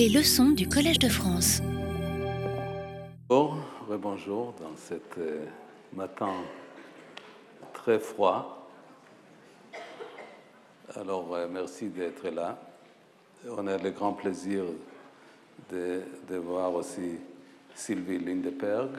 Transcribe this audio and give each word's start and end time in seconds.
Les 0.00 0.08
leçons 0.08 0.52
du 0.52 0.66
Collège 0.66 0.98
de 0.98 1.10
France. 1.10 1.60
Bonjour, 3.28 3.58
bonjour 3.98 4.54
dans 4.58 4.74
cet 4.74 5.18
euh, 5.18 5.44
matin 5.92 6.32
très 7.74 7.98
froid. 7.98 8.66
Alors, 10.96 11.34
euh, 11.34 11.46
merci 11.52 11.88
d'être 11.88 12.30
là. 12.30 12.58
On 13.46 13.66
a 13.66 13.76
le 13.76 13.90
grand 13.90 14.14
plaisir 14.14 14.64
de, 15.70 16.02
voir 16.30 16.74
aussi 16.74 17.18
Sylvie 17.74 18.20
Lindeberg, 18.20 18.92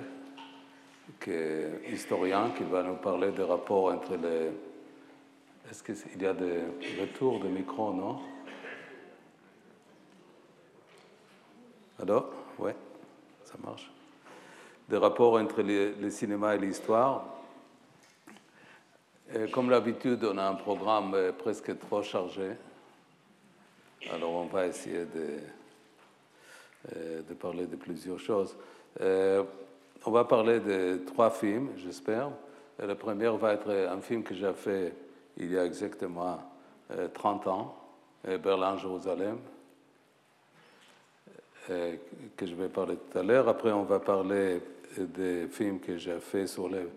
qui 1.19 1.31
est 1.31 1.81
historien, 1.91 2.51
qui 2.55 2.63
va 2.63 2.83
nous 2.83 2.97
parler 2.97 3.31
des 3.31 3.41
rapports 3.41 3.91
entre 3.91 4.17
les... 4.17 4.51
Est-ce 5.67 5.81
qu'il 5.81 6.21
y 6.21 6.27
a 6.27 6.33
des 6.33 6.59
retours 7.01 7.39
de 7.39 7.47
micro, 7.47 7.91
non? 7.91 8.19
Alors, 12.01 12.31
ouais, 12.57 12.75
ça 13.43 13.53
marche. 13.63 13.91
Des 14.89 14.97
rapports 14.97 15.35
entre 15.35 15.61
le, 15.61 16.09
cinéma 16.09 16.55
et 16.55 16.57
l'histoire. 16.57 17.25
Comme 19.51 19.69
d'habitude, 19.69 20.23
on 20.25 20.37
a 20.39 20.43
un 20.43 20.55
programme 20.55 21.13
euh, 21.13 21.31
presque 21.31 21.77
trop 21.79 22.01
chargé. 22.01 22.53
Alors, 24.11 24.31
on 24.31 24.45
va 24.45 24.65
essayer 24.65 25.05
de, 25.05 25.39
euh, 26.95 27.21
de 27.21 27.33
parler 27.35 27.67
de 27.67 27.75
plusieurs 27.75 28.19
choses. 28.19 28.57
Euh, 28.99 29.43
on 30.03 30.11
va 30.11 30.25
parler 30.25 30.59
de 30.59 31.01
trois 31.05 31.29
films, 31.29 31.69
j'espère. 31.77 32.31
Le 32.79 32.95
premier 32.95 33.29
va 33.29 33.53
être 33.53 33.69
un 33.69 34.01
film 34.01 34.23
que 34.23 34.33
j'ai 34.33 34.53
fait 34.53 34.93
il 35.37 35.51
y 35.51 35.57
a 35.57 35.65
exactement 35.65 36.39
30 37.13 37.47
ans, 37.47 37.77
Berlin-Jérusalem. 38.25 39.37
Euh, 41.71 41.95
que 42.35 42.45
je 42.45 42.53
vais 42.53 42.67
parler 42.67 42.97
tout 42.97 43.17
à 43.17 43.23
l'heure. 43.23 43.47
Après, 43.47 43.71
on 43.71 43.83
va 43.83 43.99
parler 43.99 44.61
des 44.97 45.47
films 45.47 45.79
que 45.79 45.95
j'ai 45.95 46.19
fait 46.19 46.45
sur 46.45 46.67
le, 46.67 46.89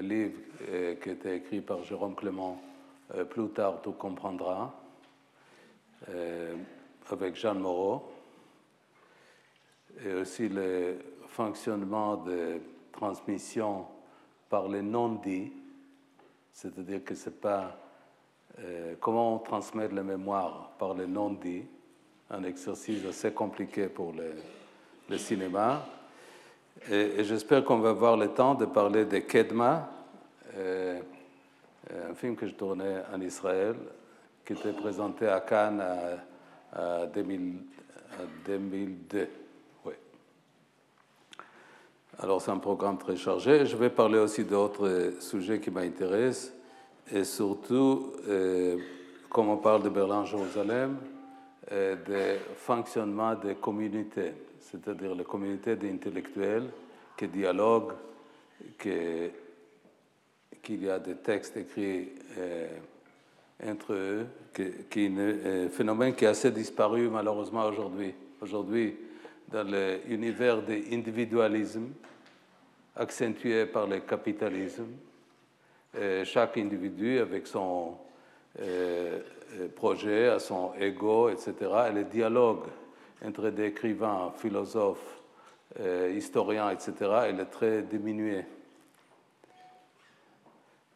livre 0.00 0.38
euh, 0.68 0.94
qui 0.94 1.10
été 1.10 1.34
écrit 1.34 1.60
par 1.60 1.82
Jérôme 1.82 2.14
Clément, 2.14 2.60
euh, 3.14 3.24
Plus 3.24 3.48
tard, 3.48 3.80
tout 3.82 3.92
comprendra, 3.92 4.72
avec 7.10 7.34
Jeanne 7.34 7.58
Moreau. 7.58 8.12
Et 10.04 10.14
aussi 10.14 10.48
le 10.48 10.98
fonctionnement 11.26 12.16
de 12.16 12.60
transmission 12.92 13.86
par 14.48 14.68
les 14.68 14.82
non-dits, 14.82 15.52
c'est-à-dire 16.52 17.02
que 17.02 17.14
c'est 17.14 17.40
pas 17.40 17.76
comment 19.00 19.36
on 19.36 19.38
transmet 19.38 19.88
la 19.88 20.02
mémoire 20.02 20.72
par 20.78 20.94
les 20.94 21.06
non-dits 21.06 21.66
un 22.30 22.44
exercice 22.44 23.04
assez 23.04 23.32
compliqué 23.32 23.86
pour 23.86 24.12
le, 24.12 25.18
cinéma. 25.18 25.84
Et, 26.88 27.24
j'espère 27.24 27.64
qu'on 27.64 27.78
va 27.78 27.90
avoir 27.90 28.16
le 28.16 28.28
temps 28.28 28.54
de 28.54 28.64
parler 28.64 29.04
de 29.04 29.18
Kedma, 29.18 29.90
euh, 30.56 31.00
un 32.08 32.14
film 32.14 32.36
que 32.36 32.46
je 32.46 32.54
tournais 32.54 33.02
en 33.12 33.20
Israël, 33.20 33.74
qui 34.44 34.52
était 34.52 34.72
présenté 34.72 35.26
à 35.26 35.40
Cannes 35.40 35.84
en 36.76 37.06
2002. 37.06 39.28
Oui. 39.84 39.94
Alors 42.20 42.40
c'est 42.40 42.52
un 42.52 42.58
programme 42.58 42.98
très 42.98 43.16
chargé. 43.16 43.66
Je 43.66 43.76
vais 43.76 43.90
parler 43.90 44.20
aussi 44.20 44.44
d'autres 44.44 45.14
sujets 45.18 45.58
qui 45.58 45.72
m'intéressent, 45.72 46.52
et 47.12 47.24
surtout, 47.24 48.12
euh, 48.28 48.78
comme 49.28 49.48
on 49.48 49.56
parle 49.56 49.82
de 49.82 49.88
Berlin-Jérusalem, 49.88 50.96
euh, 50.96 51.19
de 51.70 52.38
fonctionnement 52.56 53.34
des 53.34 53.54
communautés, 53.56 54.32
c'est-à-dire 54.60 55.14
les 55.14 55.24
communautés 55.24 55.76
d'intellectuels 55.76 56.70
qui 57.16 57.28
dialoguent, 57.28 57.94
qu'il 58.78 59.30
y 60.68 60.90
a 60.90 60.98
des 60.98 61.16
textes 61.16 61.56
écrits 61.56 62.08
euh, 62.38 62.68
entre 63.64 63.92
eux, 63.92 64.26
qui, 64.88 65.04
est 65.04 65.66
un 65.66 65.68
phénomène 65.68 66.14
qui 66.14 66.26
a 66.26 66.30
assez 66.30 66.50
disparu 66.50 67.08
malheureusement 67.08 67.66
aujourd'hui. 67.66 68.14
Aujourd'hui, 68.40 68.96
dans 69.48 69.64
l'univers 70.08 70.62
de 70.62 70.74
l'individualisme, 70.90 71.88
accentué 72.96 73.66
par 73.66 73.86
le 73.86 74.00
capitalisme, 74.00 74.86
euh, 75.96 76.24
chaque 76.24 76.56
individu 76.56 77.18
avec 77.18 77.46
son 77.46 77.96
euh, 78.60 79.20
projet, 79.74 80.28
à 80.28 80.38
son 80.38 80.72
ego, 80.78 81.28
etc. 81.28 81.54
Et 81.88 81.92
le 81.92 82.04
dialogue 82.04 82.64
entre 83.24 83.50
des 83.50 83.66
écrivains, 83.66 84.32
philosophes, 84.36 85.20
euh, 85.78 86.12
historiens, 86.16 86.70
etc., 86.70 86.92
il 87.30 87.40
est 87.40 87.50
très 87.50 87.82
diminué. 87.82 88.44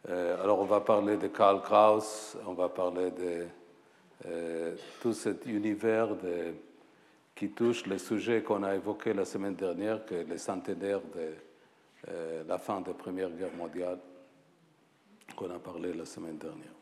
Euh, 0.09 0.43
alors 0.43 0.61
on 0.61 0.65
va 0.65 0.81
parler 0.81 1.17
de 1.17 1.29
Karl 1.29 1.63
Kraus, 1.63 2.37
on 2.47 2.53
va 2.53 2.69
parler 2.69 3.11
de 3.11 3.47
tout 5.03 5.13
cet 5.13 5.45
univers 5.45 6.09
qui 7.35 7.51
touche 7.51 7.85
le 7.85 7.99
sujet 7.99 8.43
qu'on 8.43 8.63
a 8.63 8.75
évoqué 8.75 9.13
la 9.13 9.27
semaine 9.27 9.55
dernière, 9.55 10.07
que 10.07 10.15
le 10.15 10.39
centenaire 10.39 11.01
de 11.15 12.47
la 12.49 12.57
fin 12.57 12.81
de 12.81 12.89
la 12.89 12.95
Première 12.95 13.29
Guerre 13.31 13.53
mondiale, 13.55 13.99
qu'on 15.37 15.51
a 15.51 15.59
parlé 15.59 15.93
la 15.93 16.07
semaine 16.07 16.39
dernière. 16.39 16.74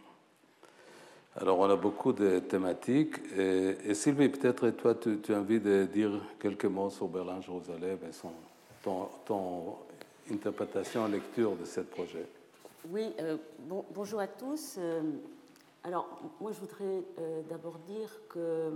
Alors, 1.41 1.59
on 1.59 1.70
a 1.70 1.76
beaucoup 1.76 2.12
de 2.12 2.41
thématiques. 2.41 3.16
Et, 3.37 3.94
Sylvie, 3.94 4.28
peut-être 4.28 4.69
toi, 4.70 4.94
tu, 4.94 5.32
as 5.32 5.38
envie 5.38 5.60
de 5.60 5.84
dire 5.87 6.10
quelques 6.38 6.66
mots 6.66 6.91
sur 6.91 7.09
Berlin-Jérusalem 7.09 7.98
et 8.06 8.12
son, 8.12 8.32
ton, 8.82 9.09
ton, 9.25 9.76
interprétation, 10.31 11.06
lecture 11.09 11.56
de 11.56 11.65
ce 11.65 11.81
projet. 11.81 12.26
Oui, 12.91 13.15
euh, 13.21 13.38
bon, 13.60 13.84
bonjour 13.94 14.21
à 14.21 14.26
tous. 14.26 14.76
Euh, 14.78 15.00
alors, 15.84 16.06
moi, 16.38 16.53
je 16.53 16.60
voudrais 16.60 17.03
euh, 17.19 17.41
d'abord 17.48 17.78
dire 17.78 18.10
que, 18.28 18.72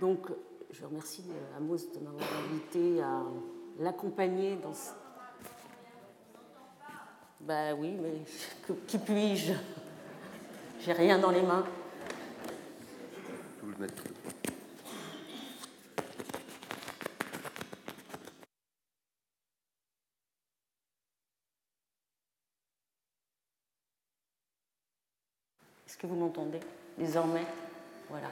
donc, 0.00 0.26
je 0.70 0.84
remercie 0.84 1.24
Amos 1.56 1.76
de 1.94 2.00
m'avoir 2.00 2.28
invité 2.44 3.02
à 3.02 3.22
l'accompagner 3.78 4.56
dans 4.56 4.72
ce... 4.72 4.90
Ben 7.40 7.76
oui, 7.78 7.96
mais 8.00 8.74
qui 8.88 8.98
puis-je? 8.98 9.52
J'ai 10.84 10.92
rien 10.92 11.18
dans 11.18 11.30
les 11.30 11.42
mains. 11.42 11.64
Est-ce 25.86 25.96
que 25.98 26.06
vous 26.06 26.16
m'entendez 26.16 26.58
désormais? 26.98 27.44
Voilà. 28.08 28.28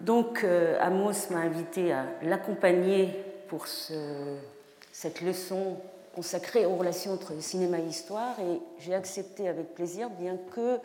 Donc, 0.00 0.44
euh, 0.44 0.78
Amos 0.80 1.12
m'a 1.30 1.40
invité 1.40 1.92
à 1.92 2.06
l'accompagner 2.22 3.22
pour 3.48 3.66
cette 3.66 5.20
leçon 5.20 5.78
consacré 6.14 6.66
aux 6.66 6.76
relations 6.76 7.12
entre 7.12 7.40
cinéma 7.40 7.78
et 7.78 7.86
histoire 7.86 8.38
et 8.40 8.60
j'ai 8.78 8.94
accepté 8.94 9.48
avec 9.48 9.74
plaisir, 9.74 10.10
bien 10.10 10.36
que 10.54 10.78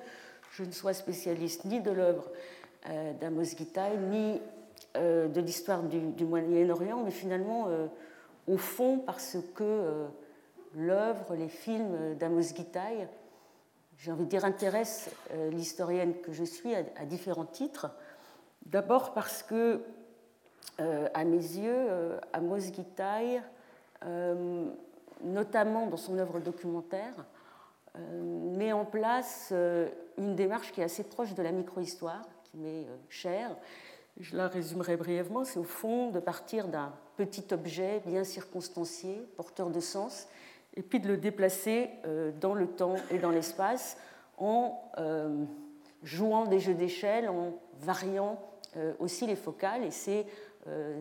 je 0.52 0.64
ne 0.64 0.72
sois 0.72 0.94
spécialiste 0.94 1.66
ni 1.66 1.82
de 1.82 1.92
l'œuvre 1.92 2.30
euh, 2.90 3.14
d'Amos 3.14 3.44
Gitaï, 3.44 3.98
ni 3.98 4.42
euh, 4.96 5.28
de 5.28 5.42
l'histoire 5.42 5.84
du, 5.84 6.26
Moyen-Orient, 6.26 7.02
mais 7.04 7.12
finalement, 7.12 7.66
euh, 7.68 7.88
au 8.48 8.58
fond, 8.58 9.00
parce 9.00 9.38
que 9.56 10.06
l'œuvre, 10.76 11.36
les 11.36 11.50
films 11.50 12.16
d'Amos 12.16 12.54
Gitaï, 12.56 13.08
j'ai 13.98 14.12
envie 14.12 14.26
de 14.26 14.30
dire, 14.30 14.46
intéressent 14.46 15.14
l'historienne 15.52 16.14
que 16.22 16.32
je 16.32 16.44
suis 16.44 16.76
à, 16.76 16.84
différents 17.06 17.46
titres. 17.46 17.88
D'abord 18.66 19.14
parce 19.14 19.42
que, 19.42 19.82
à 20.78 21.24
mes 21.24 21.38
yeux, 21.38 21.88
Amos 22.34 22.60
Gitaï 22.60 23.42
notamment 25.24 25.88
dans 25.88 25.98
son 25.98 26.18
œuvre 26.18 26.40
documentaire, 26.40 27.26
euh, 27.98 28.22
met 28.58 28.74
en 28.74 28.86
place 28.86 29.50
euh, 29.52 29.88
une 30.18 30.36
démarche 30.36 30.72
qui 30.72 30.82
est 30.82 30.84
assez 30.84 31.04
proche 31.04 31.34
de 31.34 31.42
la 31.42 31.52
micro-histoire, 31.52 32.28
qui 32.44 32.58
m'est 32.58 32.86
euh, 32.86 32.98
chère. 33.10 33.56
Je 34.20 34.36
la 34.36 34.48
résumerai 34.48 34.98
brièvement. 34.98 35.46
C'est 35.46 35.60
au 35.60 35.64
fond 35.64 36.10
de 36.10 36.20
partir 36.20 36.68
d'un 36.68 36.94
petit 37.16 37.46
objet 37.54 38.02
bien 38.06 38.24
circonstancié, 38.24 39.22
porteur 39.38 39.70
de 39.70 39.80
sens, 39.80 40.28
et 40.76 40.82
puis 40.82 41.00
de 41.00 41.08
le 41.08 41.18
déplacer 41.18 41.90
dans 42.42 42.54
le 42.54 42.68
temps 42.68 42.96
et 43.10 43.18
dans 43.18 43.30
l'espace 43.30 43.98
en 44.38 44.82
jouant 46.04 46.46
des 46.46 46.60
jeux 46.60 46.74
d'échelle, 46.74 47.30
en 47.30 47.54
variant 47.80 48.40
aussi 49.00 49.26
les 49.26 49.38
focales. 49.38 49.84
Et 49.84 49.92
c'est 49.92 50.26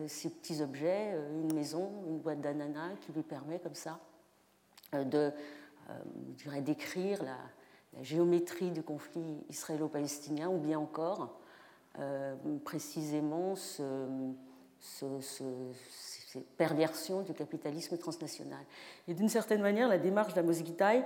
ces 0.07 0.29
petits 0.29 0.61
objets, 0.61 1.17
une 1.33 1.53
maison, 1.53 1.91
une 2.07 2.19
boîte 2.19 2.41
d'ananas, 2.41 2.95
qui 3.01 3.11
lui 3.11 3.23
permet 3.23 3.59
comme 3.59 3.75
ça 3.75 3.99
euh, 4.93 5.03
de, 5.03 5.31
euh, 5.89 6.61
d'écrire 6.61 7.23
la, 7.23 7.37
géométrie 8.01 8.71
du 8.71 8.83
conflit 8.83 9.45
israélo-palestinien, 9.49 10.49
ou 10.49 10.57
bien 10.57 10.77
encore 10.77 11.39
précisément 12.65 13.55
ce, 13.55 14.05
cette 14.81 16.45
perversion 16.57 17.21
du 17.21 17.33
capitalisme 17.33 17.97
transnational. 17.97 18.59
Et 19.07 19.13
d'une 19.13 19.29
certaine 19.29 19.61
manière, 19.61 19.87
la 19.87 19.97
démarche 19.97 20.33
d'Amos 20.33 20.53
Gitaï, 20.53 21.05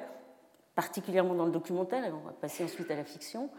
particulièrement 0.73 1.35
dans 1.35 1.45
le 1.45 1.51
documentaire, 1.51 2.05
et 2.05 2.11
on 2.11 2.21
va 2.21 2.31
passer 2.31 2.63
ensuite 2.63 2.89
à 2.89 2.95
la 2.95 3.03
fiction, 3.03 3.49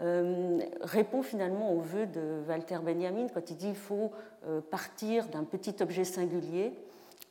euh, 0.00 0.58
répond 0.80 1.22
finalement 1.22 1.72
au 1.72 1.78
vœu 1.78 2.06
de 2.06 2.42
Walter 2.48 2.78
Benjamin 2.82 3.28
quand 3.32 3.48
il 3.50 3.56
dit 3.56 3.66
qu'il 3.66 3.76
faut 3.76 4.10
euh, 4.46 4.60
partir 4.60 5.28
d'un 5.28 5.44
petit 5.44 5.76
objet 5.80 6.02
singulier 6.02 6.72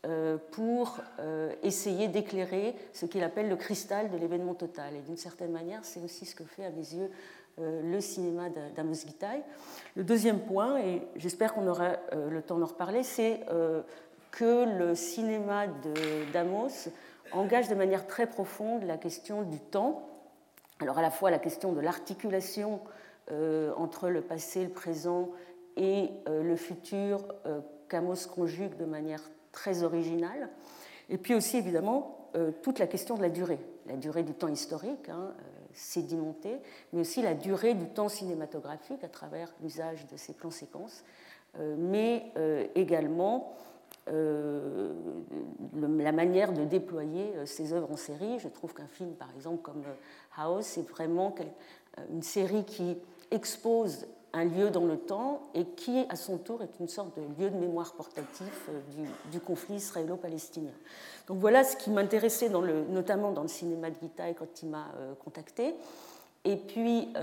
euh, 0.05 0.37
pour 0.51 0.99
essayer 1.61 2.07
d'éclairer 2.07 2.75
ce 2.93 3.05
qu'il 3.05 3.23
appelle 3.23 3.49
le 3.49 3.55
cristal 3.55 4.09
de 4.09 4.17
l'événement 4.17 4.53
total. 4.53 4.95
Et 4.95 5.01
d'une 5.01 5.17
certaine 5.17 5.51
manière, 5.51 5.79
c'est 5.83 6.01
aussi 6.01 6.25
ce 6.25 6.35
que 6.35 6.43
fait 6.45 6.65
à 6.65 6.69
mes 6.69 6.93
yeux 6.93 7.09
le 7.59 8.01
cinéma 8.01 8.49
d'Amos 8.75 9.05
Gitaï. 9.05 9.43
Le 9.95 10.03
deuxième 10.03 10.39
point, 10.39 10.79
et 10.79 11.03
j'espère 11.15 11.53
qu'on 11.53 11.67
aura 11.67 11.97
le 12.11 12.41
temps 12.41 12.57
d'en 12.57 12.65
reparler, 12.65 13.03
c'est 13.03 13.41
que 14.31 14.65
le 14.79 14.95
cinéma 14.95 15.67
d'Amos 16.33 16.89
engage 17.31 17.67
de 17.67 17.75
manière 17.75 18.07
très 18.07 18.25
profonde 18.25 18.83
la 18.83 18.97
question 18.97 19.43
du 19.43 19.59
temps 19.59 20.12
alors 20.79 20.97
à 20.97 21.01
la 21.01 21.11
fois 21.11 21.31
la 21.31 21.39
question 21.39 21.71
de 21.73 21.79
l'articulation 21.79 22.81
euh, 23.31 23.73
entre 23.77 24.09
le 24.09 24.21
passé, 24.21 24.63
le 24.63 24.69
présent 24.69 25.31
et 25.77 26.09
euh, 26.27 26.43
le 26.43 26.55
futur 26.57 27.23
euh, 27.45 27.61
qu'Amos 27.87 28.27
conjugue 28.33 28.75
de 28.75 28.85
manière 28.85 29.21
très 29.53 29.83
originale, 29.83 30.49
et 31.09 31.17
puis 31.17 31.35
aussi 31.35 31.57
évidemment 31.57 32.19
toute 32.63 32.79
la 32.79 32.87
question 32.87 33.15
de 33.15 33.21
la 33.21 33.29
durée, 33.29 33.59
la 33.85 33.95
durée 33.95 34.23
du 34.23 34.33
temps 34.33 34.47
historique, 34.47 35.07
hein, 35.09 35.35
sédimenté, 35.71 36.59
mais 36.91 37.01
aussi 37.01 37.21
la 37.21 37.35
durée 37.35 37.75
du 37.75 37.85
temps 37.85 38.09
cinématographique 38.09 39.03
à 39.03 39.07
travers 39.07 39.53
l'usage 39.61 40.07
de 40.07 40.17
ces 40.17 40.33
plans 40.33 40.49
séquences, 40.49 41.03
mais 41.77 42.33
également 42.73 43.55
la 44.07 46.11
manière 46.11 46.53
de 46.53 46.65
déployer 46.65 47.33
euh, 47.35 47.45
ces 47.45 47.73
œuvres 47.73 47.91
en 47.91 47.97
série. 47.97 48.39
Je 48.39 48.47
trouve 48.47 48.73
qu'un 48.73 48.87
film, 48.87 49.13
par 49.13 49.29
exemple, 49.35 49.61
comme 49.61 49.83
euh, 49.85 50.37
House, 50.37 50.65
c'est 50.65 50.89
vraiment 50.89 51.35
une 52.11 52.23
série 52.23 52.65
qui 52.65 52.97
expose 53.31 54.07
un 54.33 54.45
lieu 54.45 54.71
dans 54.71 54.85
le 54.85 54.97
temps 54.97 55.43
et 55.53 55.63
qui, 55.63 56.05
à 56.09 56.15
son 56.15 56.39
tour, 56.39 56.63
est 56.63 56.79
une 56.79 56.87
sorte 56.87 57.15
de 57.15 57.21
lieu 57.39 57.51
de 57.51 57.55
mémoire 57.55 57.93
portatif 57.93 58.69
du, 59.31 59.39
conflit 59.39 59.75
israélo-palestinien. 59.75 60.71
Donc 61.27 61.37
voilà 61.37 61.63
ce 61.63 61.77
qui 61.77 61.91
m'intéressait, 61.91 62.49
notamment 62.49 63.31
dans 63.31 63.43
le 63.43 63.47
cinéma 63.47 63.91
de 63.91 63.95
Gitaï 64.01 64.33
quand 64.33 64.63
il 64.63 64.69
m'a 64.69 64.87
contacté. 65.23 65.75
Et 66.45 66.55
puis, 66.55 67.13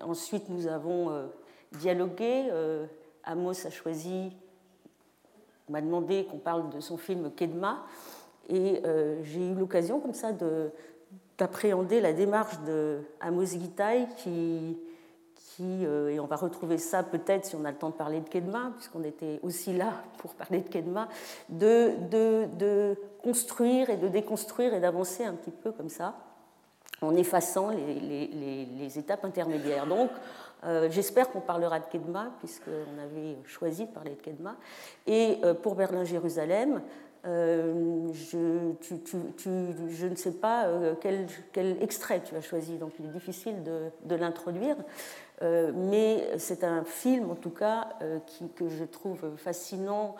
ensuite, 0.00 0.48
nous 0.48 0.66
avons 0.66 1.28
dialogué. 1.72 2.50
Amos 3.24 3.66
a 3.66 3.70
choisi 3.70 4.32
m'a 5.72 5.80
demandé 5.80 6.26
qu'on 6.30 6.38
parle 6.38 6.70
de 6.70 6.80
son 6.80 6.96
film 6.96 7.32
Kedma, 7.34 7.84
et 8.48 8.80
euh, 8.84 9.20
j'ai 9.24 9.48
eu 9.48 9.54
l'occasion 9.54 10.00
comme 10.00 10.14
ça 10.14 10.30
d'appréhender 11.38 12.00
la 12.00 12.12
démarche 12.12 12.60
de 12.66 13.00
Amos 13.20 13.46
Gitaï 13.46 14.06
qui, 14.16 14.78
euh, 15.60 16.08
et 16.08 16.20
on 16.20 16.26
va 16.26 16.36
retrouver 16.36 16.78
ça 16.78 17.02
peut-être 17.02 17.44
si 17.44 17.56
on 17.56 17.64
a 17.64 17.70
le 17.70 17.76
temps 17.76 17.90
de 17.90 17.94
parler 17.94 18.20
de 18.20 18.28
Kedma, 18.28 18.72
puisqu'on 18.76 19.04
était 19.04 19.38
aussi 19.42 19.72
là 19.72 19.92
pour 20.18 20.34
parler 20.34 20.60
de 20.60 20.68
Kedma, 20.68 21.08
de, 21.48 21.92
de, 22.58 22.96
construire 23.22 23.88
et 23.90 23.96
de 23.96 24.08
déconstruire 24.08 24.74
et 24.74 24.80
d'avancer 24.80 25.24
un 25.24 25.34
petit 25.34 25.52
peu 25.52 25.70
comme 25.70 25.88
ça, 25.88 26.16
en 27.00 27.14
effaçant 27.14 27.70
les, 27.70 28.00
les, 28.00 28.66
les 28.66 28.98
étapes 28.98 29.24
intermédiaires. 29.24 29.86
Donc, 29.86 30.10
euh, 30.64 30.88
j'espère 30.90 31.30
qu'on 31.30 31.40
parlera 31.40 31.80
de 31.80 31.86
Kedma, 31.86 32.30
puisqu'on 32.38 33.02
avait 33.02 33.36
choisi 33.46 33.86
de 33.86 33.90
parler 33.90 34.10
de 34.12 34.20
Kedma. 34.20 34.56
Et 35.06 35.38
euh, 35.42 35.54
pour 35.54 35.74
Berlin-Jérusalem, 35.74 36.82
euh, 37.24 38.12
je, 38.12 40.06
ne 40.06 40.14
sais 40.14 40.32
pas 40.32 40.66
quel, 41.00 41.26
extrait 41.80 42.20
tu 42.24 42.34
as 42.36 42.40
choisi, 42.40 42.78
donc 42.78 42.92
il 42.98 43.06
est 43.06 43.12
difficile 43.12 43.62
de, 43.62 44.14
l'introduire. 44.14 44.76
mais 45.40 46.38
c'est 46.38 46.64
un 46.64 46.82
film, 46.84 47.30
en 47.30 47.36
tout 47.36 47.50
cas, 47.50 47.90
que 48.56 48.68
je 48.68 48.84
trouve 48.84 49.36
fascinant 49.36 50.16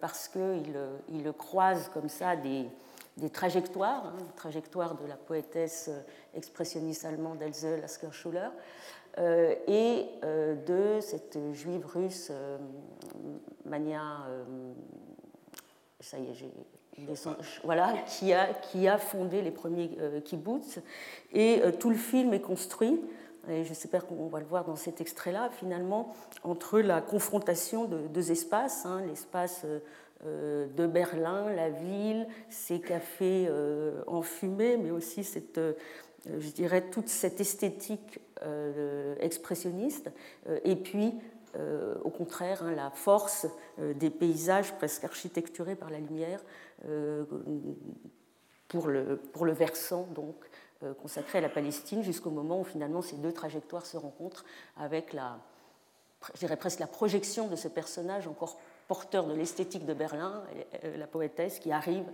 parce 0.00 0.26
qu'il 0.26 0.76
il 1.08 1.32
croise 1.32 1.88
comme 1.94 2.08
ça 2.08 2.34
des, 2.34 2.66
des 3.16 3.30
trajectoires, 3.30 4.06
hein, 4.06 4.26
trajectoires 4.34 4.96
de 4.96 5.06
la 5.06 5.16
poétesse 5.16 5.88
expressionniste 6.34 7.04
allemande 7.04 7.40
Else 7.42 7.64
Lasker-Schuller, 7.80 8.50
et 9.18 10.06
euh, 10.24 10.54
de 10.54 11.00
cette 11.00 11.38
juive 11.52 11.84
russe 11.86 12.28
euh, 12.30 12.58
Mania, 13.64 14.02
ça 16.00 16.18
y 16.18 16.22
est, 16.22 17.08
voilà, 17.64 17.94
qui 18.06 18.32
a, 18.88 18.98
fondé 18.98 19.42
les 19.42 19.50
premiers 19.50 19.90
kibbutz. 20.24 20.80
Et 21.32 21.62
tout 21.78 21.90
le 21.90 21.96
film 21.96 22.34
est 22.34 22.40
construit, 22.40 23.00
et 23.48 23.64
j'espère 23.64 24.06
qu'on 24.06 24.26
va 24.28 24.40
le 24.40 24.46
voir 24.46 24.64
dans 24.64 24.76
cet 24.76 25.00
extrait-là, 25.00 25.50
finalement, 25.50 26.14
entre 26.42 26.80
la 26.80 27.00
confrontation 27.00 27.84
de 27.84 27.98
deux 28.08 28.32
espaces, 28.32 28.86
hein, 28.86 29.02
l'espace 29.06 29.64
de 30.24 30.86
Berlin, 30.86 31.52
la 31.52 31.70
ville, 31.70 32.26
ses 32.48 32.80
cafés 32.80 33.48
enfumés, 34.06 34.76
mais 34.76 34.90
aussi 34.90 35.22
cette, 35.22 35.60
je 36.26 36.50
dirais, 36.50 36.82
toute 36.90 37.08
cette 37.08 37.40
esthétique 37.40 38.20
euh, 38.20 38.29
expressionniste, 39.20 40.10
euh, 40.48 40.58
et 40.64 40.76
puis 40.76 41.14
euh, 41.56 41.96
au 42.04 42.10
contraire 42.10 42.62
hein, 42.62 42.74
la 42.74 42.90
force 42.90 43.46
des 43.78 44.10
paysages 44.10 44.72
presque 44.74 45.04
architecturés 45.04 45.74
par 45.74 45.90
la 45.90 45.98
lumière 45.98 46.40
pour 48.68 48.86
le, 48.86 49.16
pour 49.16 49.44
le 49.44 49.52
versant 49.52 50.06
donc 50.14 50.36
consacré 51.02 51.38
à 51.38 51.40
la 51.40 51.48
Palestine 51.48 52.02
jusqu'au 52.02 52.30
moment 52.30 52.60
où 52.60 52.64
finalement 52.64 53.02
ces 53.02 53.16
deux 53.16 53.32
trajectoires 53.32 53.84
se 53.84 53.96
rencontrent 53.96 54.44
avec 54.78 55.12
la, 55.12 55.38
je 56.34 56.38
dirais 56.38 56.56
presque 56.56 56.78
la 56.78 56.86
projection 56.86 57.48
de 57.48 57.56
ce 57.56 57.68
personnage 57.68 58.28
encore 58.28 58.58
porteur 58.88 59.26
de 59.26 59.34
l'esthétique 59.34 59.84
de 59.86 59.94
Berlin, 59.94 60.42
la 60.96 61.06
poétesse 61.06 61.58
qui 61.58 61.70
arrive 61.70 62.10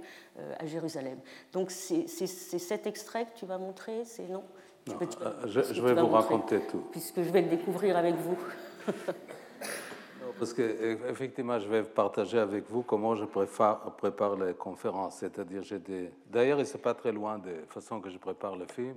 à 0.59 0.67
Jérusalem. 0.67 1.19
Donc 1.53 1.71
c'est 1.71 2.07
cet 2.09 2.87
extrait 2.87 3.25
que 3.27 3.39
tu 3.39 3.47
vas 3.47 3.59
montrer, 3.59 4.05
c'est 4.05 4.29
non? 4.29 4.45
Euh, 4.89 5.47
je, 5.47 5.81
vais 5.81 5.95
vous 5.95 6.09
raconter 6.09 6.61
tout. 6.61 6.85
Puisque 6.93 7.23
je 7.23 7.31
vais 7.31 7.43
le 7.43 7.49
découvrir 7.49 7.97
avec 7.97 8.15
vous. 8.15 8.39
parce 10.39 10.53
qu'effectivement, 10.53 11.59
je 11.59 11.69
vais 11.69 11.83
partager 11.83 12.39
avec 12.39 12.71
vous 12.71 12.83
comment 12.83 13.15
je 13.15 13.25
prépare, 13.25 13.97
prépare 13.97 14.37
les 14.37 14.55
conférences. 14.55 15.19
C'est-à-dire, 15.19 15.63
j'ai 15.63 15.79
des... 15.79 16.11
D'ailleurs, 16.27 16.65
ce 16.65 16.75
n'est 16.75 16.83
pas 16.83 16.95
très 16.95 17.13
loin 17.13 17.39
de 17.39 17.51
la 17.51 17.67
façon 17.69 18.01
que 18.01 18.11
je 18.11 18.19
prépare 18.19 18.57
le 18.57 18.67
film. 18.67 18.97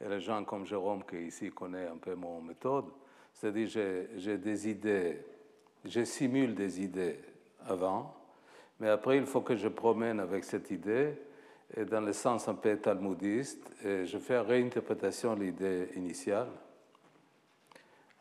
Et 0.00 0.08
les 0.08 0.20
gens 0.20 0.44
comme 0.44 0.66
Jérôme, 0.66 1.02
qui 1.04 1.16
ici 1.16 1.50
connaît 1.50 1.86
un 1.86 1.96
peu 1.96 2.14
mon 2.14 2.40
méthode, 2.42 2.84
c'est-à-dire, 3.32 3.68
j'ai 4.16 4.38
des 4.38 4.68
idées, 4.68 5.22
je 5.84 6.04
simule 6.04 6.54
des 6.54 6.82
idées 6.82 7.18
avant, 7.66 8.14
mais 8.78 8.90
après, 8.90 9.16
il 9.16 9.26
faut 9.26 9.40
que 9.40 9.56
je 9.56 9.68
promène 9.68 10.20
avec 10.20 10.44
cette 10.44 10.70
idée 10.70 11.14
dans 11.90 12.00
le 12.00 12.12
sens 12.12 12.48
un 12.48 12.54
peu 12.54 12.76
talmudiste, 12.76 13.70
et 13.84 14.06
je 14.06 14.18
fais 14.18 14.38
réinterprétation 14.38 15.34
de 15.34 15.44
l'idée 15.44 15.88
initiale. 15.96 16.48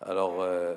Alors, 0.02 0.42
euh, 0.42 0.76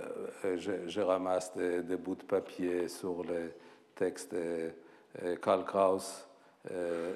je, 0.57 1.01
ramasse 1.01 1.55
des, 1.57 1.97
bouts 1.97 2.15
de 2.15 2.23
papier 2.23 2.89
sur 2.89 3.23
les 3.25 3.51
textes 3.95 4.35
de 4.35 4.71
Karl 5.43 5.65
Kraus, 5.65 6.29
euh, 6.71 7.15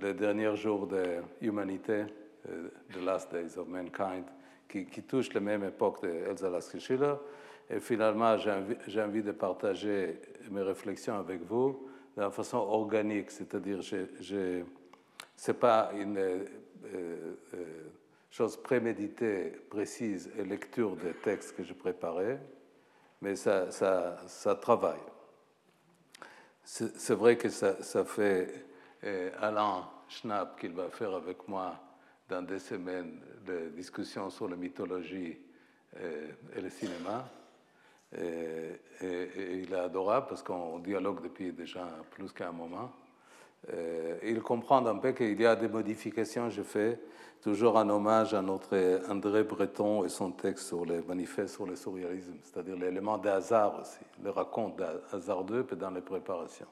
le 0.00 0.14
dernier 0.14 0.54
jour 0.56 0.86
de 0.86 1.02
l'humanité, 1.40 2.04
euh, 2.48 2.68
The 2.92 3.04
Last 3.04 3.32
Days 3.32 3.58
of 3.58 3.68
Mankind, 3.68 4.24
qui, 4.68 4.86
qui 4.86 5.02
touche 5.02 5.32
la 5.34 5.40
même 5.40 5.64
époque 5.64 6.02
d'Elsa 6.02 6.48
Lasker-Schiller. 6.48 7.14
Et 7.68 7.80
finalement, 7.80 8.36
j'ai 8.36 9.02
envie, 9.02 9.22
de 9.22 9.32
partager 9.32 10.20
mes 10.50 10.62
réflexions 10.62 11.18
avec 11.18 11.42
vous 11.42 11.88
de 12.16 12.28
façon 12.30 12.58
organique, 12.58 13.30
c'est-à-dire 13.30 13.80
j'ai 13.82 14.64
ce 15.40 15.52
n'est 15.52 15.58
pas 15.58 15.90
une 15.94 16.18
euh, 16.18 16.44
euh, 16.84 17.34
chose 18.28 18.58
préméditée, 18.62 19.52
précise 19.70 20.30
et 20.36 20.44
lecture 20.44 20.94
des 20.96 21.14
textes 21.14 21.56
que 21.56 21.64
je 21.64 21.72
préparais, 21.72 22.38
mais 23.22 23.36
ça, 23.36 23.70
ça, 23.70 24.18
ça 24.26 24.54
travaille. 24.56 25.00
C'est 26.62 27.14
vrai 27.14 27.38
que 27.38 27.48
ça, 27.48 28.04
fait 28.04 28.66
euh, 29.02 29.30
Alain 29.40 29.88
Schnapp 30.08 30.60
qu'il 30.60 30.74
va 30.74 30.90
faire 30.90 31.14
avec 31.14 31.48
moi 31.48 31.74
dans 32.28 32.42
des 32.42 32.58
semaines 32.58 33.18
de 33.46 33.70
discussions 33.70 34.28
sur 34.28 34.46
la 34.46 34.56
mythologie 34.56 35.38
et 35.96 36.60
le 36.60 36.68
cinéma. 36.68 37.26
Et, 38.14 39.62
il 39.62 39.72
est 39.72 39.78
adorable 39.78 40.26
parce 40.28 40.42
qu'on 40.42 40.78
dialogue 40.80 41.22
depuis 41.22 41.50
déjà 41.50 41.88
plus 42.10 42.30
qu'un 42.30 42.52
moment. 42.52 42.92
Ils 44.22 44.40
comprennent 44.42 44.86
un 44.86 44.96
peu 44.96 45.12
qu'il 45.12 45.40
y 45.40 45.46
a 45.46 45.56
des 45.56 45.68
modifications, 45.68 46.48
je 46.50 46.62
fais 46.62 46.98
toujours 47.42 47.78
un 47.78 47.88
hommage 47.88 48.34
à 48.34 48.42
notre 48.42 48.76
André 49.10 49.44
Breton 49.44 50.04
et 50.04 50.08
son 50.08 50.32
texte 50.32 50.66
sur 50.68 50.84
les 50.84 51.00
manifestes 51.02 51.54
sur 51.54 51.66
le 51.66 51.76
surréalisme, 51.76 52.36
c'est-à-dire 52.42 52.76
l'élément 52.76 53.18
de 53.18 53.28
hasard 53.28 53.80
aussi, 53.80 54.04
le 54.22 54.30
raconte 54.30 54.80
hasardeux 55.12 55.66
dans 55.78 55.90
les 55.90 56.00
préparations. 56.00 56.66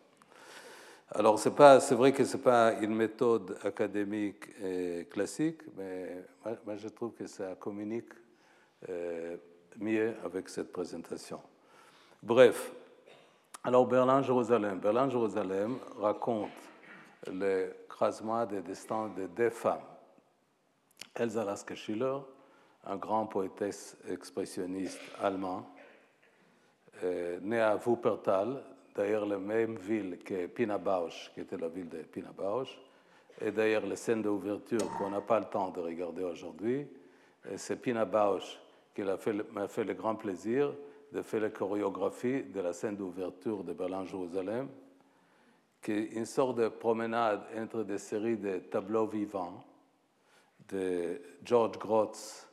Alors, 1.10 1.38
c'est, 1.38 1.54
pas, 1.54 1.80
c'est 1.80 1.94
vrai 1.94 2.12
que 2.12 2.22
ce 2.22 2.36
n'est 2.36 2.42
pas 2.42 2.74
une 2.82 2.94
méthode 2.94 3.56
académique 3.64 4.44
et 4.62 5.06
classique, 5.10 5.62
mais 5.74 6.22
moi, 6.66 6.76
je 6.76 6.88
trouve 6.88 7.12
que 7.12 7.26
ça 7.26 7.54
communique 7.58 8.12
euh, 8.90 9.36
mieux 9.78 10.14
avec 10.22 10.50
cette 10.50 10.70
présentation. 10.70 11.40
Bref, 12.22 12.72
alors 13.64 13.86
Berlin-Jérusalem. 13.86 14.80
Berlin-Jérusalem 14.80 15.78
raconte 15.98 16.50
le 17.26 17.74
croisement 17.88 18.46
des 18.46 18.60
destins 18.60 19.08
de 19.08 19.26
deux 19.26 19.50
femmes. 19.50 19.82
Elsa 21.14 21.44
Lasker 21.44 21.74
Schiller, 21.74 22.18
un 22.84 22.96
grand 22.96 23.26
poétesse 23.26 23.96
expressionniste 24.08 25.00
allemand, 25.20 25.66
euh, 27.02 27.38
née 27.42 27.60
à 27.60 27.76
Wuppertal, 27.76 28.62
d'ailleurs 28.94 29.26
la 29.26 29.38
même 29.38 29.76
ville 29.76 30.18
que 30.18 30.46
Pina 30.46 30.78
Bausch, 30.78 31.30
qui 31.34 31.40
était 31.40 31.56
la 31.56 31.68
ville 31.68 31.88
de 31.88 31.98
Pina 32.02 32.30
Bausch, 32.32 32.78
et 33.40 33.50
d'ailleurs 33.50 33.86
les 33.86 33.96
scènes 33.96 34.22
d'ouverture 34.22 34.90
qu'on 34.96 35.10
n'a 35.10 35.20
pas 35.20 35.40
le 35.40 35.46
temps 35.46 35.70
de 35.70 35.80
regarder 35.80 36.24
aujourd'hui. 36.24 36.86
C'est 37.56 37.80
Pina 37.80 38.04
Bausch 38.04 38.58
qui 38.94 39.02
m'a 39.02 39.16
fait, 39.16 39.34
fait, 39.68 39.84
le 39.84 39.94
grand 39.94 40.16
plaisir 40.16 40.74
de 41.12 41.22
faire 41.22 41.40
la 41.40 41.50
chorégraphie 41.50 42.42
de 42.42 42.60
la 42.60 42.72
scène 42.72 42.96
d'ouverture 42.96 43.62
de 43.62 43.72
Berlin-Jérusalem, 43.72 44.68
qui 45.82 45.92
est 45.92 46.04
une 46.12 46.26
sorte 46.26 46.58
de 46.58 46.68
promenade 46.68 47.42
entre 47.56 47.82
des 47.82 47.98
séries 47.98 48.36
de 48.36 48.58
tableaux 48.58 49.06
vivants 49.06 49.64
de 50.68 51.20
George 51.44 51.78
Grotz, 51.78 52.48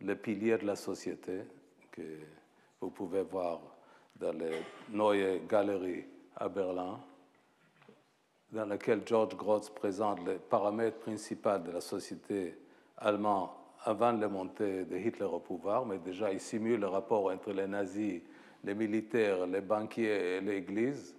le 0.00 0.14
pilier 0.16 0.56
de 0.58 0.66
la 0.66 0.76
société, 0.76 1.42
que 1.90 2.02
vous 2.80 2.90
pouvez 2.90 3.22
voir 3.22 3.60
dans 4.16 4.32
les 4.32 4.62
Neue 4.90 5.40
Galerie 5.48 6.04
à 6.36 6.48
Berlin, 6.48 6.98
dans 8.50 8.66
lequel 8.66 9.02
George 9.06 9.36
Grotz 9.36 9.70
présente 9.70 10.26
les 10.26 10.36
paramètres 10.36 10.98
principaux 10.98 11.58
de 11.58 11.72
la 11.72 11.80
société 11.80 12.56
allemande 12.96 13.50
avant 13.84 14.12
la 14.12 14.28
montée 14.28 14.84
de 14.84 14.96
Hitler 14.96 15.26
au 15.26 15.40
pouvoir, 15.40 15.86
mais 15.86 15.98
déjà 15.98 16.32
il 16.32 16.40
simule 16.40 16.80
le 16.80 16.88
rapport 16.88 17.30
entre 17.30 17.52
les 17.52 17.66
nazis, 17.66 18.20
les 18.64 18.74
militaires, 18.74 19.46
les 19.46 19.60
banquiers 19.60 20.36
et 20.36 20.40
l'Église. 20.40 21.16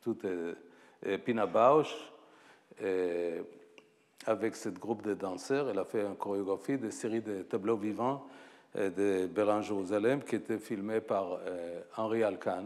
Tout 0.00 0.18
est, 0.26 0.56
Pina 1.24 1.46
Bausch. 1.46 1.94
Et 2.82 3.40
avec 4.26 4.54
ce 4.56 4.68
groupe 4.68 5.02
de 5.02 5.14
danseurs, 5.14 5.68
elle 5.68 5.78
a 5.78 5.84
fait 5.84 6.02
une 6.02 6.16
chorégraphie 6.16 6.78
de 6.78 6.90
série 6.90 7.20
de 7.20 7.42
tableaux 7.42 7.76
vivants 7.76 8.26
euh, 8.76 8.90
de 8.90 9.26
Berlin-Jérusalem 9.26 10.22
qui 10.22 10.36
était 10.36 10.58
filmé 10.58 11.00
par 11.00 11.38
euh, 11.46 11.80
Henri 11.96 12.22
Alcan. 12.22 12.64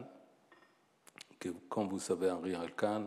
comme 1.68 1.88
vous 1.88 1.98
savez, 1.98 2.30
Henri 2.30 2.54
Alcan, 2.54 3.06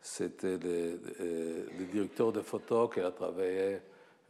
c'était 0.00 0.58
le, 0.58 1.00
euh, 1.20 1.66
directeur 1.90 2.32
de 2.32 2.40
photos 2.40 2.92
qui 2.92 3.00
a 3.00 3.10
travaillé 3.10 3.78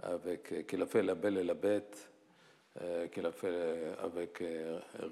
avec, 0.02 0.66
qui 0.66 0.76
a 0.76 0.86
fait 0.86 1.02
La 1.02 1.14
Belle 1.14 1.38
et 1.38 1.44
la 1.44 1.54
Bête, 1.54 2.10
qu'il 3.12 3.26
a 3.26 3.32
fait 3.32 3.96
avec 4.04 4.40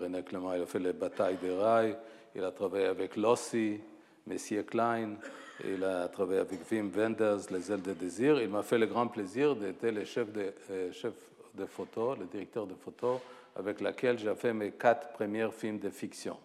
René 0.01 0.23
Clément, 0.23 0.55
il 0.55 0.63
a 0.63 0.67
fait 0.67 0.79
les 0.79 0.93
batailles 0.93 1.39
des 1.39 1.53
rails, 1.53 1.97
il 2.37 2.45
a 2.45 2.53
travaillé 2.53 2.87
avec 2.87 3.17
Lossi, 3.17 3.81
Messier 4.27 4.65
Klein, 4.65 5.17
il 5.65 5.85
a 5.85 6.09
travaillé 6.09 6.41
avec 6.41 6.61
Wim 6.71 6.91
Wenders, 6.91 7.49
Les 7.51 7.71
ailes 7.71 7.83
de 7.83 7.93
désir. 7.93 8.41
Il 8.43 8.49
m'a 8.49 8.65
fait 8.65 8.79
le 8.79 8.87
grand 8.87 9.07
plaisir 9.07 9.55
d'être 9.55 9.85
le 9.85 10.05
chef 10.05 10.33
de, 10.33 10.53
euh, 10.71 10.93
chef 10.93 11.15
de 11.55 11.65
photo, 11.65 12.17
le 12.17 12.27
directeur 12.27 12.67
de 12.67 12.75
photo, 12.75 13.21
avec 13.55 13.81
lequel 13.81 14.19
j'ai 14.19 14.35
fait 14.35 14.53
mes 14.53 14.73
quatre 14.73 15.13
premiers 15.13 15.51
films 15.53 15.79
de 15.79 15.91
fiction. 15.91 16.37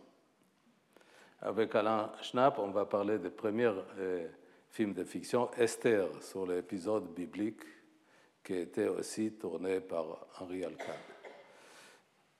Avec 1.42 1.74
Alain 1.74 2.12
Schnapp, 2.22 2.60
on 2.60 2.70
va 2.70 2.86
parler 2.86 3.18
des 3.18 3.32
premiers 3.32 3.74
euh, 3.98 4.28
films 4.70 4.94
de 4.94 5.04
fiction, 5.04 5.50
Esther, 5.58 6.08
sur 6.22 6.46
l'épisode 6.46 7.12
biblique, 7.16 7.64
qui 8.44 8.54
été 8.54 8.88
aussi 8.88 9.32
tourné 9.34 9.80
par 9.80 10.28
Henri 10.40 10.64
Alcan. 10.64 10.94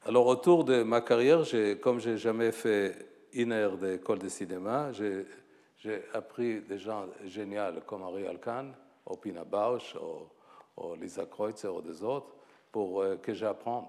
Alors, 0.06 0.28
autour 0.28 0.64
de 0.64 0.84
ma 0.84 1.02
carrière, 1.02 1.44
comme 1.82 2.00
je 2.00 2.12
n'ai 2.12 2.18
jamais 2.18 2.52
fait 2.52 3.12
une 3.34 3.52
heure 3.52 3.78
d'école 3.78 4.20
de 4.20 4.30
cinéma, 4.30 4.92
j'ai 4.92 6.04
appris 6.14 6.62
des 6.62 6.78
gens 6.78 7.08
géniaux 7.26 7.82
comme 7.86 8.04
Henri 8.04 8.28
Alcan, 8.28 8.72
ou 9.06 9.16
Pina 9.18 9.44
Bausch, 9.44 9.96
ou, 9.96 10.96
Lisa 10.96 11.26
Kreutzer, 11.26 11.68
ou 11.68 11.82
des 11.82 12.04
autres, 12.04 12.34
pour 12.72 13.02
euh, 13.02 13.18
que 13.18 13.34
j'apprenne. 13.34 13.86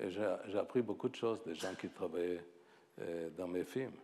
Et 0.00 0.10
j'ai 0.10 0.58
appris 0.58 0.82
beaucoup 0.82 1.08
de 1.08 1.16
choses 1.16 1.42
des 1.44 1.54
gens 1.54 1.74
qui 1.78 1.88
travaillaient 1.88 2.44
euh, 3.00 3.30
dans 3.36 3.48
mes 3.48 3.64
films. 3.64 3.96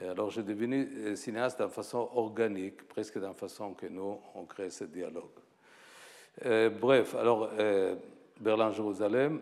Et 0.00 0.06
alors 0.06 0.30
j'ai 0.30 0.42
devenu 0.42 0.88
euh, 0.96 1.16
cinéaste 1.16 1.60
d'une 1.60 1.70
façon 1.70 2.10
organique, 2.14 2.86
presque 2.88 3.18
d'une 3.18 3.34
façon 3.34 3.74
que 3.74 3.86
nous, 3.86 4.18
on 4.34 4.44
crée 4.44 4.70
ce 4.70 4.84
dialogue. 4.84 5.30
bref, 6.80 7.14
alors 7.14 7.50
Berlin-Jérusalem, 8.40 9.40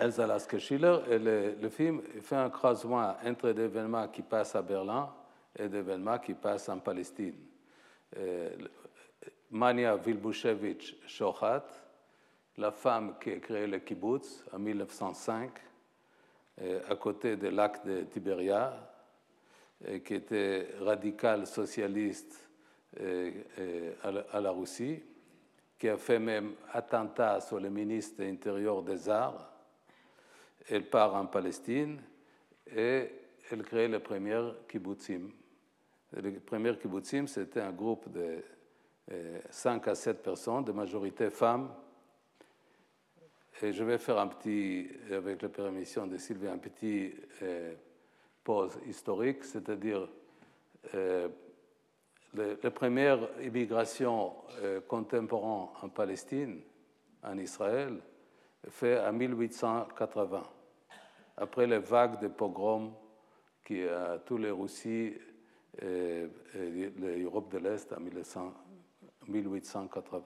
Elsa 0.00 0.26
Lasker-Schiller, 0.26 0.98
le, 1.08 1.68
film 1.68 2.00
fait 2.22 2.36
un 2.36 2.50
croisement 2.50 3.16
entre 3.24 3.50
des 3.50 3.64
événements 3.64 4.08
qui 4.08 4.22
passent 4.22 4.54
à 4.54 4.62
Berlin 4.62 5.12
et 5.58 5.68
des 5.68 5.78
événements 5.78 6.18
qui 6.18 6.34
passent 6.34 6.68
en 6.68 6.78
Palestine. 6.78 7.34
Euh, 8.16 8.50
Mania 9.50 9.96
Vilbushevich 9.96 10.96
Shohat, 11.06 11.66
la 12.58 12.70
femme 12.70 13.14
qui 13.20 13.32
a 13.32 13.38
créé 13.38 13.66
le 13.66 13.78
kibbutz 13.78 14.44
en 14.52 14.58
1905, 14.58 15.50
euh, 16.60 16.80
à 16.88 16.96
côté 16.96 17.36
du 17.36 17.50
lac 17.50 17.84
de 17.84 18.02
Tiberia, 18.02 18.72
et 19.84 20.00
qui 20.02 20.14
était 20.14 20.68
radicale 20.80 21.46
socialiste 21.46 22.48
euh, 23.00 23.92
à 24.32 24.40
la 24.40 24.50
Russie, 24.50 25.02
qui 25.78 25.88
a 25.88 25.96
fait 25.96 26.18
même 26.18 26.54
attentat 26.72 27.40
sur 27.40 27.60
le 27.60 27.70
ministre 27.70 28.22
intérieur 28.22 28.82
des 28.82 29.08
Arts 29.08 29.57
elle 30.70 30.88
part 30.88 31.14
en 31.14 31.26
Palestine 31.26 32.00
et 32.74 33.10
elle 33.50 33.62
crée 33.62 33.88
le 33.88 34.00
premier 34.00 34.40
kibbutzim. 34.68 35.30
Le 36.12 36.40
premier 36.40 36.76
kibbutzim, 36.76 37.26
c'était 37.26 37.60
un 37.60 37.72
groupe 37.72 38.10
de 38.10 38.42
5 39.50 39.86
euh, 39.86 39.90
à 39.90 39.94
7 39.94 40.22
personnes, 40.22 40.64
de 40.64 40.72
majorité 40.72 41.30
femmes. 41.30 41.70
Et 43.62 43.72
je 43.72 43.82
vais 43.82 43.98
faire 43.98 44.18
un 44.18 44.28
petit, 44.28 44.88
avec 45.10 45.42
la 45.42 45.48
permission 45.48 46.06
de 46.06 46.16
Sylvie, 46.16 46.46
un 46.46 46.58
petit 46.58 47.12
euh, 47.42 47.74
pause 48.44 48.78
historique, 48.86 49.44
c'est-à-dire 49.44 50.08
euh, 50.94 51.28
la 52.34 52.70
première 52.70 53.18
immigration 53.42 54.34
euh, 54.62 54.80
contemporaine 54.82 55.68
en 55.82 55.88
Palestine, 55.88 56.60
en 57.22 57.36
Israël, 57.38 58.00
fait 58.68 59.00
en 59.00 59.12
1880 59.12 60.42
après 61.40 61.66
les 61.66 61.78
vagues 61.78 62.20
de 62.20 62.28
pogroms 62.28 62.92
qui 63.64 63.82
a 63.82 64.18
tous 64.18 64.38
les 64.38 64.50
Russies 64.50 65.14
et, 65.80 66.26
l'Europe 66.98 67.52
de 67.52 67.58
l'Est 67.58 67.92
en 67.92 68.00
1880. 69.28 70.22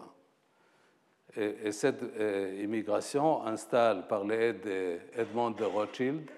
Et, 1.36 1.72
cette 1.72 2.02
euh, 2.02 2.60
immigration 2.62 3.44
installe 3.46 4.06
par 4.06 4.24
l'aide 4.24 4.62
d'Edmond 4.62 5.50
de 5.52 5.64
Rothschild 5.64 6.30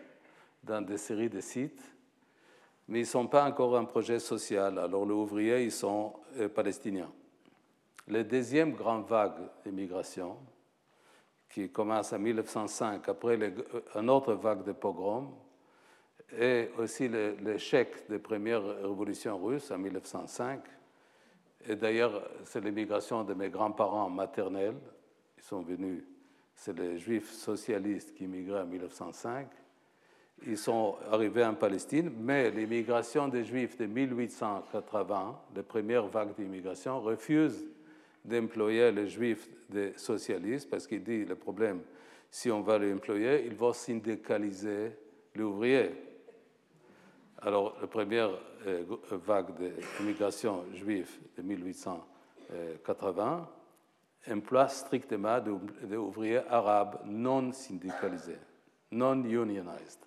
dans 0.62 0.80
des 0.80 0.98
séries 0.98 1.28
de 1.28 1.40
sites, 1.40 1.82
mais 2.88 3.00
ils 3.00 3.02
ne 3.02 3.06
sont 3.06 3.26
pas 3.26 3.44
encore 3.44 3.76
un 3.76 3.84
projet 3.84 4.18
social. 4.18 4.78
Alors 4.78 5.04
les 5.04 5.12
ouvriers, 5.12 5.64
ils 5.64 5.72
sont 5.72 6.14
euh, 6.38 6.48
palestiniens. 6.48 7.10
La 8.08 8.22
deuxième 8.22 8.72
grande 8.72 9.06
vague 9.06 9.40
d'immigration, 9.64 10.36
qui 11.54 11.68
commence 11.68 12.12
en 12.12 12.18
1905, 12.18 13.08
après 13.08 13.37
une 13.37 13.54
euh, 13.94 14.08
autre 14.08 14.34
vague 14.34 14.64
de 14.64 14.73
pogroms, 14.73 15.32
et 16.37 16.68
aussi 16.78 17.08
l'échec 17.08 18.08
des 18.08 18.18
premières 18.18 18.64
révolutions 18.82 19.38
russes 19.38 19.70
en 19.70 19.78
1905. 19.78 20.61
Et 21.68 21.76
d'ailleurs, 21.76 22.28
c'est 22.44 22.61
l'immigration 22.61 23.23
de 23.23 23.34
mes 23.34 23.50
grands-parents 23.50 24.11
maternels. 24.11 24.75
Ils 25.38 25.44
sont 25.44 25.62
venus, 25.62 26.02
c'est 26.56 26.76
les 26.76 26.99
juifs 26.99 27.30
socialistes 27.30 28.14
qui 28.14 28.25
immigraient 28.25 28.62
en 28.62 28.66
1905. 28.66 29.46
Ils 30.49 30.58
sont 30.58 30.96
arrivés 31.08 31.44
en 31.44 31.54
Palestine, 31.54 32.11
mais 32.18 32.50
l'immigration 32.50 33.28
des 33.28 33.44
juifs 33.44 33.78
de 33.78 33.87
1880, 33.87 35.40
la 35.54 35.62
première 35.62 36.08
vague 36.08 36.34
d'immigration, 36.34 37.00
refuse 37.00 37.64
d'employer 38.24 38.90
les 38.90 39.08
juifs 39.08 39.48
des 39.68 39.92
socialistes, 39.96 40.70
parce 40.70 40.86
qu'il 40.86 41.02
dit 41.02 41.24
le 41.24 41.36
problème, 41.36 41.82
si 42.30 42.50
on 42.50 42.62
va 42.62 42.78
les 42.78 42.92
employer, 42.92 43.46
il 43.46 43.54
va 43.54 43.72
syndicaliser 43.72 44.92
l'ouvrier. 45.34 45.90
Alors, 47.38 47.76
la 47.80 47.86
première 47.86 48.30
vague 49.10 49.54
d'immigration 49.98 50.64
juive 50.72 51.10
de 51.36 51.42
1880 51.42 53.50
emploie 54.30 54.68
strictement 54.68 55.40
des 55.82 55.96
ouvriers 55.96 56.40
arabes 56.48 57.00
non 57.04 57.52
syndicalisés, 57.52 58.38
non 58.90 59.22
unionized. 59.22 60.00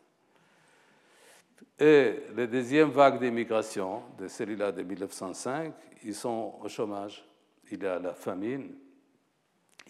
Et 1.79 2.21
la 2.35 2.47
deuxième 2.47 2.89
vague 2.89 3.19
d'immigration, 3.19 4.01
de 4.17 4.27
celle-là 4.27 4.71
de 4.71 4.81
1905, 4.81 5.75
ils 6.03 6.15
sont 6.15 6.55
au 6.59 6.67
chômage. 6.67 7.23
Il 7.71 7.83
y 7.83 7.87
a 7.87 7.99
la 7.99 8.13
famine, 8.13 8.75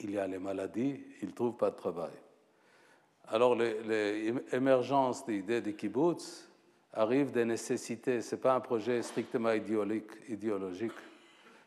il 0.02 0.12
y 0.12 0.18
a 0.18 0.28
les 0.28 0.40
maladies, 0.40 1.00
ils 1.22 1.30
ne 1.30 1.34
trouvent 1.34 1.58
pas 1.58 1.72
de 1.72 1.76
travail. 1.76 2.14
Alors 3.30 3.56
l'émergence 3.56 5.26
des 5.26 5.38
idées 5.38 5.62
de 5.62 5.72
kibbutz 5.72 6.48
arrive 6.94 7.32
des 7.32 7.46
nécessités. 7.46 8.22
Ce 8.22 8.36
n'est 8.36 8.42
pas 8.42 8.56
un 8.56 8.60
projet 8.60 9.02
strictement 9.02 9.52
idéologique. 9.52 10.94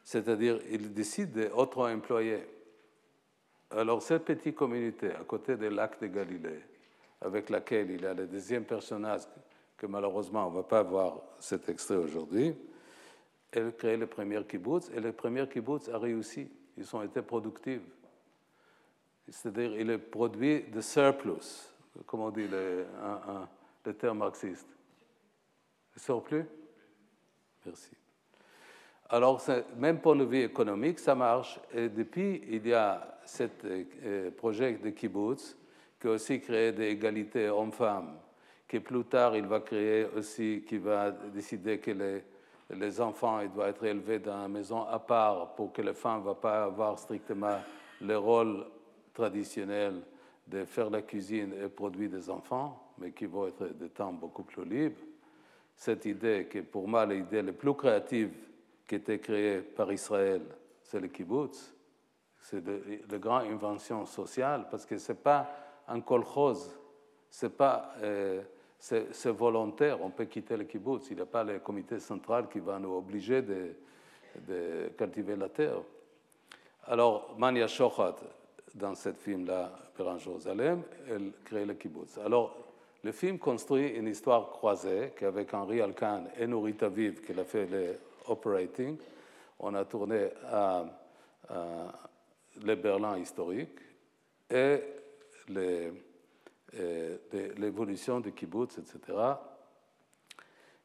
C'est-à-dire, 0.03 0.59
ils 0.71 0.93
décident 0.93 1.41
d'auto-employer. 1.41 2.47
Alors 3.71 4.03
cette 4.03 4.25
petite 4.25 4.57
communauté, 4.57 5.13
à 5.13 5.23
côté 5.25 5.57
des 5.57 5.71
lacs 5.71 6.01
de 6.01 6.07
Galilée, 6.09 6.61
avec 7.21 7.51
laquelle 7.51 7.91
il 7.91 8.01
y 8.01 8.07
a 8.07 8.15
le 8.15 8.27
deuxième 8.27 8.65
personnage 8.65 9.23
que 9.77 9.87
malheureusement 9.87 10.47
on 10.47 10.51
ne 10.51 10.57
va 10.57 10.63
pas 10.63 10.83
voir 10.83 11.21
cet 11.39 11.69
extrait 11.69 11.97
aujourd'hui, 11.97 12.55
elle 13.53 13.75
crée 13.75 13.97
le 13.97 14.07
premier 14.07 14.45
kibbutz 14.45 14.91
et 14.95 15.01
le 15.01 15.13
premier 15.13 15.49
kibbutz 15.49 15.89
a 15.89 15.99
réussi. 15.99 16.49
Ils 16.77 16.97
ont 16.97 17.03
été 17.03 17.23
productifs. 17.23 17.83
C'est-à-dire 19.29 19.79
il 19.79 19.91
est 19.91 19.99
produit 19.99 20.65
de 20.65 20.81
surplus, 20.81 21.73
comme 22.07 22.21
on 22.21 22.31
dit 22.31 22.49
le, 22.49 22.87
le 23.85 23.95
terme 23.95 24.19
marxiste. 24.19 24.69
Le 25.95 26.01
surplus 26.01 26.47
Merci. 27.65 27.91
Alors, 29.11 29.43
même 29.77 30.01
pour 30.01 30.15
le 30.15 30.25
vie 30.25 30.43
économique, 30.43 30.99
ça 30.99 31.15
marche. 31.15 31.61
Et 31.75 31.89
depuis, 31.89 32.43
il 32.49 32.67
y 32.67 32.73
a 32.73 33.19
ce 33.27 33.45
euh, 33.65 34.31
projet 34.31 34.75
de 34.75 34.91
kibbutz 34.91 35.57
qui 36.01 36.07
a 36.07 36.13
aussi 36.13 36.41
créé 36.41 36.73
des 36.73 36.89
égalités 36.89 37.49
hommes-femmes 37.49 38.17
que 38.67 38.79
plus 38.79 39.05
tard 39.05 39.37
il 39.37 39.47
va 39.47 39.61
créer 39.61 40.07
aussi, 40.17 40.65
qui 40.67 40.79
va 40.79 41.11
décider 41.11 41.79
que 41.79 41.91
les, 41.91 42.23
les 42.75 43.01
enfants 43.01 43.41
ils 43.41 43.51
doivent 43.51 43.71
être 43.71 43.85
élevés 43.85 44.19
dans 44.19 44.47
une 44.47 44.53
maison 44.53 44.85
à 44.85 44.99
part 44.99 45.55
pour 45.55 45.73
que 45.73 45.83
les 45.83 45.95
femmes 45.95 46.21
ne 46.21 46.27
vont 46.27 46.35
pas 46.35 46.65
avoir 46.65 46.99
strictement 46.99 47.59
le 48.01 48.17
rôle 48.17 48.67
traditionnel 49.13 50.03
de 50.47 50.65
faire 50.65 50.91
la 50.91 51.03
cuisine 51.03 51.55
et 51.63 51.69
produire 51.69 52.11
des 52.11 52.29
enfants, 52.29 52.93
mais 52.99 53.13
qui 53.13 53.27
vont 53.27 53.47
être 53.47 53.67
des 53.75 53.89
temps 53.91 54.13
beaucoup 54.13 54.43
plus 54.43 54.65
libres. 54.65 55.01
Cette 55.75 56.05
idée, 56.07 56.49
qui 56.51 56.59
est 56.59 56.63
pour 56.63 56.89
moi 56.89 57.07
l'idée 57.07 57.43
la 57.43 57.53
plus 57.53 57.75
créative 57.75 58.33
qui 58.87 58.97
a 58.97 58.99
été 58.99 59.19
créée 59.19 59.61
par 59.61 59.93
Israël, 59.93 60.43
c'est 60.83 61.01
le 61.01 61.09
kibbutz. 61.09 61.75
C'est 62.43 62.65
de 62.65 63.19
grande 63.19 63.47
invention 63.47 64.07
sociale 64.07 64.67
parce 64.71 64.87
que 64.87 64.99
ce 64.99 65.13
n'est 65.13 65.19
pas 65.19 65.49
un 65.87 66.01
kolkhoz, 66.01 66.77
ce 67.31 67.47
n'est 67.47 67.53
pas. 67.53 67.95
Euh, 68.03 68.43
c'est 68.81 69.27
volontaire, 69.27 70.03
on 70.03 70.11
peut 70.11 70.25
quitter 70.25 70.57
le 70.57 70.65
kibbutz. 70.65 71.11
Il 71.11 71.17
n'y 71.17 71.23
a 71.23 71.27
pas 71.27 71.45
le 71.45 71.59
comité 71.59 72.01
central 72.01 72.49
qui 72.49 72.61
va 72.61 72.79
nous 72.79 72.97
obliger 72.97 73.43
de, 73.43 74.89
cultiver 74.97 75.37
la 75.37 75.49
terre. 75.51 75.83
Alors, 76.87 77.35
Mania 77.39 77.67
Shochat, 77.67 78.17
dans 78.75 78.95
ce 78.95 79.13
film-là, 79.13 79.73
en 79.99 80.17
Jérusalem, 80.17 80.83
elle 81.11 81.33
crée 81.45 81.67
le 81.67 81.75
kibbutz. 81.75 82.17
Alors, 82.25 82.57
le 83.03 83.13
film 83.13 83.39
construit 83.39 83.89
une 83.89 84.09
histoire 84.09 84.51
croisée 84.51 85.13
qu'avec 85.15 85.53
Henri 85.53 85.83
Alcan 85.83 86.25
et 86.39 86.47
Nourita 86.47 86.89
Vive, 86.89 87.21
qui 87.21 87.39
a 87.39 87.45
fait 87.45 87.67
le 87.67 87.99
operating, 88.29 88.97
on 89.59 89.75
a 89.75 89.85
tourné 89.85 90.29
à, 90.51 90.85
le 92.65 92.75
Berlin 92.77 93.19
historique 93.19 93.79
et 94.51 94.81
les 95.49 95.93
l'évolution 97.59 98.21
du 98.21 98.33
kibbutz, 98.33 98.79
etc. 98.79 99.19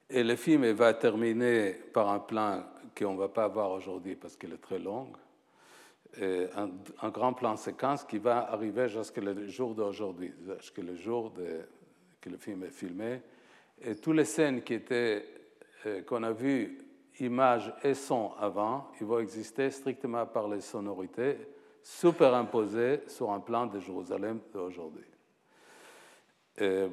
Et 0.10 0.24
le 0.24 0.36
film 0.36 0.70
va 0.72 0.94
terminer 0.94 1.74
par 1.94 2.10
un 2.10 2.20
plan 2.20 2.64
qu'on 2.98 3.14
ne 3.14 3.20
va 3.20 3.30
pas 3.30 3.48
voir 3.48 3.72
aujourd'hui 3.72 4.16
parce 4.16 4.36
qu'il 4.36 4.54
est 4.54 4.62
très 4.62 4.80
long, 4.80 5.12
un, 6.22 7.10
grand 7.10 7.34
plan 7.34 7.56
séquence 7.58 8.04
qui 8.04 8.18
va 8.18 8.52
arriver 8.52 8.88
jusqu'au 8.88 9.22
jour 9.48 9.76
d'aujourd'hui, 9.76 10.34
jusqu'au 10.60 10.96
jour 10.96 11.32
de, 11.32 11.62
que 12.22 12.30
le 12.30 12.38
film 12.38 12.64
est 12.64 12.72
filmé. 12.72 13.22
Et 13.82 13.96
toutes 13.96 14.16
les 14.16 14.26
scènes 14.26 14.64
qui 14.64 14.76
étaient, 14.76 15.26
euh, 15.86 16.02
qu'on 16.04 16.24
a 16.24 16.32
vues, 16.32 16.80
images 17.20 17.74
et 17.84 17.94
son 17.94 18.34
avant, 18.40 18.92
ils 19.00 19.06
vont 19.06 19.20
exister 19.20 19.70
strictement 19.72 20.26
par 20.26 20.48
les 20.48 20.62
sonorités 20.62 21.38
superimposées 21.82 23.02
sur 23.08 23.32
un 23.32 23.40
plan 23.40 23.68
de 23.68 23.80
Jérusalem 23.80 24.40
d'aujourd'hui. 24.54 25.06
Euh, 26.62 26.88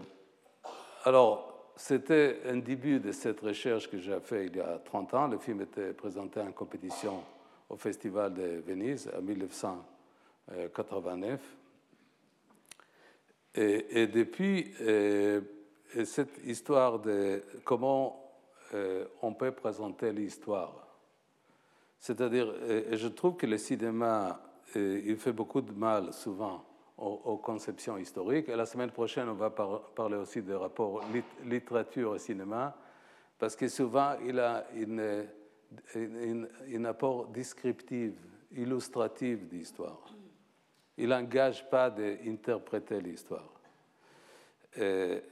alors, 1.05 1.73
c'était 1.77 2.41
un 2.47 2.57
début 2.57 2.99
de 3.01 3.13
cette 3.13 3.41
recherche 3.41 3.89
que 3.89 3.99
j'ai 3.99 4.19
fait 4.21 4.47
il 4.47 4.57
y 4.57 4.61
a 4.61 4.79
30 4.79 5.15
ans. 5.15 5.29
Le 5.29 5.39
film 5.39 5.61
était 5.63 5.93
présenté 5.93 6.41
en 6.41 6.51
compétition 6.53 7.23
au 7.69 7.77
Festival 7.77 8.35
de 8.35 8.63
Venise 8.67 9.09
en 9.17 9.23
1989. 9.23 11.41
Et, 13.55 14.07
depuis, 14.07 14.73
euh, 14.81 15.43
cette 16.05 16.41
histoire 16.45 16.99
de 16.99 17.45
comment 17.65 18.19
euh, 18.73 19.05
on 19.21 19.35
peut 19.35 19.53
présenter 19.53 20.11
l'histoire. 20.11 20.87
C'est-à-dire, 22.01 22.53
je 22.93 23.09
trouve 23.09 23.37
que 23.37 23.47
le 23.47 23.59
cinéma, 23.59 24.41
il 24.75 25.19
fait 25.19 25.33
beaucoup 25.33 25.61
de 25.61 25.73
mal 25.73 26.13
souvent 26.13 26.65
aux, 27.03 27.37
conceptions 27.39 27.99
historiques. 27.99 28.49
La 28.49 28.67
semaine 28.67 28.91
prochaine, 28.91 29.29
on 29.29 29.35
va 29.35 29.51
parler 29.51 30.17
aussi 30.17 30.43
des 30.43 30.55
rapports 30.55 31.03
littérature 31.45 32.15
et 32.15 32.19
cinéma, 32.19 32.77
parce 33.39 33.57
que 33.57 33.69
souvent, 33.69 34.15
il 34.25 34.39
a 34.39 34.67
une, 34.75 35.27
un 35.97 36.85
apport 36.85 37.27
descriptif, 37.27 38.13
illustratif 38.53 39.45
d'histoire. 39.49 40.15
Il 40.97 41.09
n'engage 41.09 41.69
pas 41.69 41.91
d'interpréter 41.91 43.01
l'histoire. 43.01 43.51
Et, 44.77 45.23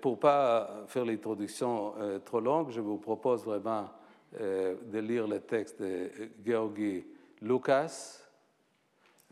pour 0.00 0.12
ne 0.12 0.16
pas 0.16 0.84
faire 0.88 1.04
l'introduction 1.04 1.94
euh, 1.98 2.18
trop 2.18 2.40
longue, 2.40 2.70
je 2.70 2.80
vous 2.80 2.98
propose 2.98 3.44
vraiment 3.44 3.88
euh, 4.40 4.74
de 4.86 4.98
lire 4.98 5.28
le 5.28 5.38
texte 5.38 5.80
de 5.80 6.10
Georgi 6.44 7.06
Lucas, 7.40 8.27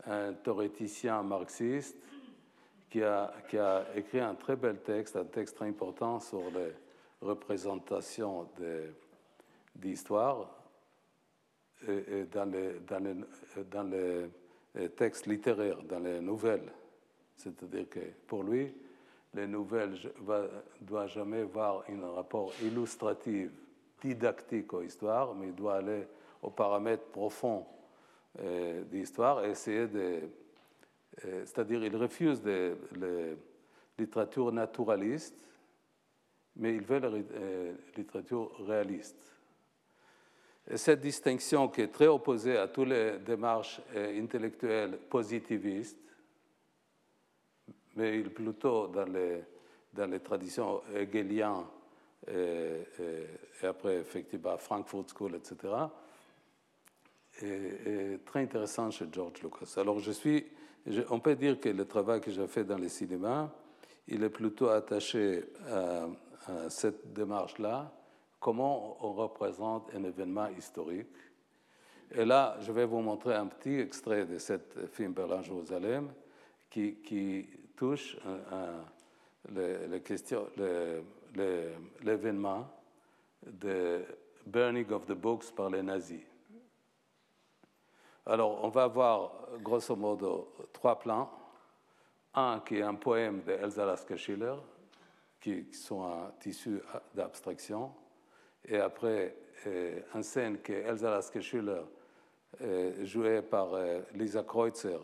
un 0.05 0.33
théoréticien 0.33 1.23
marxiste 1.23 1.97
qui 2.89 3.01
a, 3.03 3.33
écrit 3.95 4.19
un 4.19 4.35
très 4.35 4.55
bel 4.55 4.77
texte, 4.77 5.15
un 5.15 5.25
texte 5.25 5.55
très 5.55 5.67
important 5.67 6.19
sur 6.19 6.49
les 6.51 6.71
représentations 7.21 8.47
d'histoire 9.75 10.49
dans 11.85 12.51
les, 12.51 12.79
dans, 13.69 13.89
les, 13.89 14.29
les 14.75 14.89
textes 14.89 15.27
littéraires, 15.27 15.83
dans 15.83 15.99
les 15.99 16.21
nouvelles. 16.21 16.71
C'est-à-dire 17.35 17.89
que 17.89 17.99
pour 18.25 18.43
lui, 18.43 18.73
les 19.33 19.47
nouvelles 19.47 19.91
ne 19.91 20.47
doivent 20.81 21.09
jamais 21.09 21.41
avoir 21.41 21.83
un 21.89 22.11
rapport 22.11 22.51
illustratif, 22.63 23.51
didactique 24.01 24.73
aux 24.73 24.81
histoires, 24.81 25.33
mais 25.35 25.51
doit 25.51 25.75
aller 25.75 26.07
aux 26.41 26.49
paramètres 26.49 27.05
profonds 27.11 27.65
euh, 27.65 27.76
d'histoire 28.91 29.45
et 29.45 29.51
essayer 29.51 29.87
de. 29.87 30.21
Euh, 31.25 31.45
c'est-à-dire, 31.45 31.83
il 31.83 31.95
refuse 31.95 32.43
la 32.43 33.35
littérature 33.97 34.51
naturaliste, 34.51 35.35
mais 36.55 36.75
il 36.75 36.83
veut 36.83 36.99
la 36.99 37.07
euh, 37.07 37.73
littérature 37.95 38.51
réaliste. 38.65 39.15
Et 40.69 40.77
cette 40.77 40.99
distinction 40.99 41.69
qui 41.69 41.81
est 41.81 41.87
très 41.87 42.07
opposée 42.07 42.57
à 42.57 42.67
toutes 42.67 42.89
les 42.89 43.19
démarches 43.19 43.81
intellectuelles 43.95 44.97
positivistes, 45.09 45.97
mais 47.95 48.21
plutôt 48.23 48.87
dans 48.87 49.05
les, 49.05 49.41
dans 49.93 50.11
les 50.11 50.19
traditions 50.19 50.81
hegeliennes 50.93 51.65
et, 52.27 52.83
et, 53.63 53.65
après, 53.65 53.95
effectivement, 53.95 54.57
Frankfurt 54.57 55.09
School, 55.15 55.35
etc., 55.35 55.55
est, 57.41 58.25
très 58.25 58.41
intéressant 58.41 58.91
chez 58.91 59.05
George 59.11 59.41
Lucas. 59.41 59.79
Alors, 59.79 59.99
je 59.99 60.11
suis, 60.11 60.45
on 61.09 61.19
peut 61.19 61.35
dire 61.35 61.59
que 61.59 61.69
le 61.69 61.85
travail 61.85 62.21
que 62.21 62.31
j'ai 62.31 62.47
fait 62.47 62.63
dans 62.63 62.77
le 62.77 62.87
cinéma, 62.87 63.53
il 64.07 64.23
est 64.23 64.29
plutôt 64.29 64.69
attaché 64.69 65.43
à, 65.69 66.07
cette 66.69 67.11
démarche-là, 67.11 67.91
comment 68.39 69.05
on 69.05 69.11
représente 69.11 69.93
un 69.93 70.03
événement 70.05 70.47
historique. 70.57 71.07
Et 72.11 72.23
là, 72.23 72.57
je 72.61 72.71
vais 72.71 72.85
vous 72.85 73.01
montrer 73.01 73.35
un 73.35 73.47
petit 73.47 73.79
extrait 73.79 74.25
de 74.25 74.37
ce 74.37 74.53
film 74.93 75.11
Berlin-Jérusalem 75.11 76.09
qui, 76.69 76.95
qui, 77.01 77.45
touche 77.75 78.17
les, 79.53 80.01
questions, 80.01 80.47
l'événement 82.01 82.67
de 83.45 84.01
burning 84.45 84.89
of 84.91 85.05
the 85.05 85.13
books 85.13 85.51
par 85.55 85.69
les 85.69 85.83
nazis. 85.83 86.26
Alors, 88.29 88.61
on 88.61 88.67
va 88.67 88.83
avoir 88.83 89.31
grosso 89.63 89.95
modo 89.95 90.53
trois 90.73 90.99
plans. 90.99 91.29
Un 92.33 92.59
qui 92.59 92.75
est 92.75 92.81
un 92.81 92.95
poème 92.95 93.41
de 93.41 93.53
Elsa 93.53 93.85
Lasker-Schiller, 93.85 94.55
qui, 95.39 95.73
sont 95.73 96.03
un 96.03 96.31
tissu 96.37 96.81
d'abstraction. 97.15 97.89
Et 98.65 98.77
après, 98.77 99.33
euh, 99.65 100.01
une 100.13 100.23
scène 100.23 100.57
que 100.57 100.73
Elsa 100.73 101.09
Lasker-Schiller 101.09 101.83
euh, 102.61 103.05
jouée 103.05 103.41
par 103.41 103.73
euh, 103.73 104.01
Lisa 104.13 104.43
Kreutzer, 104.43 104.99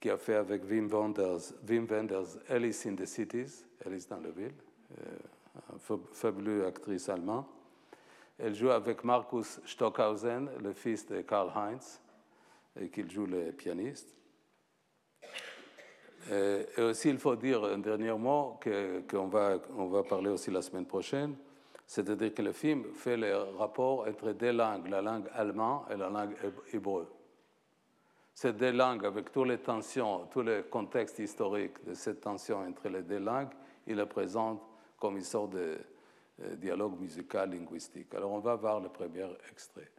qui 0.00 0.10
a 0.10 0.16
fait 0.16 0.34
avec 0.34 0.64
Wim 0.68 0.88
Wenders, 0.88 1.54
Wim 1.68 1.86
Wenders 1.88 2.38
Alice 2.48 2.86
in 2.86 2.96
the 2.96 3.06
Cities, 3.06 3.64
Alice 3.86 4.08
dans 4.08 4.20
la 4.20 4.30
ville, 4.30 4.54
une 5.88 6.00
fabuleuse 6.12 6.66
actrice 6.66 7.08
allemande. 7.08 7.44
Elle 8.36 8.54
joue 8.54 8.70
avec 8.70 9.04
Markus 9.04 9.60
Stockhausen, 9.64 10.50
le 10.60 10.72
fils 10.72 11.06
de 11.06 11.20
Karl 11.22 11.52
Heinz, 11.54 12.00
qu'il 12.92 13.10
joue 13.10 13.26
le 13.26 13.52
pianiste. 13.52 14.14
Et 16.30 16.82
aussi, 16.82 17.08
il 17.08 17.18
faut 17.18 17.36
dire 17.36 17.64
un 17.64 17.78
dernier 17.78 18.12
mot 18.12 18.58
qu'on 19.08 19.28
va, 19.28 19.58
on 19.76 19.86
va 19.86 20.02
parler 20.02 20.28
aussi 20.30 20.50
la 20.50 20.60
semaine 20.60 20.86
prochaine, 20.86 21.36
c'est-à-dire 21.86 22.34
que 22.34 22.42
le 22.42 22.52
film 22.52 22.92
fait 22.92 23.16
le 23.16 23.34
rapport 23.56 24.06
entre 24.06 24.32
deux 24.32 24.52
langues, 24.52 24.88
la 24.88 25.00
langue 25.00 25.26
allemande 25.32 25.84
et 25.90 25.96
la 25.96 26.10
langue 26.10 26.36
hébreu. 26.72 27.08
Ces 28.34 28.52
deux 28.52 28.72
langues, 28.72 29.04
avec 29.06 29.32
toutes 29.32 29.48
les 29.48 29.58
tensions, 29.58 30.26
tout 30.26 30.42
le 30.42 30.62
contexte 30.62 31.18
historique 31.18 31.84
de 31.84 31.94
cette 31.94 32.20
tension 32.20 32.58
entre 32.58 32.88
les 32.88 33.02
deux 33.02 33.18
langues, 33.18 33.48
il 33.86 33.96
le 33.96 34.06
présente 34.06 34.62
comme 34.98 35.16
une 35.16 35.24
sorte 35.24 35.50
de 35.50 35.78
euh, 36.42 36.54
dialogue 36.56 37.00
musical 37.00 37.50
linguistique. 37.50 38.14
Alors 38.14 38.30
on 38.30 38.38
va 38.38 38.54
voir 38.54 38.80
le 38.80 38.90
premier 38.90 39.26
extrait. 39.50 39.90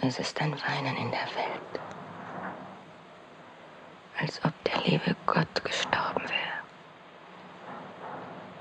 Es 0.00 0.18
ist 0.20 0.40
ein 0.40 0.52
Weinen 0.52 0.96
in 0.96 1.10
der 1.10 1.26
Welt, 1.34 1.80
als 4.20 4.42
ob 4.44 4.52
der 4.64 4.80
liebe 4.84 5.16
Gott 5.26 5.64
gestorben 5.64 6.22
wäre 6.22 6.62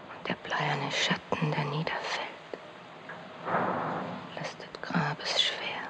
und 0.10 0.28
der 0.28 0.34
bleierne 0.36 0.92
Schatten, 0.92 1.52
der 1.52 1.64
niederfällt, 1.66 2.28
lastet 4.36 4.82
grabesschwer. 4.82 5.84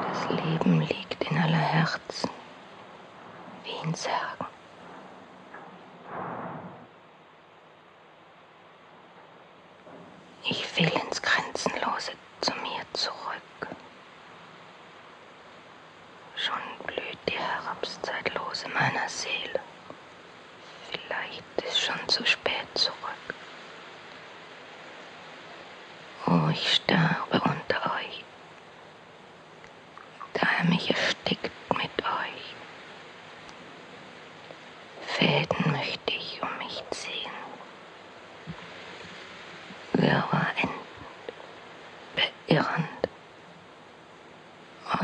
Das 0.00 0.28
Leben 0.30 0.80
liegt 0.80 1.22
in 1.30 1.36
aller 1.36 1.58
Herzen, 1.58 2.30
wie 3.64 3.86
in 3.86 3.94
Särgen. 3.94 4.37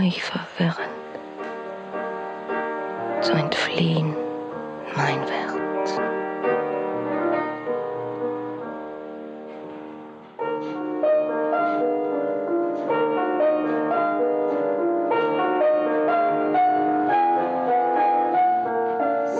völlig 0.04 0.22
verwirrend. 0.22 0.90
Zu 3.22 3.32
entfliehen 3.32 4.14
mein 4.94 5.20
Wert. 5.20 5.54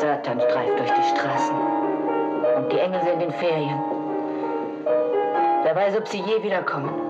Satan 0.01 0.41
streift 0.41 0.79
durch 0.79 0.91
die 0.91 1.17
Straßen 1.17 1.57
und 2.57 2.73
die 2.73 2.79
Engel 2.79 3.03
sind 3.03 3.23
in 3.23 3.33
Ferien. 3.33 3.81
Dabei, 5.65 5.97
ob 5.97 6.09
sie 6.09 6.21
je 6.21 6.43
wiederkommen. 6.43 7.04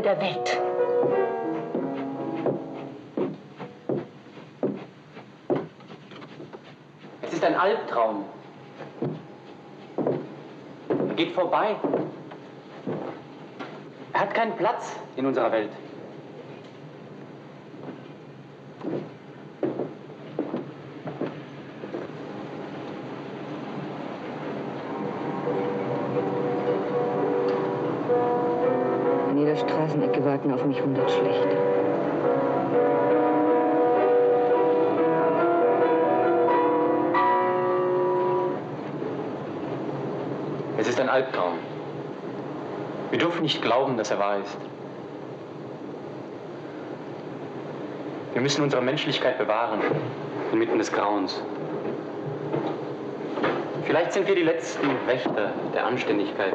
Ende 0.00 0.16
der 0.16 0.20
Welt. 0.22 0.60
Es 7.20 7.32
ist 7.34 7.44
ein 7.44 7.54
Albtraum. 7.54 8.24
Er 11.08 11.14
geht 11.16 11.32
vorbei. 11.32 11.76
Er 14.14 14.20
hat 14.20 14.32
keinen 14.32 14.56
Platz 14.56 14.96
in 15.16 15.26
unserer 15.26 15.52
Welt. 15.52 15.70
Warten 30.50 30.52
auf 30.52 30.66
mich 30.66 30.82
hundert 30.82 31.10
Schlechte. 31.10 31.48
Es 40.78 40.88
ist 40.88 41.00
ein 41.00 41.08
Albtraum. 41.08 41.54
Wir 43.10 43.18
dürfen 43.18 43.42
nicht 43.42 43.62
glauben, 43.62 43.96
dass 43.96 44.10
er 44.10 44.18
wahr 44.18 44.38
ist. 44.38 44.56
Wir 48.32 48.42
müssen 48.42 48.62
unsere 48.62 48.82
Menschlichkeit 48.82 49.38
bewahren, 49.38 49.80
inmitten 50.52 50.78
des 50.78 50.92
Grauens. 50.92 51.42
Vielleicht 53.84 54.12
sind 54.12 54.26
wir 54.28 54.34
die 54.34 54.42
letzten 54.42 54.88
Wächter 55.06 55.52
der 55.74 55.84
Anständigkeit 55.86 56.54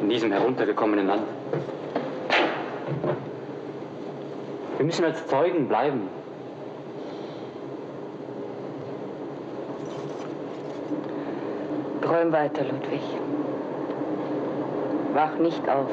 in 0.00 0.08
diesem 0.08 0.32
heruntergekommenen 0.32 1.06
Land. 1.06 1.22
Wir 4.84 4.88
müssen 4.88 5.04
als 5.06 5.26
Zeugen 5.28 5.66
bleiben. 5.66 6.10
Träum 12.02 12.32
weiter, 12.32 12.64
Ludwig. 12.64 13.00
Wach 15.14 15.36
nicht 15.36 15.66
auf. 15.70 15.88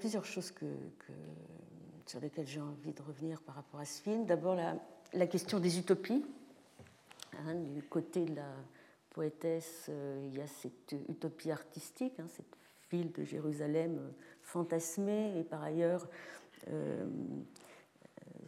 Plusieurs 0.00 0.24
choses 0.24 0.50
que, 0.50 0.66
sur 2.06 2.20
lesquelles 2.20 2.46
j'ai 2.46 2.60
envie 2.60 2.92
de 2.92 3.02
revenir 3.02 3.40
par 3.42 3.54
rapport 3.54 3.78
à 3.78 3.84
ce 3.84 4.02
film. 4.02 4.24
D'abord, 4.24 4.56
la, 5.12 5.26
question 5.26 5.60
des 5.60 5.78
utopies. 5.78 6.24
Hein, 7.38 7.54
du 7.54 7.82
côté 7.82 8.24
de 8.24 8.34
la 8.34 8.50
poétesse, 9.10 9.86
euh, 9.88 10.26
il 10.26 10.36
y 10.36 10.42
a 10.42 10.46
cette 10.48 10.96
utopie 11.08 11.52
artistique, 11.52 12.18
hein, 12.18 12.26
cette 12.28 12.56
ville 12.90 13.12
de 13.12 13.22
Jérusalem 13.22 14.00
fantasmée, 14.42 15.38
et 15.38 15.44
par 15.44 15.62
ailleurs, 15.62 16.08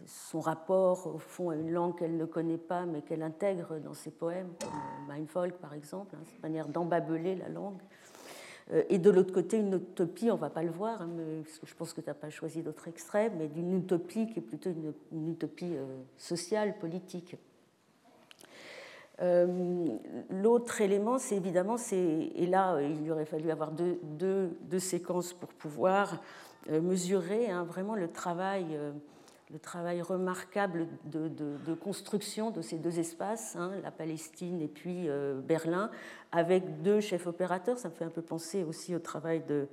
son 0.07 0.41
rapport 0.41 1.07
au 1.07 1.19
fond 1.19 1.51
à 1.51 1.57
une 1.57 1.71
langue 1.71 1.97
qu'elle 1.99 2.17
ne 2.17 2.25
connaît 2.25 2.59
pas 2.59 2.87
mais 2.87 3.03
qu'elle 3.03 3.23
intègre 3.23 3.79
dans 3.79 3.95
ses 3.95 4.11
poèmes, 4.11 4.53
comme 4.61 5.15
Mindfolk 5.15 5.55
par 5.55 5.75
exemple, 5.75 6.17
hein, 6.17 6.25
cette 6.25 6.43
manière 6.43 6.69
d'embabeler 6.69 7.37
la 7.37 7.49
langue. 7.49 7.81
Euh, 8.71 8.83
et 8.89 8.99
de 8.99 9.11
l'autre 9.11 9.33
côté, 9.33 9.59
une 9.59 9.75
utopie, 9.75 10.31
on 10.31 10.37
ne 10.37 10.41
va 10.41 10.51
pas 10.51 10.63
le 10.63 10.71
voir, 10.71 11.03
hein, 11.03 11.11
je 11.65 11.75
pense 11.75 11.93
que 11.93 12.01
tu 12.01 12.09
n'as 12.09 12.15
pas 12.15 12.31
choisi 12.31 12.63
d'autres 12.63 12.89
extraits, 12.89 13.33
mais 13.37 13.49
d'une 13.49 13.77
utopie 13.77 14.27
qui 14.27 14.39
est 14.39 14.43
plutôt 14.43 14.71
une, 15.13 15.31
utopie 15.31 15.75
euh, 15.77 15.85
sociale, 16.17 16.79
politique. 16.79 17.37
Euh, 19.21 19.87
l'autre 20.31 20.81
élément, 20.81 21.19
c'est 21.19 21.37
évidemment, 21.37 21.77
et 21.93 22.47
là, 22.47 22.81
il 22.81 23.11
aurait 23.11 23.27
fallu 23.27 23.51
avoir 23.51 23.71
deux, 23.71 23.99
deux, 24.03 24.79
séquences 24.79 25.33
pour 25.33 25.51
pouvoir 25.51 26.23
mesurer 26.69 27.51
hein, 27.51 27.65
vraiment 27.65 27.95
le 27.95 28.09
travail 28.09 28.79
le 29.53 29.59
travail 29.59 30.01
remarquable 30.01 30.89
de, 31.05 31.75
construction 31.75 32.51
de 32.51 32.63
ces 32.63 32.79
deux 32.79 32.99
espaces, 32.99 33.55
hein, 33.57 33.73
la 33.83 33.91
Palestine 33.91 34.63
et 34.63 34.69
puis 34.69 35.09
euh, 35.09 35.41
Berlin, 35.41 35.91
avec 36.31 36.83
deux 36.83 37.01
chefs 37.01 37.27
opérateurs. 37.27 37.79
Ça 37.79 37.91
me 37.91 37.95
fait 37.95 38.05
un 38.05 38.11
peu 38.11 38.23
penser 38.23 38.65
aussi 38.65 38.95
au 38.95 38.99
travail 38.99 39.43
de, 39.47 39.69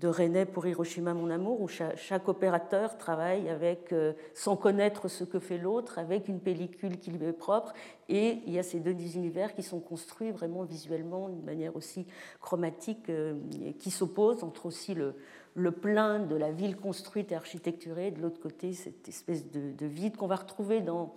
de 0.00 0.08
René 0.08 0.46
pour 0.46 0.66
Hiroshima, 0.66 1.12
mon 1.12 1.28
amour, 1.28 1.60
où 1.60 1.68
chaque, 1.68 2.28
opérateur 2.28 2.96
travaille 2.96 3.50
avec, 3.50 3.92
euh, 3.92 4.14
sans 4.32 4.56
connaître 4.56 5.08
ce 5.08 5.24
que 5.24 5.38
fait 5.38 5.58
l'autre, 5.58 5.98
avec 5.98 6.26
une 6.26 6.40
pellicule 6.40 6.98
qui 6.98 7.10
lui 7.10 7.26
est 7.26 7.32
propre. 7.32 7.74
Et 8.08 8.38
il 8.46 8.52
y 8.54 8.58
a 8.58 8.62
ces 8.62 8.80
deux 8.80 8.92
univers 9.14 9.54
qui 9.54 9.62
sont 9.62 9.78
construits 9.78 10.30
vraiment 10.30 10.64
visuellement 10.64 11.28
d'une 11.28 11.44
manière 11.44 11.76
aussi 11.76 12.06
chromatique, 12.40 13.10
euh, 13.10 13.34
qui 13.78 13.90
s'opposent 13.90 14.42
entre 14.42 14.64
aussi 14.64 14.94
le, 14.94 15.14
le 15.54 15.70
plein 15.70 16.20
de 16.20 16.36
la 16.36 16.50
ville 16.50 16.76
construite 16.76 17.32
et 17.32 17.34
architecturée, 17.34 18.10
de 18.10 18.22
l'autre 18.22 18.40
côté, 18.40 18.72
cette 18.72 19.08
espèce 19.08 19.50
de, 19.50 19.86
vide 19.86 20.16
qu'on 20.16 20.26
va 20.26 20.36
retrouver 20.36 20.80
dans, 20.80 21.14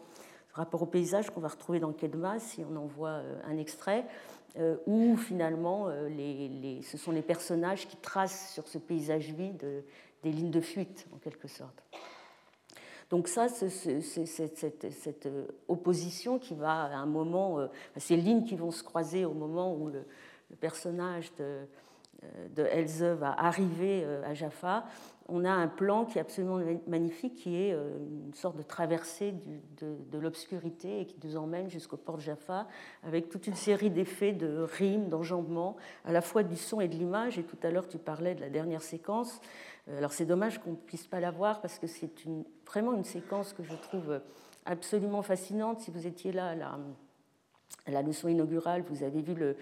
rapport 0.54 0.84
au 0.84 0.86
paysage, 0.86 1.30
qu'on 1.30 1.42
va 1.42 1.48
retrouver 1.48 1.80
dans 1.80 1.92
Kedma, 1.94 2.40
si 2.40 2.64
on 2.70 2.76
en 2.76 2.86
voit 2.86 3.10
euh, 3.10 3.40
un 3.46 3.58
extrait, 3.58 4.06
euh, 4.58 4.78
où 4.86 5.18
finalement 5.18 5.88
euh, 5.88 6.10
les, 6.10 6.82
ce 6.84 6.98
sont 6.98 7.12
les 7.12 7.22
personnages 7.22 7.88
qui 7.88 7.98
tracent 7.98 8.52
sur 8.54 8.68
ce 8.68 8.78
paysage 8.78 9.32
vide 9.32 9.84
des 10.22 10.32
lignes 10.32 10.52
de 10.52 10.62
fuite, 10.62 11.08
en 11.14 11.18
quelque 11.18 11.48
sorte. 11.48 11.84
Donc 13.10 13.28
ça, 13.28 13.48
c'est 13.50 13.70
cette, 13.70 15.28
opposition 15.68 16.40
qui 16.40 16.56
va 16.56 16.84
à 16.84 16.96
un 16.96 17.06
moment, 17.06 17.68
ces 17.98 18.16
lignes 18.16 18.44
qui 18.44 18.56
vont 18.56 18.72
se 18.72 18.82
croiser 18.82 19.26
au 19.26 19.34
moment 19.34 19.76
où 19.76 19.90
le 19.90 20.06
personnage 20.60 21.32
de, 21.36 21.68
de 22.56 22.64
Else 22.64 23.02
va 23.02 23.34
arriver 23.38 24.04
euh, 24.04 24.24
à 24.26 24.34
Jaffa, 24.34 24.86
on 25.30 25.46
a 25.46 25.52
un 25.52 25.68
plan 25.68 26.06
qui 26.06 26.18
est 26.18 26.22
absolument 26.22 26.60
magnifique, 26.88 27.36
qui 27.36 27.56
est 27.56 27.74
euh, 27.74 27.98
une 28.28 28.34
sorte 28.34 28.58
de 28.58 28.62
traversée 28.62 29.34
de, 29.80 30.18
l'obscurité 30.20 31.02
et 31.02 31.06
qui 31.06 31.16
nous 31.24 31.38
emmène 31.38 31.70
jusqu'au 31.70 31.98
port 31.98 32.18
de 32.18 32.22
Jaffa, 32.22 32.68
avec 33.04 33.30
toute 33.30 33.48
une 33.48 33.56
série 33.56 33.90
d'effets 33.90 34.34
de 34.34 34.60
rimes, 34.60 35.10
d'enjambements, 35.10 35.76
à 36.06 36.12
la 36.12 36.22
fois 36.22 36.44
du 36.44 36.56
son 36.56 36.82
et 36.82 36.88
de 36.88 36.96
l'image. 36.96 37.40
Et 37.40 37.44
tout 37.44 37.58
à 37.64 37.72
l'heure, 37.72 37.88
tu 37.88 37.98
parlais 37.98 38.36
de 38.36 38.42
la 38.42 38.50
dernière 38.50 38.82
séquence. 38.82 39.40
Euh, 39.88 39.98
alors 39.98 40.14
c'est 40.14 40.26
dommage 40.26 40.60
qu'on 40.60 40.72
ne 40.72 40.76
puisse 40.76 41.08
pas 41.08 41.20
la 41.20 41.32
voir 41.32 41.62
parce 41.62 41.80
que 41.80 41.88
c'est 41.88 42.12
vraiment 42.66 42.94
une 42.94 43.04
séquence 43.04 43.54
que 43.54 43.64
je 43.64 43.76
trouve 43.76 44.22
absolument 44.66 45.22
fascinante. 45.22 45.82
Si 45.82 45.92
vous 45.92 46.06
étiez 46.06 46.32
là 46.32 46.56
à 47.86 47.92
la 47.92 48.02
leçon 48.02 48.28
inaugurale, 48.28 48.84
vous 48.90 49.04
avez 49.04 49.22
vu 49.22 49.34
le, 49.34 49.56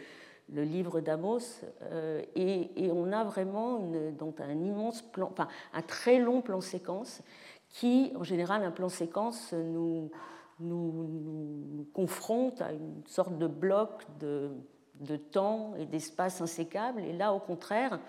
le 0.54 0.64
livre 0.64 1.00
d'Amos, 1.00 1.62
euh, 1.84 2.22
et, 2.36 2.92
on 2.92 3.12
a 3.12 3.24
vraiment 3.24 3.80
une, 3.80 4.14
un 4.40 4.60
immense 4.60 5.02
plan, 5.02 5.30
enfin, 5.32 5.48
un 5.74 5.82
très 5.82 6.20
long 6.20 6.42
plan 6.42 6.62
séquence 6.62 7.22
qui, 7.70 8.12
en 8.16 8.24
général, 8.24 8.64
un 8.64 8.72
plan 8.72 8.90
séquence 8.90 9.54
nous, 9.54 10.12
nous, 10.60 11.88
confronte 11.94 12.62
à 12.62 12.74
une 12.74 13.02
sorte 13.08 13.38
de 13.38 13.48
bloc 13.48 14.06
de, 14.20 14.52
de 15.00 15.16
temps 15.16 15.74
et 15.78 15.86
d'espace 15.86 16.42
insécable. 16.42 17.02
Et 17.02 17.14
là, 17.14 17.34
au 17.34 17.40
contraire, 17.40 18.00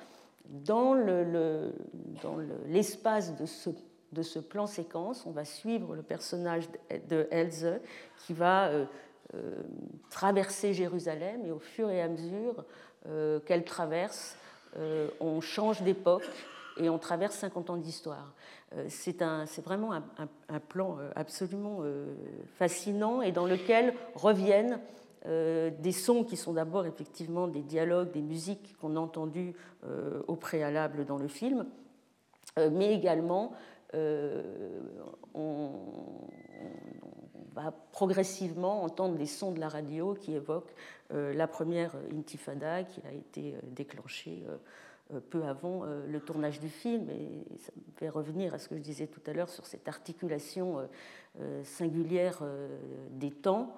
dans 0.46 0.94
l'espace 2.66 3.30
le, 3.32 3.38
de, 3.38 3.46
ce, 3.46 3.70
de 4.12 4.22
ce 4.22 4.38
plan 4.40 4.66
séquence, 4.66 5.24
on 5.26 5.30
va 5.30 5.44
suivre 5.44 5.94
le 5.94 6.02
personnage 6.02 6.68
de 7.08 7.28
Elze 7.30 7.80
qui 8.26 8.32
va 8.32 8.68
euh, 8.68 8.84
traverser 10.10 10.74
Jérusalem 10.74 11.44
et 11.46 11.50
au 11.50 11.58
fur 11.58 11.90
et 11.90 12.02
à 12.02 12.08
mesure 12.08 12.64
euh, 13.06 13.40
qu'elle 13.40 13.64
traverse, 13.64 14.36
euh, 14.76 15.08
on 15.20 15.40
change 15.40 15.82
d'époque 15.82 16.28
et 16.78 16.88
on 16.88 16.98
traverse 16.98 17.36
50 17.36 17.70
ans 17.70 17.76
d'histoire. 17.76 18.32
C'est 18.88 19.20
vraiment 19.62 19.92
un, 19.92 20.02
un, 20.48 20.58
plan 20.58 20.96
absolument 21.14 21.80
fascinant 22.56 23.20
et 23.20 23.30
dans 23.30 23.44
lequel 23.44 23.92
reviennent 24.14 24.80
des 25.26 25.92
sons 25.92 26.24
qui 26.24 26.38
sont 26.38 26.54
d'abord 26.54 26.86
effectivement 26.86 27.48
des 27.48 27.60
dialogues, 27.60 28.12
des 28.12 28.22
musiques 28.22 28.74
qu'on 28.80 28.96
a 28.96 28.98
entendues 28.98 29.54
au 30.26 30.36
préalable 30.36 31.04
dans 31.04 31.18
le 31.18 31.28
film, 31.28 31.66
mais 32.56 32.94
également 32.94 33.52
on, 35.34 35.70
va 37.54 37.72
progressivement 37.92 38.82
entendre 38.82 39.18
les 39.18 39.26
sons 39.26 39.52
de 39.52 39.60
la 39.60 39.68
radio 39.68 40.14
qui 40.14 40.34
évoquent 40.34 40.74
euh, 41.12 41.34
la 41.34 41.46
première 41.46 41.94
intifada 42.16 42.84
qui 42.84 43.00
a 43.06 43.12
été 43.12 43.54
euh, 43.54 43.60
déclenchée 43.64 44.44
euh, 44.48 45.20
peu 45.30 45.44
avant 45.44 45.84
le 45.84 46.20
tournage 46.20 46.58
du 46.58 46.70
film. 46.70 47.10
Et 47.10 47.44
ça 47.58 47.70
me 47.76 47.92
fait 47.98 48.08
revenir 48.08 48.54
à 48.54 48.58
ce 48.58 48.68
que 48.68 48.76
je 48.76 48.80
disais 48.80 49.06
tout 49.06 49.20
à 49.26 49.34
l'heure 49.34 49.50
sur 49.50 49.66
cette 49.66 49.86
articulation 49.86 50.88
singulière 51.64 52.42
des 53.10 53.30
temps. 53.30 53.76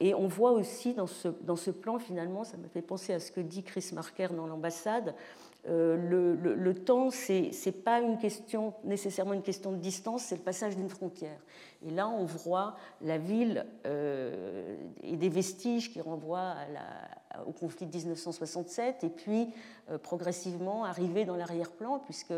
Et 0.00 0.12
on 0.12 0.26
voit 0.26 0.52
aussi 0.52 0.92
dans 0.92 1.06
ce, 1.06 1.28
dans 1.28 1.56
ce 1.56 1.70
plan, 1.70 1.98
finalement, 1.98 2.44
ça 2.44 2.58
me 2.58 2.68
fait 2.68 2.82
penser 2.82 3.14
à 3.14 3.20
ce 3.20 3.32
que 3.32 3.40
dit 3.40 3.62
Chris 3.62 3.92
Marker 3.94 4.28
dans 4.36 4.46
l'ambassade, 4.46 5.14
euh, 5.66 5.96
le, 5.96 6.74
temps, 6.74 7.10
ce 7.10 7.32
n'est 7.32 7.72
pas 7.72 8.00
une 8.00 8.18
question, 8.18 8.74
nécessairement 8.84 9.32
une 9.32 9.42
question 9.42 9.72
de 9.72 9.78
distance, 9.78 10.24
c'est 10.24 10.36
le 10.36 10.42
passage 10.42 10.76
d'une 10.76 10.90
frontière. 10.90 11.38
Et 11.86 11.90
là, 11.90 12.08
on 12.08 12.24
voit 12.24 12.76
la 13.00 13.16
ville 13.16 13.64
euh, 13.86 14.76
et 15.02 15.16
des 15.16 15.28
vestiges 15.30 15.90
qui 15.90 16.00
renvoient 16.00 16.54
au 17.46 17.52
conflit 17.52 17.86
de 17.86 17.96
1967, 17.96 19.04
et 19.04 19.08
puis 19.08 19.48
euh, 19.90 19.96
progressivement 19.96 20.84
arriver 20.84 21.24
dans 21.24 21.36
l'arrière-plan, 21.36 21.98
puisque 22.00 22.34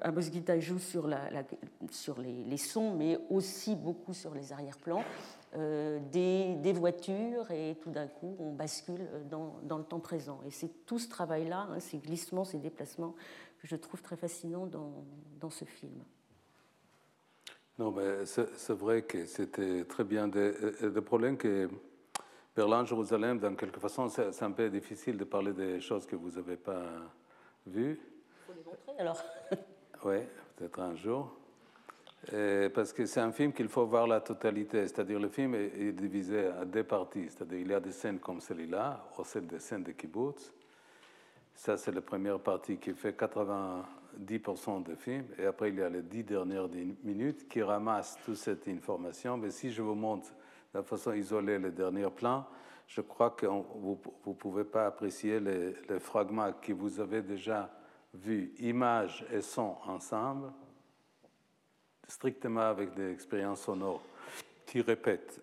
Amos 0.00 0.22
Gita 0.22 0.58
joue 0.58 0.78
sur, 0.78 1.06
les, 1.06 2.56
sons, 2.56 2.94
mais 2.94 3.18
aussi 3.30 3.76
beaucoup 3.76 4.14
sur 4.14 4.34
les 4.34 4.52
arrière-plans. 4.52 5.04
Euh, 5.56 5.98
des, 6.10 6.72
voitures 6.72 7.50
et 7.50 7.76
tout 7.80 7.90
d'un 7.90 8.08
coup 8.08 8.36
on 8.38 8.52
bascule 8.52 9.08
dans, 9.30 9.78
le 9.78 9.84
temps 9.84 10.00
présent. 10.00 10.40
Et 10.44 10.50
c'est 10.50 10.84
tout 10.84 10.98
ce 10.98 11.08
travail-là, 11.08 11.68
hein, 11.70 11.80
ces 11.80 11.98
glissements, 11.98 12.44
ces 12.44 12.58
déplacements, 12.58 13.14
que 13.60 13.66
je 13.66 13.76
trouve 13.76 14.02
très 14.02 14.16
fascinants 14.16 14.66
dans, 14.66 15.50
ce 15.50 15.64
film. 15.64 16.02
Non, 17.78 17.90
mais 17.90 18.26
c'est 18.26 18.74
vrai 18.74 19.02
que 19.02 19.24
c'était 19.26 19.84
très 19.84 20.04
bien. 20.04 20.26
Le 20.26 21.00
problème 21.00 21.38
que 21.38 21.70
Berlin-Jérusalem, 22.54 23.38
dans 23.38 23.54
quelque 23.54 23.80
façon, 23.80 24.08
c'est 24.08 24.42
un 24.42 24.50
peu 24.50 24.68
difficile 24.68 25.16
de 25.16 25.24
parler 25.24 25.52
des 25.52 25.80
choses 25.80 26.04
que 26.04 26.16
vous 26.16 26.32
n'avez 26.32 26.56
pas 26.56 26.82
vues. 27.66 27.98
Il 28.00 28.46
faut 28.46 28.52
les 28.52 28.64
montrer 28.64 28.92
alors. 28.98 29.22
oui, 30.04 30.16
peut-être 30.56 30.80
un 30.80 30.94
jour. 30.96 31.34
Euh, 32.32 32.68
parce 32.70 32.92
que 32.92 33.06
c'est 33.06 33.20
un 33.20 33.30
film 33.30 33.52
qu'il 33.52 33.68
faut 33.68 33.86
voir 33.86 34.06
la 34.06 34.20
totalité, 34.20 34.82
c'est-à-dire 34.88 35.20
le 35.20 35.28
film 35.28 35.54
est, 35.54 35.92
divisé 35.92 36.46
à 36.46 36.64
deux 36.64 36.82
parties, 36.82 37.26
c'est-à-dire 37.28 37.58
il 37.60 37.68
y 37.68 37.74
a 37.74 37.80
des 37.80 37.92
scènes 37.92 38.18
comme 38.18 38.40
celle-là, 38.40 39.04
ou 39.16 39.24
celle 39.24 39.46
des 39.46 39.60
scènes 39.60 39.84
de 39.84 39.92
kibbutz. 39.92 40.52
Ça, 41.54 41.76
c'est 41.76 41.92
la 41.92 42.00
première 42.00 42.40
partie 42.40 42.78
qui 42.78 42.92
fait 42.94 43.16
90% 43.18 44.82
du 44.82 44.96
film, 44.96 45.26
et 45.38 45.46
après 45.46 45.68
il 45.68 45.76
y 45.76 45.82
a 45.82 45.88
les 45.88 46.02
dix 46.02 46.24
dernières 46.24 46.68
minutes 47.04 47.48
qui 47.48 47.62
ramassent 47.62 48.18
toute 48.24 48.36
cette 48.36 48.66
information. 48.66 49.36
Mais 49.36 49.50
si 49.50 49.70
je 49.70 49.82
vous 49.82 49.94
montre 49.94 50.30
de 50.74 50.82
façon 50.82 51.12
isolée 51.12 51.58
les 51.60 51.70
derniers 51.70 52.10
plans, 52.10 52.44
je 52.88 53.02
crois 53.02 53.30
que 53.30 53.46
vous 53.46 54.00
ne 54.26 54.32
pouvez 54.32 54.64
pas 54.64 54.86
apprécier 54.86 55.38
les, 55.38 55.74
les 55.88 56.00
fragments 56.00 56.52
que 56.60 56.72
vous 56.72 56.98
avez 56.98 57.22
déjà 57.22 57.70
vus, 58.14 58.52
images 58.58 59.24
et 59.32 59.42
sons 59.42 59.76
ensemble 59.86 60.52
strictement 62.08 62.68
avec 62.68 62.94
des 62.94 63.12
expériences 63.12 63.62
sonores 63.62 64.02
qui 64.66 64.80
répètent. 64.80 65.40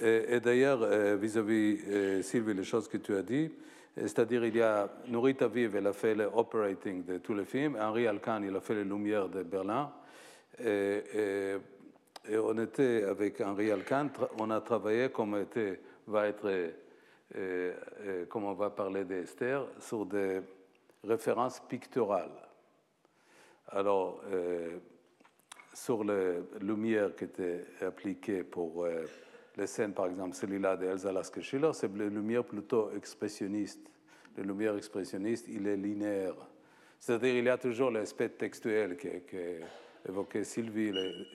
Et, 0.00 0.40
d'ailleurs, 0.40 1.16
vis-à-vis, 1.16 2.22
Sylvie, 2.24 2.54
les 2.54 2.64
choses 2.64 2.88
que 2.88 2.96
tu 2.96 3.14
as 3.14 3.22
dit, 3.22 3.50
c'est-à-dire, 3.94 4.44
il 4.44 4.56
y 4.56 4.62
a 4.62 4.88
Nourit 5.08 5.36
Aviv, 5.40 5.76
elle 5.76 5.86
a 5.86 5.92
fait 5.92 6.14
le 6.14 6.24
operating 6.24 7.04
de 7.04 7.18
tous 7.18 7.34
les 7.34 7.44
films. 7.44 7.76
Henri 7.78 8.06
Alcan, 8.06 8.42
il 8.42 8.56
a 8.56 8.60
fait 8.60 8.74
les 8.74 8.84
lumières 8.84 9.28
de 9.28 9.42
Berlin. 9.42 9.92
Et, 10.58 11.54
on 12.30 12.58
était 12.58 13.04
avec 13.04 13.40
Henri 13.40 13.70
Alcan, 13.70 14.08
on 14.38 14.50
a 14.50 14.60
travaillé 14.60 15.10
comme 15.10 15.34
on 18.44 18.54
va 18.54 18.70
parler 18.70 19.04
d'Esther, 19.04 19.66
sur 19.78 20.06
des 20.06 20.40
références 21.04 21.60
picturales. 21.60 22.30
Alors, 23.68 24.20
euh, 24.30 24.78
sur 25.72 26.04
les 26.04 26.40
lumières 26.60 27.14
qui 27.16 27.24
étaient 27.24 27.64
appliquées 27.80 28.44
pour 28.44 28.84
euh, 28.84 29.04
les 29.56 29.66
scènes, 29.66 29.92
par 29.92 30.06
exemple, 30.06 30.34
celui-là 30.34 30.76
d'Elsa 30.76 31.12
Lasker-Schiller, 31.12 31.70
c'est 31.72 31.94
les 31.94 32.08
lumières 32.08 32.44
plutôt 32.44 32.90
expressionnistes. 32.92 33.90
Les 34.36 34.42
lumières 34.42 34.76
expressionnistes, 34.76 35.46
il 35.48 35.66
est 35.66 35.76
linéaire. 35.76 36.34
C'est-à-dire, 36.98 37.34
il 37.34 37.44
y 37.44 37.48
a 37.48 37.58
toujours 37.58 37.90
l'aspect 37.90 38.30
textuel 38.30 38.96
qui, 38.96 39.08
évoqué 40.08 40.44
Sylvie, 40.44 40.92
le 40.92 41.26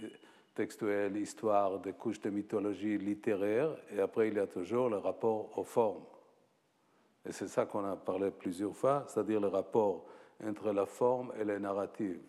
textuel, 0.56 1.15
histoire, 1.17 1.80
des 1.80 1.93
couches 1.93 2.21
de 2.21 2.30
mythologie 2.32 2.97
littéraire, 2.97 3.76
et 3.95 4.00
après, 4.00 4.30
il 4.30 4.36
y 4.36 4.39
a 4.39 4.47
toujours 4.47 4.89
le 4.89 4.97
rapport 4.97 5.56
aux 5.58 5.63
formes. 5.63 6.06
Et 7.28 7.32
c'est 7.32 7.47
ça 7.47 7.65
qu'on 7.65 7.86
a 7.86 7.95
parlé 7.95 8.32
plusieurs 8.32 8.76
fois, 8.76 9.06
c'est-à-dire 9.08 9.39
le 9.39 9.47
rapport 9.47 10.06
entre 10.43 10.71
la 10.71 10.86
forme 10.86 11.34
et 11.39 11.43
les 11.43 11.60
narratives, 11.60 12.21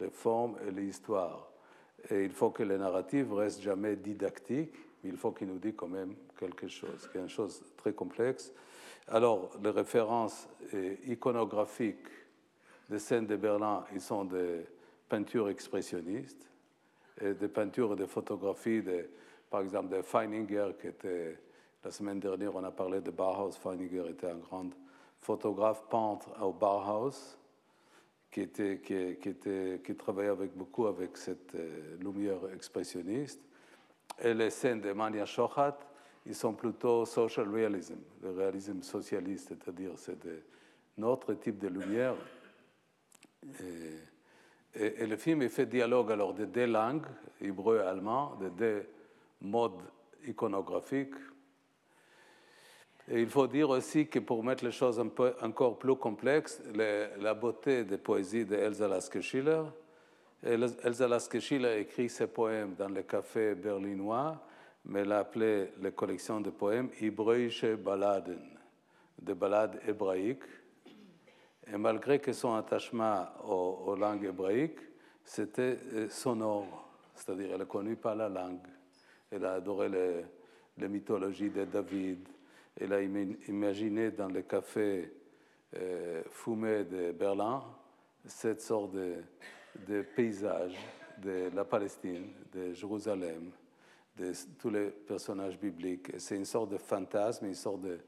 les 0.00 0.10
formes 0.10 0.56
et 0.66 0.70
l'histoire. 0.70 1.50
Et 2.10 2.24
il 2.24 2.32
faut 2.32 2.50
que 2.50 2.62
les 2.62 2.78
narratives 2.78 3.32
restent 3.32 3.62
jamais 3.62 3.96
didactiques, 3.96 4.74
mais 5.02 5.10
il 5.10 5.16
faut 5.16 5.32
qu'ils 5.32 5.48
nous 5.48 5.58
disent 5.58 5.74
quand 5.76 5.88
même 5.88 6.14
quelque 6.38 6.68
chose, 6.68 7.08
quelque 7.12 7.28
chose 7.28 7.62
très 7.76 7.92
complexe. 7.92 8.52
Alors, 9.08 9.50
les 9.62 9.70
références 9.70 10.48
iconographiques 11.06 12.08
des 12.88 12.98
scènes 12.98 13.26
de 13.26 13.36
Berlin, 13.36 13.84
ils 13.92 14.00
sont 14.00 14.24
des 14.24 14.66
peintures 15.08 15.48
expressionnistes, 15.48 16.48
des 17.20 17.48
peintures 17.48 17.94
et 17.94 17.96
des 17.96 18.06
photographies, 18.06 18.82
de, 18.82 19.08
par 19.48 19.60
exemple, 19.60 19.96
de 19.96 20.02
Feininger, 20.02 20.72
qui 20.80 20.88
était, 20.88 21.38
la 21.82 21.90
semaine 21.90 22.20
dernière, 22.20 22.54
on 22.54 22.64
a 22.64 22.70
parlé 22.70 23.00
de 23.00 23.10
Bauhaus. 23.10 23.52
Feininger 23.52 24.08
était 24.10 24.28
un 24.28 24.38
grand 24.38 24.70
photographe 25.20 25.84
peintre 25.88 26.28
au 26.42 26.52
Bauhaus 26.52 27.38
qui, 28.36 28.42
était, 28.42 29.80
qui, 29.82 29.94
travaillait 29.94 30.28
avec, 30.28 30.54
beaucoup 30.54 30.86
avec 30.86 31.16
cette 31.16 31.54
euh, 31.54 31.96
lumière 31.98 32.40
expressionniste. 32.54 33.40
Et 34.22 34.34
les 34.34 34.50
scènes 34.50 34.82
de 34.82 34.92
Mania 34.92 35.24
Shochat, 35.24 35.78
ils 36.26 36.34
sont 36.34 36.52
plutôt 36.52 37.06
social 37.06 37.48
realism, 37.48 37.94
le 38.22 38.32
réalisme 38.32 38.82
socialiste, 38.82 39.48
c'est-à-dire 39.48 39.92
c'est 39.96 40.18
un 40.98 41.02
autre 41.04 41.32
type 41.32 41.58
de 41.58 41.68
lumière. 41.68 42.14
Et, 44.74 45.02
et, 45.02 45.06
le 45.06 45.16
film 45.16 45.40
est 45.40 45.48
fait 45.48 45.64
dialogue 45.64 46.12
alors 46.12 46.34
de 46.34 46.44
deux 46.44 46.66
langues, 46.66 47.06
hébreu 47.40 47.78
et 47.78 47.86
allemand, 47.86 48.36
de 48.36 48.50
deux 48.50 48.86
modes 49.40 49.80
iconographiques, 50.26 51.14
et 53.08 53.22
il 53.22 53.28
faut 53.28 53.46
dire 53.46 53.70
aussi 53.70 54.08
que 54.08 54.18
pour 54.18 54.42
mettre 54.42 54.64
les 54.64 54.72
choses 54.72 54.98
encore 55.42 55.78
plus 55.78 55.94
complexes, 55.94 56.60
la 56.74 57.34
beauté 57.34 57.84
des 57.84 57.98
poésies 57.98 58.44
d'Elsa 58.44 58.88
Lasker-Schiller. 58.88 59.62
Elsa 60.42 61.06
Lasker-Schiller 61.06 61.80
écrit 61.80 62.08
ses 62.08 62.26
poèmes 62.26 62.74
dans 62.74 62.88
les 62.88 63.04
cafés 63.04 63.54
berlinois, 63.54 64.42
mais 64.84 65.00
elle 65.00 65.12
a 65.12 65.20
appelé 65.20 65.72
les 65.80 65.92
collections 65.92 66.40
de 66.40 66.50
poèmes 66.50 66.90
Hebräische 67.00 67.76
Balladen, 67.76 68.42
des 69.20 69.34
ballades 69.34 69.80
hébraïques. 69.86 70.44
Et 71.72 71.76
malgré 71.76 72.18
que 72.18 72.32
son 72.32 72.54
attachement 72.54 73.26
aux, 73.44 73.94
langues 73.96 74.24
hébraïques, 74.24 74.80
c'était 75.24 75.78
euh, 75.94 76.08
sonore, 76.08 76.88
c'est-à-dire 77.14 77.50
elle 77.52 77.60
ne 77.60 77.64
connaît 77.64 77.96
pas 77.96 78.14
la 78.14 78.28
langue. 78.28 78.66
Elle 79.30 79.44
a 79.44 79.54
adoré 79.54 79.88
les, 79.88 80.24
les 80.78 80.88
mythologies 80.88 81.50
de 81.50 81.64
David, 81.64 82.28
elle 82.76 82.92
a 82.92 83.02
imaginé 83.02 84.10
dans 84.10 84.28
le 84.28 84.42
café 84.42 85.12
euh, 85.74 86.22
fumé 86.30 86.84
de 86.84 87.12
Berlin 87.12 87.62
cette 88.24 88.60
sorte 88.60 88.92
de, 88.92 90.02
paysage 90.14 90.76
de 91.18 91.50
la 91.54 91.64
Palestine, 91.64 92.32
de 92.52 92.72
Jérusalem, 92.72 93.50
de 94.16 94.32
tous 94.58 94.70
les 94.70 94.90
personnages 94.90 95.58
bibliques. 95.58 96.12
C'est 96.18 96.36
une 96.36 96.44
sorte 96.44 96.70
de 96.70 96.78
fantasme, 96.78 97.46
une 97.46 97.54
sorte 97.54 97.80
de, 97.80 97.98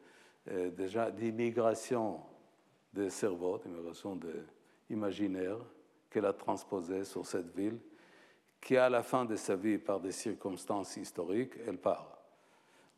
euh, 0.51 0.71
déjà 0.71 1.11
d'immigration 1.11 2.21
des 2.93 3.11
cerveaux, 3.11 3.59
d'immigration 3.59 4.17
de, 4.17 4.45
imaginaire 4.91 5.59
qu'elle 6.11 6.27
a 6.27 6.33
transposée 6.33 7.05
sur 7.05 7.27
cette 7.27 7.55
ville, 7.55 7.79
qui 8.61 8.77
à 8.77 8.89
la 8.89 9.03
fin 9.03 9.25
de 9.25 9.37
sa 9.37 9.55
vie, 9.57 9.79
par 9.79 10.01
des 10.01 10.13
circonstances 10.13 10.97
historiques, 10.97 11.55
elle 11.67 11.79
part. 11.79 12.18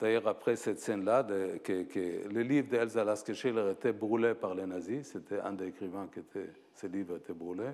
D'ailleurs, 0.00 0.26
après 0.28 0.56
cette 0.56 0.80
scène-là, 0.80 1.24
que, 1.62 2.28
le 2.28 2.40
livre 2.40 2.68
d'Elsa 2.68 3.04
Lasker-Schiller 3.04 3.72
était 3.72 3.92
brûlé 3.92 4.34
par 4.34 4.54
les 4.54 4.64
nazis. 4.64 5.08
C'était 5.08 5.40
un 5.40 5.52
des 5.52 5.68
écrivains 5.68 6.08
qui 6.12 6.20
était, 6.20 6.48
ce 6.74 6.86
livre 6.86 7.16
était 7.16 7.34
brûlé. 7.34 7.68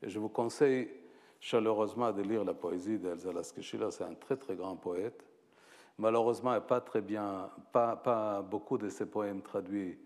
Et 0.00 0.08
je 0.08 0.18
vous 0.20 0.28
conseille 0.28 0.88
chaleureusement 1.40 2.12
de 2.12 2.22
lire 2.22 2.44
la 2.44 2.54
poésie 2.54 2.98
d'Elsa 2.98 3.32
Lasker-Schiller. 3.32 3.88
C'est 3.90 4.04
un 4.04 4.14
très, 4.14 4.36
très 4.36 4.54
grand 4.54 4.76
poète. 4.76 5.24
Malheureusement, 5.98 6.50
il 6.50 6.58
n'y 6.58 6.58
a 6.58 6.60
pas 6.60 6.80
très 6.80 7.00
bien, 7.00 7.50
pas, 7.72 8.42
beaucoup 8.48 8.78
de 8.78 8.88
ses 8.88 9.06
poèmes 9.06 9.42
traduits 9.42 9.98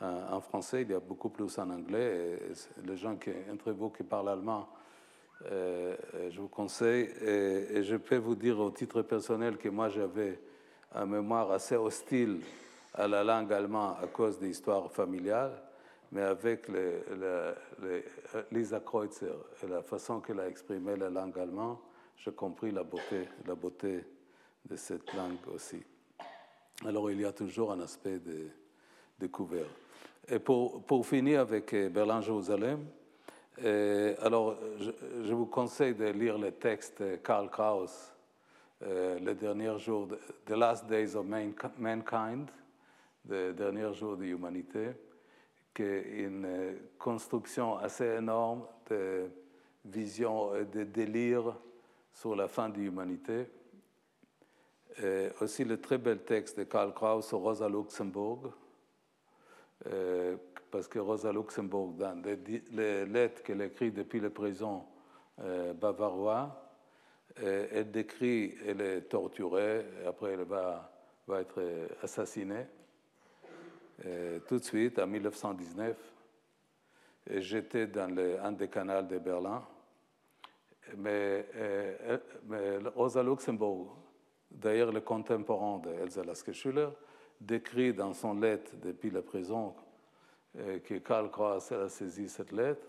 en, 0.00 0.40
français. 0.40 0.82
Il 0.82 0.90
y 0.90 0.94
a 0.94 1.00
beaucoup 1.00 1.30
plus 1.30 1.58
en 1.58 1.70
anglais. 1.70 2.38
Les 2.84 2.96
gens 2.96 3.16
qui, 3.16 3.30
entre 3.52 3.72
vous 3.72 3.90
qui 3.90 4.04
parlent 4.04 4.28
allemand, 4.28 4.68
euh, 5.50 5.96
je 6.30 6.40
vous 6.40 6.48
conseille. 6.48 7.08
Et, 7.22 7.82
je 7.82 7.96
peux 7.96 8.18
vous 8.18 8.36
dire 8.36 8.60
au 8.60 8.70
titre 8.70 9.02
personnel 9.02 9.56
que 9.56 9.68
moi, 9.68 9.88
j'avais 9.88 10.38
un 10.94 11.06
mémoire 11.06 11.50
assez 11.52 11.76
hostile 11.76 12.40
à 12.94 13.06
la 13.06 13.22
langue 13.22 13.52
allemande 13.52 13.96
à 14.02 14.06
cause 14.06 14.38
des 14.38 14.50
histoires 14.50 14.90
familiales, 14.90 15.62
mais 16.12 16.22
avec 16.22 16.68
les, 16.68 17.02
Lisa 18.50 18.80
Kreutzer 18.80 19.34
et 19.62 19.66
la 19.66 19.82
façon 19.82 20.20
qu'elle 20.20 20.40
a 20.40 20.48
exprimé 20.48 20.96
la 20.96 21.10
langue 21.10 21.38
allemande, 21.38 21.78
j'ai 22.16 22.32
compris 22.32 22.72
la 22.72 22.82
beauté, 22.82 24.04
de 24.68 24.76
cette 24.76 25.14
langue 25.14 25.38
aussi. 25.54 25.82
Alors 26.84 27.10
il 27.10 27.20
y 27.20 27.24
a 27.24 27.32
toujours 27.32 27.72
un 27.72 27.80
aspect 27.80 28.18
de 28.18 28.48
découvert. 29.18 29.68
Et 30.28 30.38
pour, 30.38 31.06
finir 31.06 31.40
avec 31.40 31.72
euh, 31.72 31.88
Berlin-Jérusalem, 31.88 32.84
euh, 33.64 34.14
alors 34.20 34.56
je, 34.78 34.90
je, 35.24 35.32
vous 35.32 35.46
conseille 35.46 35.94
de 35.94 36.04
lire 36.04 36.36
le 36.36 36.52
texte 36.52 37.02
de 37.02 37.16
Karl 37.16 37.48
Kraus 37.48 38.12
euh, 38.82 39.18
les 39.18 39.34
derniers 39.34 39.76
jours, 39.78 40.06
de, 40.06 40.18
The 40.46 40.50
Last 40.50 40.86
Days 40.86 41.16
of 41.16 41.26
Mankind, 41.26 42.48
les 43.28 43.52
derniers 43.52 43.92
jours 43.92 44.16
de 44.16 44.22
l'humanité, 44.22 44.90
qui 45.74 45.82
est 45.82 46.20
une 46.20 46.44
euh, 46.44 46.74
construction 46.96 47.76
assez 47.76 48.04
énorme 48.04 48.64
de 48.88 49.30
vision 49.84 50.52
de 50.52 50.84
délire 50.84 51.56
sur 52.12 52.36
la 52.36 52.46
fin 52.46 52.68
de 52.68 52.78
l'humanité. 52.78 53.46
aussi 55.40 55.64
le 55.64 55.80
très 55.80 55.98
bel 55.98 56.24
texte 56.24 56.58
de 56.58 56.64
Karl 56.64 56.92
Kraus 56.92 57.26
sur 57.26 57.38
Rosa 57.38 57.68
Luxembourg, 57.68 58.52
euh, 59.86 60.36
parce 60.70 60.88
que 60.88 60.98
Rosa 60.98 61.32
Luxembourg, 61.32 61.92
dans 61.92 62.20
les, 62.22 63.06
lettres 63.06 63.42
qu'elle 63.42 63.62
écrit 63.62 63.90
depuis 63.90 64.20
les 64.20 64.30
prisons 64.30 64.84
bavarois, 65.80 66.67
elle 67.36 67.90
décrit, 67.90 68.54
elle 68.66 68.80
est 68.80 69.02
torturée, 69.02 69.84
et 70.02 70.06
après 70.06 70.32
elle 70.32 70.44
va, 70.44 70.90
être 71.34 71.62
assassinée. 72.02 72.66
tout 74.46 74.58
de 74.58 74.64
suite, 74.64 74.98
en 74.98 75.06
1919, 75.06 75.96
j'étais 77.36 77.86
dans 77.86 78.16
un 78.42 78.52
des 78.52 78.68
canaux 78.68 79.02
de 79.02 79.18
Berlin. 79.18 79.62
Mais, 80.96 81.46
Rosa 82.94 83.22
Luxembourg, 83.22 83.96
d'ailleurs 84.50 84.90
le 84.90 85.00
contemporain 85.00 85.78
d'Elsa 85.78 86.24
Lasker-Schüller, 86.24 86.88
décrit 87.40 87.92
dans 87.92 88.14
son 88.14 88.34
lettre 88.34 88.72
depuis 88.82 89.10
la 89.10 89.22
prison 89.22 89.74
que 90.54 90.98
Karl 90.98 91.30
Kraus 91.30 91.70
a 91.72 91.88
saisi 91.88 92.28
cette 92.28 92.52
lettre. 92.52 92.86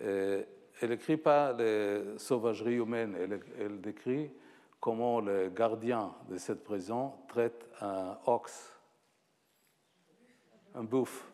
Et 0.00 0.46
elle 0.80 0.90
n'écrit 0.90 1.16
pas 1.16 1.52
les 1.52 2.18
sauvageries 2.18 2.76
humaines, 2.76 3.16
elle, 3.58 3.80
décrit 3.80 4.30
comment 4.80 5.20
le 5.20 5.50
gardien 5.50 6.14
de 6.28 6.38
cette 6.38 6.64
prison 6.64 7.12
traite 7.28 7.66
un 7.80 8.18
ox, 8.26 8.72
un 10.74 10.82
bouffe, 10.82 11.30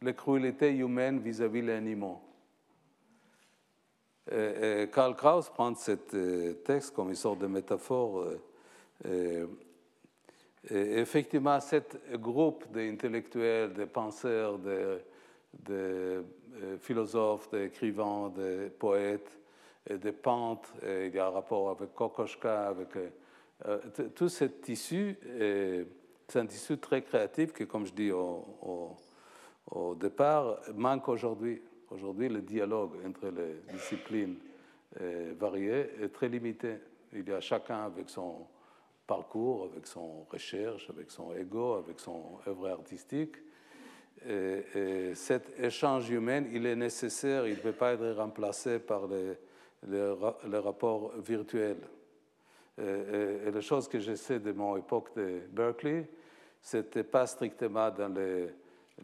les 0.00 0.14
cruautés 0.14 0.74
humaines 0.74 1.20
vis-à-vis 1.20 1.62
des 1.62 1.72
animaux. 1.72 2.22
Karl 4.92 5.16
Kraus 5.16 5.50
prend 5.50 5.74
ce 5.74 5.96
euh, 6.14 6.52
texte 6.64 6.94
comme 6.94 7.08
une 7.08 7.16
sorte 7.16 7.40
de 7.40 7.48
métaphore 7.48 8.24
euh, 9.04 9.46
Et 10.70 10.98
effectivement, 11.00 11.58
ce 11.58 11.76
groupe 12.16 12.70
d'intellectuels, 12.70 13.72
de 13.72 13.86
penseurs, 13.86 14.58
de, 14.58 15.00
de 15.58 16.24
philosophes, 16.80 17.50
d'écrivains, 17.50 18.30
de 18.30 18.70
poètes, 18.78 19.38
et 19.88 19.96
de 19.96 20.10
peintres, 20.10 20.74
il 20.82 21.14
y 21.14 21.18
a 21.18 21.26
un 21.26 21.30
rapport 21.30 21.70
avec 21.70 21.94
Kokoschka, 21.94 22.68
avec 22.68 22.88
tout 24.14 24.28
ce 24.28 24.44
tissu, 24.44 25.18
c'est 26.28 26.38
un 26.38 26.46
tissu 26.46 26.78
très 26.78 27.02
créatif 27.02 27.52
qui, 27.52 27.66
comme 27.66 27.86
je 27.86 27.92
dis 27.92 28.12
au, 28.12 28.94
au 29.70 29.94
départ, 29.94 30.60
manque 30.74 31.08
aujourd'hui. 31.08 31.62
Aujourd'hui, 31.90 32.28
le 32.28 32.42
dialogue 32.42 32.92
entre 33.06 33.28
les 33.28 33.72
disciplines 33.72 34.36
variées 35.38 35.90
est 36.02 36.12
très 36.12 36.28
limité. 36.28 36.76
Il 37.12 37.28
y 37.28 37.32
a 37.32 37.40
chacun 37.40 37.84
avec 37.84 38.08
son 38.08 38.46
parcours, 39.06 39.70
avec 39.72 39.86
son 39.86 40.24
recherche, 40.30 40.88
avec 40.90 41.10
son 41.10 41.34
ego, 41.34 41.74
avec 41.74 41.98
son 41.98 42.38
œuvre 42.46 42.68
artistique. 42.68 43.36
Et, 44.28 45.14
cet 45.14 45.58
échange 45.58 46.10
humain, 46.10 46.44
il 46.52 46.66
est 46.66 46.76
nécessaire, 46.76 47.46
il 47.46 47.56
ne 47.56 47.60
peut 47.60 47.72
pas 47.72 47.92
être 47.92 48.16
remplacé 48.16 48.78
par 48.78 49.06
les, 49.06 49.36
les, 49.88 50.58
rapports 50.58 51.12
virtuels. 51.18 51.80
Et, 52.78 53.50
les 53.50 53.62
choses 53.62 53.88
que 53.88 53.98
je 53.98 54.14
sais 54.14 54.38
de 54.38 54.52
mon 54.52 54.76
époque 54.76 55.14
de 55.16 55.40
Berkeley, 55.50 56.08
ce 56.60 56.78
n'était 56.78 57.04
pas 57.04 57.26
strictement 57.26 57.90
dans 57.90 58.14
les, 58.14 58.48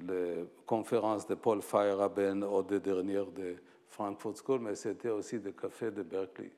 les, 0.06 0.44
conférences 0.66 1.26
de 1.26 1.34
Paul 1.34 1.62
Feyerabend 1.62 2.42
ou 2.42 2.62
des 2.62 2.80
dernières 2.80 3.30
de 3.30 3.56
Frankfurt 3.88 4.36
School, 4.44 4.60
mais 4.60 4.74
c'était 4.74 5.08
aussi 5.08 5.38
des 5.38 5.52
cafés 5.52 5.90
de 5.90 6.02
Berkeley 6.02 6.50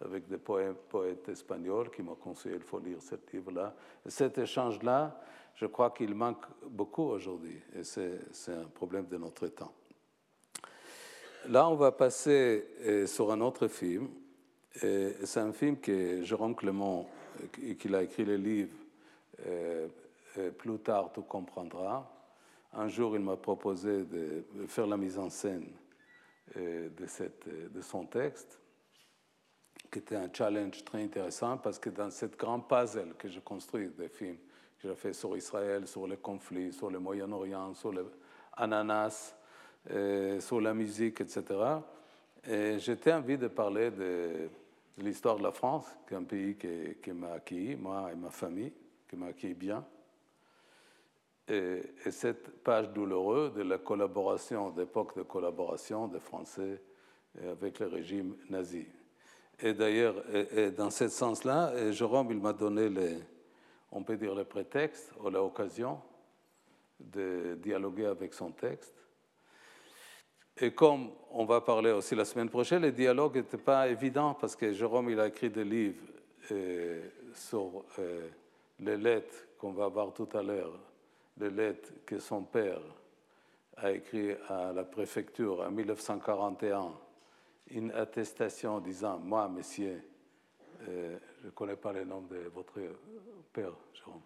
avec 0.00 0.28
des 0.28 0.38
poètes, 0.38 1.28
espagnols 1.28 1.90
qui 1.90 2.02
m'ont 2.02 2.14
conseillé, 2.14 2.56
il 2.56 2.62
faut 2.62 2.78
lire 2.78 3.00
ce 3.00 3.14
livre-là. 3.32 3.74
Cet 4.06 4.38
échange-là, 4.38 5.20
je 5.54 5.66
crois 5.66 5.90
qu'il 5.90 6.14
manque 6.14 6.44
beaucoup 6.68 7.04
aujourd'hui, 7.04 7.60
et 7.74 7.84
c'est 7.84 8.18
un 8.48 8.66
problème 8.74 9.06
de 9.06 9.16
notre 9.16 9.46
temps. 9.48 9.72
Là, 11.48 11.68
on 11.68 11.74
va 11.74 11.92
passer 11.92 12.66
euh, 12.80 13.06
sur 13.06 13.30
un 13.30 13.40
autre 13.40 13.68
film. 13.68 14.08
C'est 14.72 15.36
un 15.36 15.52
film 15.52 15.78
que 15.78 16.22
Jérôme 16.22 16.56
Clément, 16.56 17.08
euh, 17.62 17.74
qu'il 17.74 17.94
a 17.94 18.02
écrit 18.02 18.24
le 18.24 18.36
livre 18.36 18.74
euh, 19.46 19.86
Plus 20.58 20.78
tard, 20.78 21.12
tu 21.14 21.20
comprendras. 21.20 22.10
Un 22.72 22.88
jour, 22.88 23.14
il 23.14 23.22
m'a 23.22 23.36
proposé 23.36 24.04
de 24.04 24.42
faire 24.66 24.86
la 24.86 24.96
mise 24.96 25.16
en 25.16 25.30
scène 25.30 25.68
de 26.56 27.80
son 27.82 28.04
texte 28.06 28.58
qui 29.94 30.00
était 30.00 30.16
un 30.16 30.28
challenge 30.32 30.82
très 30.84 31.04
intéressant 31.04 31.56
parce 31.56 31.78
que 31.78 31.88
dans 31.88 32.10
cette 32.10 32.36
grande 32.36 32.66
puzzle 32.66 33.14
que 33.16 33.28
je 33.28 33.38
construis 33.38 33.90
des 33.90 34.08
films 34.08 34.38
que 34.82 34.88
j'ai 34.88 34.94
fait 34.96 35.12
sur 35.12 35.36
Israël, 35.36 35.86
sur 35.86 36.08
les 36.08 36.16
conflits, 36.16 36.72
sur 36.72 36.90
le 36.90 36.98
Moyen-Orient, 36.98 37.74
sur 37.74 37.94
l'ananas, 38.58 39.36
euh, 39.92 40.40
sur 40.40 40.60
la 40.60 40.74
musique, 40.74 41.20
etc., 41.20 41.44
j'étais 42.44 43.12
envie 43.12 43.38
de 43.38 43.46
parler 43.46 43.92
de, 43.92 44.48
l'histoire 44.98 45.36
de 45.36 45.44
la 45.44 45.52
France, 45.52 45.86
qui 46.08 46.14
est 46.14 46.16
un 46.16 46.24
pays 46.24 46.56
qui, 47.00 47.12
m'a 47.12 47.34
accueilli, 47.34 47.76
moi 47.76 48.10
et 48.12 48.16
ma 48.16 48.30
famille, 48.30 48.72
qui 49.08 49.14
m'a 49.14 49.26
accueilli 49.26 49.54
bien. 49.54 49.86
Et, 51.46 51.82
et, 52.04 52.10
cette 52.10 52.64
page 52.64 52.90
douloureuse 52.90 53.54
de 53.54 53.62
la 53.62 53.78
collaboration, 53.78 54.70
d'époque 54.70 55.16
de 55.16 55.22
collaboration 55.22 56.08
des 56.08 56.20
Français 56.20 56.82
avec 57.48 57.78
le 57.78 57.86
régime 57.86 58.34
nazi. 58.50 58.86
Et 59.60 59.72
d'ailleurs, 59.72 60.16
dans 60.76 60.90
ce 60.90 61.08
sens-là, 61.08 61.90
Jérôme, 61.92 62.28
il 62.30 62.40
m'a 62.40 62.52
donné, 62.52 62.90
on 63.92 64.02
peut 64.02 64.16
dire, 64.16 64.34
le 64.34 64.44
prétexte 64.44 65.12
ou 65.22 65.30
l'occasion 65.30 66.00
de 66.98 67.58
dialoguer 67.62 68.06
avec 68.06 68.34
son 68.34 68.50
texte. 68.50 68.94
Et 70.56 70.72
comme 70.72 71.10
on 71.32 71.44
va 71.44 71.60
parler 71.60 71.90
aussi 71.90 72.14
la 72.14 72.24
semaine 72.24 72.48
prochaine, 72.48 72.82
le 72.82 72.92
dialogue 72.92 73.36
n'était 73.36 73.58
pas 73.58 73.88
évident 73.88 74.34
parce 74.34 74.54
que 74.54 74.72
Jérôme, 74.72 75.10
il 75.10 75.18
a 75.18 75.26
écrit 75.26 75.50
des 75.50 75.64
livres 75.64 76.04
euh, 76.52 77.08
sur 77.34 77.84
euh, 77.98 78.28
les 78.78 78.96
lettres 78.96 79.34
qu'on 79.58 79.72
va 79.72 79.88
voir 79.88 80.12
tout 80.12 80.28
à 80.32 80.42
l'heure, 80.42 80.78
les 81.38 81.50
lettres 81.50 81.90
que 82.06 82.20
son 82.20 82.42
père 82.42 82.80
a 83.76 83.90
écrites 83.90 84.36
à 84.48 84.72
la 84.72 84.84
préfecture 84.84 85.60
en 85.60 85.72
1941 85.72 86.92
une 87.68 87.90
attestation 87.92 88.80
disant 88.80 89.18
Moi, 89.18 89.48
monsieur, 89.48 90.02
euh, 90.88 91.18
je 91.40 91.46
ne 91.46 91.50
connais 91.50 91.76
pas 91.76 91.92
le 91.92 92.04
nom 92.04 92.22
de 92.22 92.36
votre 92.54 92.80
père, 93.52 93.72
Jérôme. 93.92 94.20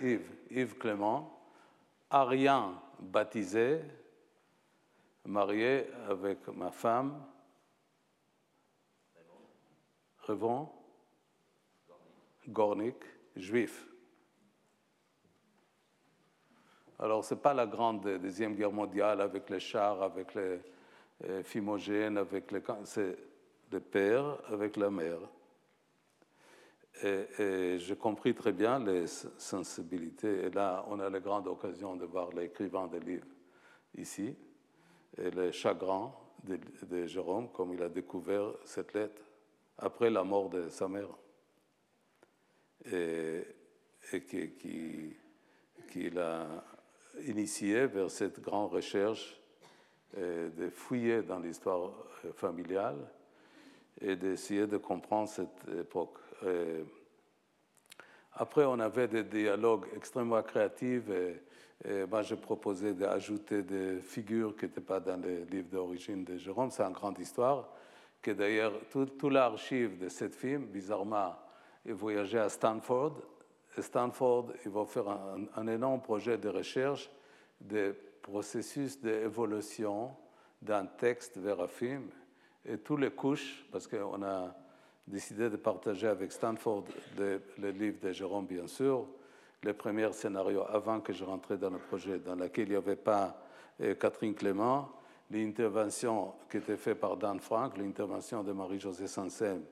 Yves, 0.00 0.30
Yves 0.50 0.78
Clément, 0.78 1.40
arien 2.10 2.80
baptisé, 2.98 3.80
marié 5.24 5.86
avec 6.08 6.46
ma 6.48 6.70
femme, 6.70 7.24
Revon, 10.22 10.68
Gornik, 12.48 12.96
juif. 13.36 13.86
Alors, 16.98 17.24
ce 17.24 17.34
n'est 17.34 17.40
pas 17.40 17.52
la 17.52 17.66
grande 17.66 18.02
Deuxième 18.18 18.54
Guerre 18.54 18.72
mondiale 18.72 19.20
avec 19.20 19.50
les 19.50 19.60
chars, 19.60 20.02
avec 20.02 20.34
les 20.34 20.58
euh, 21.24 21.42
avec 22.16 22.52
les... 22.52 22.62
C'est 22.84 23.16
le 23.72 23.80
père 23.80 24.38
avec 24.50 24.76
la 24.76 24.90
mère. 24.90 25.18
Et, 27.02 27.78
j'ai 27.78 27.96
compris 27.96 28.34
très 28.34 28.52
bien 28.52 28.78
les 28.78 29.06
sensibilités. 29.06 30.44
Et 30.44 30.50
là, 30.50 30.84
on 30.88 30.98
a 31.00 31.10
la 31.10 31.20
grande 31.20 31.46
occasion 31.46 31.96
de 31.96 32.06
voir 32.06 32.30
l'écrivain 32.30 32.86
des 32.86 33.00
livres 33.00 33.26
ici, 33.96 34.34
et 35.18 35.30
le 35.30 35.50
chagrin 35.50 36.12
de, 36.44 37.06
Jérôme, 37.06 37.50
comme 37.50 37.72
il 37.74 37.82
a 37.82 37.88
découvert 37.88 38.52
cette 38.64 38.94
lettre 38.94 39.22
après 39.78 40.10
la 40.10 40.22
mort 40.22 40.48
de 40.48 40.68
sa 40.68 40.88
mère. 40.88 41.08
Et, 42.90 43.42
et 44.12 44.24
qu'il 44.24 45.16
qui, 45.88 46.18
a 46.18 46.46
initié 47.24 47.86
vers 47.86 48.10
cette 48.10 48.40
grande 48.40 48.72
recherche 48.72 49.40
euh, 50.18 50.48
de 50.50 50.70
fouiller 50.70 51.22
dans 51.22 51.38
l'histoire 51.38 51.90
euh, 52.24 52.32
familiale 52.32 52.96
et 54.00 54.16
d'essayer 54.16 54.66
de 54.66 54.76
comprendre 54.76 55.28
cette 55.28 55.68
époque. 55.78 56.18
Euh, 56.44 56.84
après, 58.34 58.64
on 58.64 58.78
avait 58.78 59.08
des 59.08 59.24
dialogues 59.24 59.86
extrêmement 59.94 60.42
créatifs. 60.42 61.08
Et, 61.08 61.42
moi, 62.10 62.22
je 62.22 62.34
proposais 62.34 62.94
d'ajouter 62.94 63.62
des 63.62 64.00
figures 64.00 64.56
qui 64.56 64.64
n'étaient 64.64 64.80
pas 64.80 64.98
dans 64.98 65.20
les 65.20 65.44
livres 65.44 65.68
d'origine 65.70 66.24
de 66.24 66.36
Jérôme. 66.36 66.70
C'est 66.70 66.82
une 66.82 66.92
grande 66.92 67.18
histoire. 67.18 67.68
Que 68.22 68.30
d'ailleurs, 68.30 68.72
tout, 68.90 69.28
l'archive 69.28 69.98
de 69.98 70.08
ce 70.08 70.28
film, 70.28 70.64
bizarrement, 70.64 71.34
est 71.86 71.92
voyagé 71.92 72.38
à 72.38 72.48
Stanford 72.48 73.20
Stanford, 73.82 74.52
ils 74.64 74.70
vont 74.70 74.86
faire 74.86 75.08
un, 75.08 75.66
énorme 75.66 76.00
projet 76.00 76.38
de 76.38 76.48
recherche 76.48 77.10
des 77.60 77.92
processus 78.22 79.00
d'évolution 79.00 80.10
d'un 80.60 80.86
texte 80.86 81.38
vers 81.38 81.60
un 81.60 81.68
film. 81.68 82.08
Et 82.64 82.78
toutes 82.78 83.00
les 83.00 83.10
couches, 83.10 83.64
parce 83.70 83.86
qu'on 83.86 84.22
a 84.22 84.54
décidé 85.06 85.48
de 85.48 85.56
partager 85.56 86.08
avec 86.08 86.32
Stanford 86.32 86.84
le, 87.18 87.70
livre 87.70 88.00
de 88.02 88.12
Jérôme, 88.12 88.46
bien 88.46 88.66
sûr, 88.66 89.06
les 89.62 89.72
premiers 89.72 90.12
scénarios 90.12 90.64
avant 90.68 91.00
que 91.00 91.12
je 91.12 91.24
rentrais 91.24 91.56
dans 91.56 91.70
le 91.70 91.78
projet, 91.78 92.18
dans 92.18 92.34
lequel 92.34 92.66
il 92.66 92.70
n'y 92.70 92.76
avait 92.76 92.96
pas 92.96 93.40
euh, 93.80 93.94
Catherine 93.94 94.34
Clément, 94.34 94.90
l'intervention 95.30 96.34
qui 96.50 96.58
était 96.58 96.76
faite 96.76 97.00
par 97.00 97.16
Dan 97.16 97.40
Frank, 97.40 97.76
l'intervention 97.78 98.42
de 98.42 98.52
Marie-Josée 98.52 99.06
Sansem, 99.06 99.62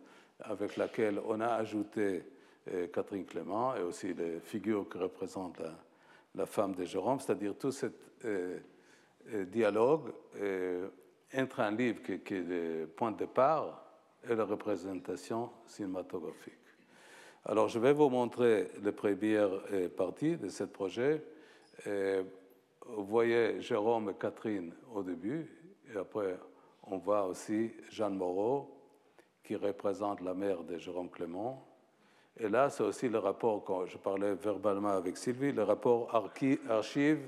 avec 0.40 0.76
laquelle 0.76 1.20
on 1.26 1.40
a 1.40 1.54
ajouté 1.54 2.24
Catherine 2.92 3.26
Clément 3.26 3.74
et 3.76 3.82
aussi 3.82 4.14
les 4.14 4.40
figures 4.40 4.88
qui 4.88 4.98
représentent 4.98 5.60
la, 6.34 6.46
femme 6.46 6.74
de 6.74 6.84
Jérôme, 6.84 7.20
c'est-à-dire 7.20 7.54
tout 7.56 7.70
ce 7.70 7.86
euh, 8.24 8.58
euh, 9.32 9.44
dialogue 9.44 10.12
euh, 10.40 10.88
entre 11.36 11.60
un 11.60 11.70
livre 11.70 12.02
qui, 12.02 12.12
est 12.12 12.30
le 12.30 12.86
point 12.86 13.12
de 13.12 13.18
départ 13.18 13.84
et 14.28 14.34
la 14.34 14.44
représentation 14.44 15.50
cinématographique. 15.66 16.54
Alors 17.44 17.68
je 17.68 17.78
vais 17.78 17.92
vous 17.92 18.08
montrer 18.08 18.68
les 18.82 18.92
premières 18.92 19.62
parties 19.96 20.36
de 20.36 20.48
ce 20.48 20.64
projet. 20.64 21.22
Vous 21.84 23.04
voyez 23.04 23.60
Jérôme 23.60 24.10
et 24.10 24.14
Catherine 24.14 24.72
au 24.94 25.02
début, 25.02 25.46
et 25.92 25.96
après 25.98 26.38
on 26.84 26.98
voit 26.98 27.26
aussi 27.26 27.72
Jeanne 27.90 28.16
Moreau, 28.16 28.74
qui 29.42 29.56
représente 29.56 30.20
la 30.22 30.32
mère 30.32 30.62
de 30.64 30.78
Jérôme 30.78 31.10
Clément, 31.10 31.73
et 32.36 32.48
là, 32.48 32.68
c'est 32.68 32.82
aussi 32.82 33.08
le 33.08 33.18
rapport, 33.18 33.62
quand 33.64 33.86
je 33.86 33.96
parlais 33.96 34.34
verbalement 34.34 34.90
avec 34.90 35.16
Sylvie, 35.16 35.52
le 35.52 35.62
rapport 35.62 36.12
archives 36.68 37.22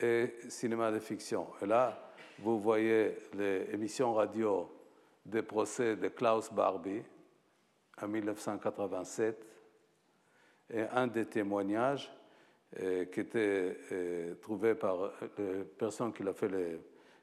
et 0.00 0.34
cinéma 0.48 0.90
de 0.90 0.98
fiction. 0.98 1.48
Et 1.60 1.66
là, 1.66 2.12
vous 2.38 2.58
voyez 2.58 3.16
les 3.34 3.68
émissions 3.72 4.14
radio 4.14 4.70
des 5.24 5.42
procès 5.42 5.96
de 5.96 6.08
Klaus 6.08 6.50
Barbie 6.52 7.02
en 8.00 8.08
1987. 8.08 9.46
Et 10.70 10.82
un 10.82 11.06
des 11.06 11.26
témoignages 11.26 12.10
qui 12.74 13.20
était 13.20 13.76
trouvé 14.40 14.74
par 14.74 15.12
la 15.20 15.64
personne 15.78 16.12
qui 16.12 16.26
a 16.26 16.32
fait 16.32 16.48
les 16.48 16.80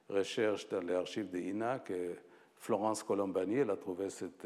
recherches 0.07 0.69
dans 0.69 0.81
les 0.81 0.93
archives 0.93 1.31
de 1.31 1.39
INAC, 1.39 1.91
Florence 2.55 3.01
Colombani, 3.01 3.55
elle 3.55 3.71
a 3.71 3.75
trouvé 3.77 4.09
cette, 4.11 4.45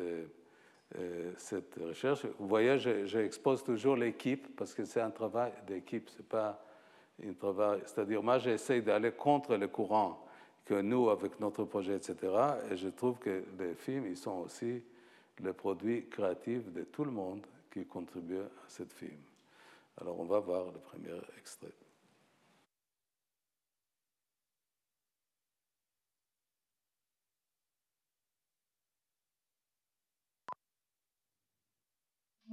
cette 1.37 1.75
recherche. 1.75 2.25
Vous 2.39 2.47
voyez, 2.47 2.77
j'expose 3.05 3.63
toujours 3.63 3.95
l'équipe 3.95 4.55
parce 4.55 4.73
que 4.73 4.85
c'est 4.85 5.01
un 5.01 5.09
travail 5.09 5.51
d'équipe, 5.67 6.09
c'est 6.15 6.27
pas 6.27 6.63
un 7.23 7.33
travail. 7.33 7.81
C'est-à-dire, 7.85 8.21
moi, 8.21 8.37
j'essaie 8.37 8.81
d'aller 8.81 9.11
contre 9.11 9.55
le 9.55 9.67
courant 9.67 10.25
que 10.63 10.81
nous, 10.81 11.09
avec 11.09 11.39
notre 11.39 11.63
projet, 11.65 11.95
etc. 11.95 12.15
Et 12.71 12.77
je 12.77 12.89
trouve 12.89 13.19
que 13.19 13.43
les 13.59 13.75
films, 13.75 14.07
ils 14.07 14.17
sont 14.17 14.39
aussi 14.39 14.81
le 15.41 15.53
produit 15.53 16.07
créatif 16.07 16.71
de 16.71 16.83
tout 16.83 17.05
le 17.05 17.11
monde 17.11 17.45
qui 17.71 17.85
contribue 17.85 18.39
à 18.39 18.49
ce 18.67 18.83
film. 18.83 19.19
Alors, 20.01 20.19
on 20.19 20.25
va 20.25 20.39
voir 20.39 20.65
le 20.65 20.79
premier 20.79 21.19
extrait. 21.37 21.84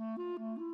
Mm-hmm. 0.03 0.72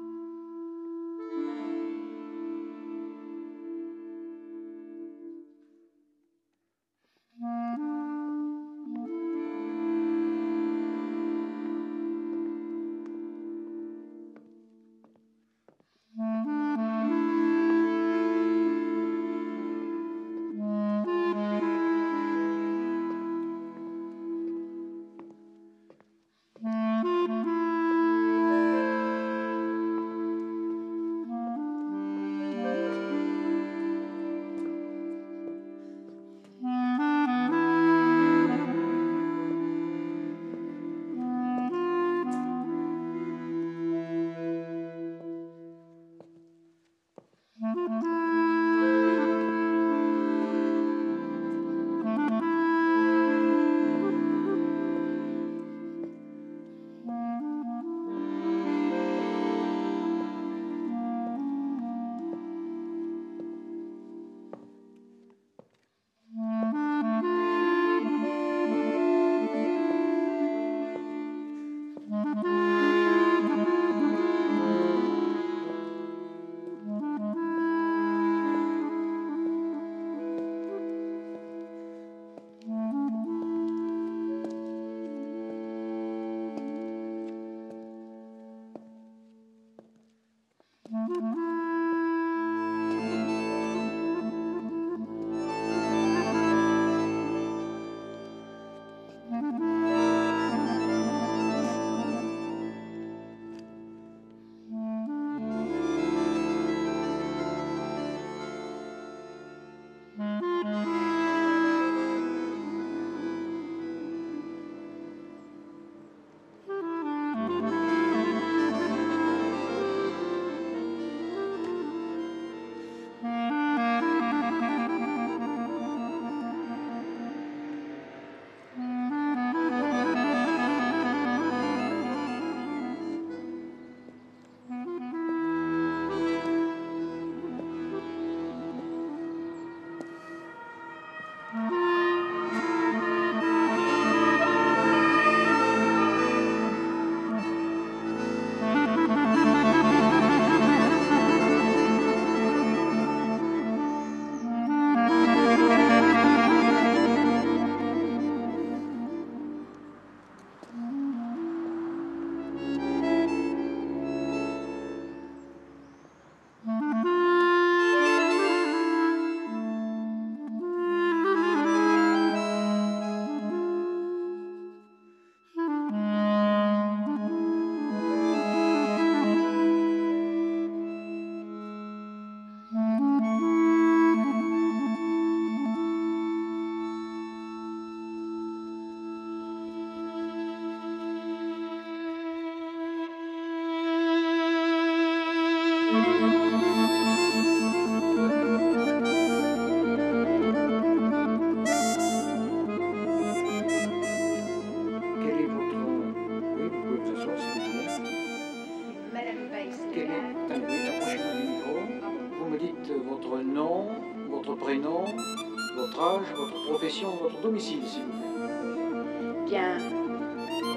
Domicile, 217.41 217.81
s'il 217.85 218.03
vous 218.03 218.09
plaît. 218.09 219.45
Bien. 219.45 219.77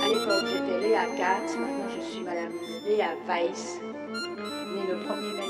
À 0.00 0.08
l'époque, 0.08 0.46
j'étais 0.46 0.80
Léa 0.80 1.06
Katz, 1.16 1.56
maintenant 1.56 1.88
je 1.94 2.00
suis 2.00 2.24
Madame 2.24 2.52
Léa 2.86 3.10
Weiss, 3.26 3.80
née 3.82 4.86
le 4.88 4.96
1er 4.96 5.36
mai 5.36 5.48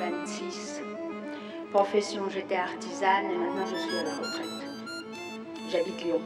1926. 0.00 0.80
Profession, 1.72 2.22
j'étais 2.28 2.56
artisane 2.56 3.26
et 3.26 3.36
maintenant 3.36 3.66
je 3.66 3.76
suis 3.76 3.96
à 3.96 4.02
la 4.04 4.14
retraite. 4.16 4.48
J'habite 5.70 6.04
Lyon. 6.04 6.20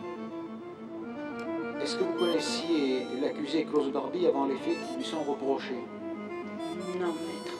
Est-ce 1.81 1.97
que 1.97 2.05
vous 2.05 2.19
connaissiez 2.19 3.07
l'accusé 3.21 3.65
Claude 3.65 3.93
Darby 3.93 4.27
avant 4.27 4.47
les 4.47 4.57
faits 4.57 4.77
qui 4.89 4.97
lui 4.99 5.05
sont 5.05 5.23
reprochés? 5.23 5.85
Non, 6.99 7.07
maître. 7.07 7.57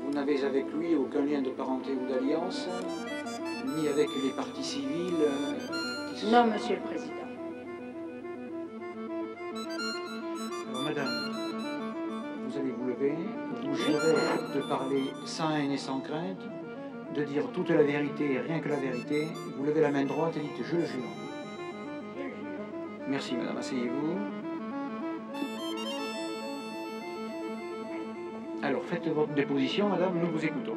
Vous 0.00 0.12
n'avez 0.12 0.44
avec 0.44 0.66
lui 0.72 0.94
aucun 0.94 1.22
lien 1.22 1.42
de 1.42 1.50
parenté 1.50 1.90
ou 1.92 2.08
d'alliance 2.08 2.68
Ni 3.76 3.88
avec 3.88 4.08
les 4.22 4.30
partis 4.30 4.64
civils 4.64 5.26
non, 6.26 6.46
Monsieur 6.46 6.74
le 6.76 6.82
Président. 6.82 7.14
Alors, 10.68 10.82
Madame, 10.82 11.32
vous 12.44 12.58
allez 12.58 12.72
vous 12.72 12.88
lever, 12.88 13.14
vous 13.62 13.74
jurez 13.76 14.14
de 14.54 14.60
parler 14.68 15.04
sans 15.24 15.54
haine 15.54 15.70
et 15.70 15.78
sans 15.78 16.00
crainte, 16.00 16.40
de 17.14 17.22
dire 17.22 17.44
toute 17.52 17.70
la 17.70 17.82
vérité 17.84 18.32
et 18.32 18.40
rien 18.40 18.58
que 18.58 18.68
la 18.68 18.76
vérité. 18.76 19.28
Vous 19.56 19.64
levez 19.64 19.80
la 19.80 19.92
main 19.92 20.04
droite 20.04 20.36
et 20.36 20.40
dites 20.40 20.66
Je 20.66 20.76
le 20.76 20.86
jure. 20.86 21.02
Merci, 23.06 23.36
Madame. 23.36 23.58
Asseyez-vous. 23.58 24.18
Alors, 28.62 28.82
faites 28.84 29.06
votre 29.06 29.32
déposition, 29.34 29.88
Madame, 29.88 30.18
nous 30.18 30.32
vous 30.32 30.44
écoutons. 30.44 30.76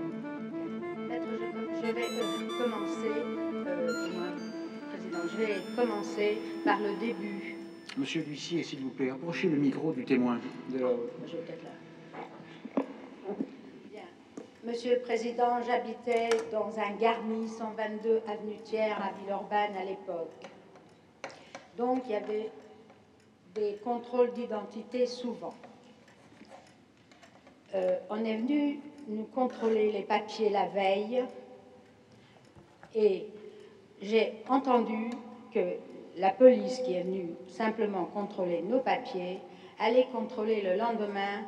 Je 1.83 1.87
vais 1.87 2.01
euh, 2.03 2.63
commencer 2.63 3.30
je 5.31 5.37
vais 5.37 5.55
commencer 5.75 6.37
par 6.65 6.79
le 6.79 6.95
début. 6.99 7.55
Monsieur 7.97 8.23
l'huissier, 8.23 8.63
s'il 8.63 8.79
vous 8.79 8.89
plaît, 8.89 9.09
approchez 9.09 9.49
le 9.49 9.57
micro 9.57 9.91
du 9.91 10.05
témoin. 10.05 10.39
De 10.69 10.79
la- 10.79 10.89
Je 11.27 11.35
vais 11.37 11.43
peut-être 11.43 11.63
là. 11.63 12.83
Bien. 13.91 14.03
Monsieur 14.63 14.95
le 14.95 15.01
Président, 15.01 15.61
j'habitais 15.65 16.29
dans 16.51 16.71
un 16.79 16.91
garni 16.99 17.47
122 17.49 18.21
avenue 18.27 18.55
Thiers 18.63 18.91
à 18.93 19.11
Villeurbanne 19.21 19.75
à 19.79 19.83
l'époque. 19.83 20.31
Donc 21.77 22.03
il 22.05 22.11
y 22.11 22.15
avait 22.15 22.49
des 23.55 23.77
contrôles 23.83 24.31
d'identité 24.33 25.05
souvent. 25.05 25.53
Euh, 27.73 27.97
on 28.09 28.23
est 28.23 28.37
venu 28.37 28.79
nous 29.07 29.23
contrôler 29.23 29.91
les 29.91 30.03
papiers 30.03 30.49
la 30.49 30.67
veille 30.67 31.23
et 32.95 33.25
j'ai 34.01 34.43
entendu 34.49 35.09
que 35.53 35.77
la 36.17 36.31
police 36.31 36.79
qui 36.79 36.93
est 36.93 37.03
venue 37.03 37.29
simplement 37.47 38.05
contrôler 38.05 38.61
nos 38.61 38.79
papiers 38.79 39.39
allait 39.79 40.07
contrôler 40.11 40.61
le 40.61 40.75
lendemain 40.75 41.45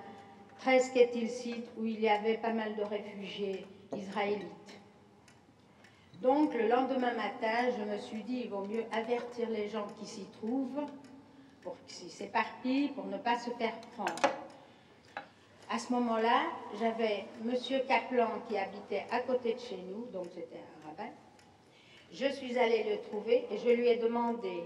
Presqu'est-il 0.63 1.29
site 1.29 1.69
où 1.77 1.85
il 1.85 1.99
y 1.99 2.07
avait 2.07 2.37
pas 2.37 2.53
mal 2.53 2.73
de 2.77 2.83
réfugiés 2.83 3.65
israélites. 3.97 4.79
Donc 6.21 6.53
le 6.53 6.69
lendemain 6.69 7.13
matin, 7.15 7.69
je 7.77 7.83
me 7.83 7.97
suis 7.97 8.23
dit, 8.23 8.43
il 8.45 8.49
vaut 8.49 8.63
mieux 8.63 8.85
avertir 8.93 9.49
les 9.49 9.67
gens 9.67 9.85
qui 9.99 10.05
s'y 10.05 10.23
trouvent 10.39 10.85
pour 11.63 11.75
qu'ils 11.85 12.09
s'éparpillent, 12.09 12.89
pour 12.89 13.07
ne 13.07 13.17
pas 13.17 13.37
se 13.39 13.49
faire 13.49 13.73
prendre. 13.97 14.13
À 15.69 15.79
ce 15.79 15.91
moment-là, 15.91 16.43
j'avais 16.79 17.25
Monsieur 17.43 17.79
Kaplan 17.79 18.29
qui 18.47 18.57
habitait 18.57 19.05
à 19.11 19.19
côté 19.19 19.55
de 19.55 19.59
chez 19.59 19.79
nous, 19.89 20.05
donc 20.13 20.27
c'était 20.33 20.55
rabbin. 20.55 20.72
Je 22.14 22.28
suis 22.28 22.59
allée 22.59 22.84
le 22.84 23.01
trouver 23.09 23.47
et 23.49 23.57
je 23.57 23.70
lui 23.70 23.88
ai 23.88 23.97
demandé 23.97 24.64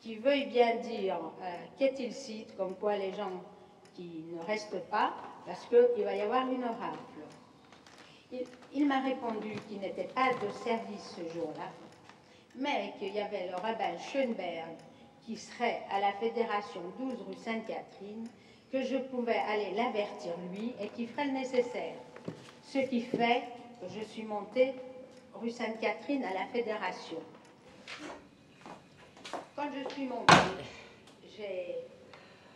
qu'il 0.00 0.20
veuille 0.20 0.46
bien 0.46 0.76
dire 0.76 1.16
euh, 1.40 1.56
qu'est-il 1.78 2.12
site, 2.12 2.54
comme 2.56 2.74
quoi 2.74 2.96
les 2.96 3.14
gens 3.14 3.42
qui 3.94 4.24
ne 4.30 4.42
restent 4.44 4.84
pas, 4.90 5.14
parce 5.46 5.66
qu'il 5.66 6.04
va 6.04 6.14
y 6.14 6.20
avoir 6.20 6.46
une 6.50 6.64
rafle. 6.64 6.98
Il, 8.30 8.44
il 8.74 8.86
m'a 8.86 9.00
répondu 9.00 9.54
qu'il 9.68 9.80
n'était 9.80 10.08
pas 10.14 10.30
de 10.34 10.50
service 10.64 11.16
ce 11.16 11.32
jour-là, 11.32 11.70
mais 12.56 12.92
qu'il 12.98 13.14
y 13.14 13.20
avait 13.20 13.48
le 13.48 13.56
rabbin 13.56 13.96
Schoenberg 13.98 14.76
qui 15.24 15.36
serait 15.36 15.82
à 15.90 16.00
la 16.00 16.12
Fédération 16.14 16.82
12 16.98 17.14
rue 17.28 17.34
Sainte-Catherine, 17.34 18.28
que 18.70 18.82
je 18.82 18.96
pouvais 18.96 19.40
aller 19.48 19.70
l'avertir 19.74 20.32
lui 20.50 20.74
et 20.80 20.88
qui 20.88 21.06
ferait 21.06 21.26
le 21.26 21.32
nécessaire. 21.32 21.94
Ce 22.62 22.78
qui 22.78 23.02
fait 23.02 23.42
que 23.80 23.88
je 23.88 24.04
suis 24.04 24.24
montée 24.24 24.74
rue 25.42 25.50
Sainte-Catherine 25.50 26.24
à 26.24 26.34
la 26.34 26.46
Fédération. 26.46 27.18
Quand 29.56 29.68
je 29.74 29.92
suis 29.92 30.06
montée, 30.06 30.34
j'ai 31.36 31.78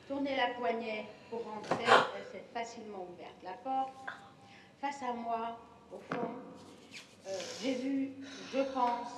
tourné 0.07 0.37
la 0.37 0.55
poignée 0.55 1.07
pour 1.29 1.43
rentrer, 1.45 1.85
s'est 2.31 2.45
facilement 2.55 3.09
ouverte 3.13 3.35
la 3.43 3.55
porte. 3.65 3.93
Face 4.81 5.03
à 5.03 5.13
moi, 5.15 5.59
au 5.93 5.99
fond, 6.15 6.29
euh, 7.27 7.39
j'ai 7.61 7.75
vu, 7.75 8.11
je 8.53 8.63
pense, 8.73 9.09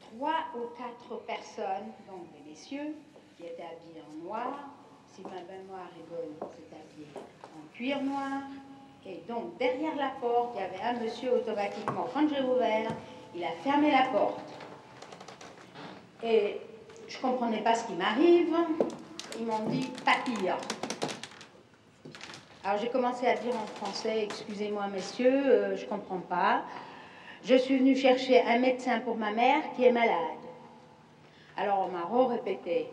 trois 0.00 0.44
ou 0.54 0.68
quatre 0.76 1.22
personnes, 1.22 1.92
donc 2.06 2.30
des 2.32 2.50
messieurs, 2.50 2.94
qui 3.36 3.44
étaient 3.46 3.62
habillés 3.62 4.04
en 4.06 4.24
noir. 4.24 4.68
Si 5.14 5.22
ma 5.22 5.30
mémoire 5.30 5.88
est 5.98 6.08
bonne, 6.10 6.36
c'est 6.40 6.76
habillé 6.76 7.08
en 7.16 7.74
cuir 7.74 8.02
noir. 8.02 8.42
Et 9.06 9.22
donc, 9.28 9.56
derrière 9.58 9.96
la 9.96 10.10
porte, 10.20 10.54
il 10.54 10.60
y 10.60 10.64
avait 10.64 10.96
un 10.96 11.02
monsieur 11.02 11.34
automatiquement. 11.34 12.06
Quand 12.14 12.28
j'ai 12.28 12.42
ouvert, 12.42 12.88
il 13.34 13.42
a 13.42 13.50
fermé 13.64 13.90
la 13.90 14.04
porte. 14.12 14.40
Et 16.22 16.60
je 17.08 17.16
ne 17.16 17.22
comprenais 17.22 17.62
pas 17.62 17.74
ce 17.74 17.84
qui 17.84 17.94
m'arrive. 17.94 18.54
Ils 19.38 19.46
m'ont 19.46 19.68
dit 19.68 19.90
papillon. 20.04 20.56
Alors 22.64 22.80
j'ai 22.80 22.88
commencé 22.88 23.26
à 23.26 23.34
dire 23.34 23.54
en 23.56 23.66
français, 23.66 24.22
excusez-moi 24.22 24.86
messieurs, 24.86 25.42
euh, 25.46 25.76
je 25.76 25.84
ne 25.84 25.88
comprends 25.88 26.20
pas. 26.20 26.62
Je 27.42 27.56
suis 27.56 27.78
venue 27.78 27.96
chercher 27.96 28.40
un 28.42 28.60
médecin 28.60 29.00
pour 29.00 29.16
ma 29.16 29.32
mère 29.32 29.62
qui 29.74 29.84
est 29.84 29.90
malade. 29.90 30.14
Alors 31.56 31.88
on 31.88 31.88
m'a 31.88 32.28
répété 32.28 32.88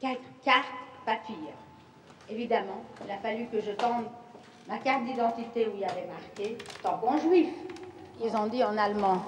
quatre 0.00 0.22
cartes 0.42 0.66
papillon. 1.04 1.52
Évidemment, 2.30 2.82
il 3.04 3.10
a 3.10 3.18
fallu 3.18 3.48
que 3.52 3.60
je 3.60 3.72
tende 3.72 4.06
ma 4.68 4.78
carte 4.78 5.04
d'identité 5.04 5.66
où 5.66 5.70
il 5.74 5.80
y 5.80 5.84
avait 5.84 6.06
marqué 6.06 6.58
tampon 6.82 7.18
juif. 7.18 7.48
Ils 8.22 8.36
ont 8.36 8.46
dit 8.46 8.62
en 8.62 8.76
allemand 8.76 9.22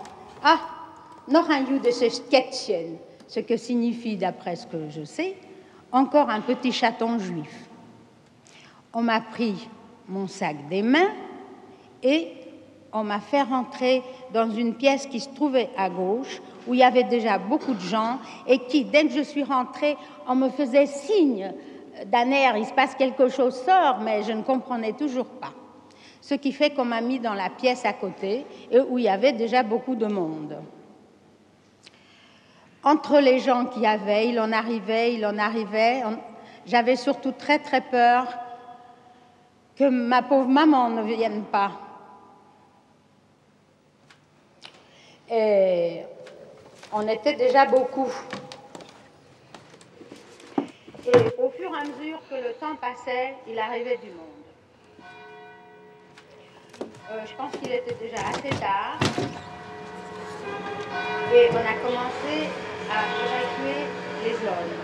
Ah, 0.45 0.61
noch 1.29 1.49
ein 1.49 1.67
jüdisches 1.67 2.21
Kätzchen, 2.31 2.99
ce 3.27 3.41
que 3.41 3.57
signifie, 3.57 4.17
d'après 4.17 4.57
ce 4.57 4.67
que 4.67 4.89
je 4.91 5.05
sais, 5.05 5.37
encore 5.93 6.29
un 6.29 6.41
petit 6.41 6.73
chaton 6.73 7.19
juif. 7.19 7.69
On 8.93 9.03
m'a 9.03 9.21
pris 9.21 9.69
mon 10.09 10.27
sac 10.27 10.69
des 10.69 10.83
mains 10.83 11.11
et 12.03 12.33
on 12.93 13.05
m'a 13.05 13.21
fait 13.21 13.43
rentrer 13.43 14.03
dans 14.35 14.51
une 14.51 14.75
pièce 14.75 15.07
qui 15.07 15.21
se 15.21 15.29
trouvait 15.29 15.71
à 15.77 15.89
gauche, 15.89 16.43
où 16.67 16.75
il 16.75 16.81
y 16.81 16.83
avait 16.83 17.05
déjà 17.05 17.39
beaucoup 17.39 17.75
de 17.75 17.81
gens, 17.81 18.19
et 18.49 18.59
qui, 18.59 18.85
dès 18.85 19.07
que 19.07 19.13
je 19.13 19.23
suis 19.23 19.45
rentrée, 19.45 19.97
on 20.27 20.35
me 20.35 20.49
faisait 20.51 20.87
signe 20.87 21.53
d'un 22.07 22.31
il 22.57 22.67
se 22.67 22.73
passe 22.73 22.95
quelque 22.95 23.29
chose, 23.29 23.55
sort, 23.63 24.01
mais 24.01 24.23
je 24.23 24.33
ne 24.33 24.43
comprenais 24.43 24.93
toujours 24.93 25.27
pas. 25.27 25.53
Ce 26.21 26.35
qui 26.35 26.53
fait 26.53 26.71
qu'on 26.71 26.85
m'a 26.85 27.01
mis 27.01 27.19
dans 27.19 27.35
la 27.35 27.51
pièce 27.51 27.85
à 27.85 27.93
côté, 27.93 28.47
et 28.71 28.81
où 28.81 28.99
il 28.99 29.05
y 29.05 29.09
avait 29.09 29.33
déjà 29.33 29.63
beaucoup 29.63 29.97
de 29.97 30.07
monde. 30.07 30.57
Entre 32.83 33.19
les 33.19 33.41
gens 33.41 33.67
qui 33.67 33.87
avaient, 33.87 34.29
il 34.29 34.41
en 34.41 34.53
arrivait, 34.53 35.15
il 35.15 35.27
en 35.27 35.37
arrivait, 35.37 36.03
j'avais 36.67 36.97
surtout 36.97 37.33
très 37.33 37.59
très 37.59 37.81
peur 37.81 38.27
que 39.77 39.85
ma 39.85 40.23
pauvre 40.23 40.49
maman 40.49 40.89
ne 40.91 41.03
vienne 41.03 41.45
pas. 41.45 41.73
Et 45.31 46.01
on 46.93 47.07
était 47.07 47.35
déjà 47.35 47.67
beaucoup. 47.67 48.11
Et 51.13 51.43
au 51.43 51.51
fur 51.51 51.71
et 51.75 51.79
à 51.79 51.83
mesure 51.83 52.21
que 52.29 52.37
le 52.37 52.53
temps 52.61 52.77
passait, 52.77 53.35
il 53.49 53.59
arrivait 53.59 53.99
du 53.99 54.11
monde. 54.11 54.27
Euh, 57.11 57.27
je 57.27 57.35
pense 57.35 57.51
qu'il 57.57 57.73
était 57.73 57.95
déjà 57.95 58.29
assez 58.29 58.51
tard. 58.61 58.99
Et 61.35 61.49
on 61.51 61.57
a 61.57 61.75
commencé 61.83 62.49
à 62.89 63.03
évacuer 63.25 63.87
les 64.25 64.35
hommes. 64.47 64.79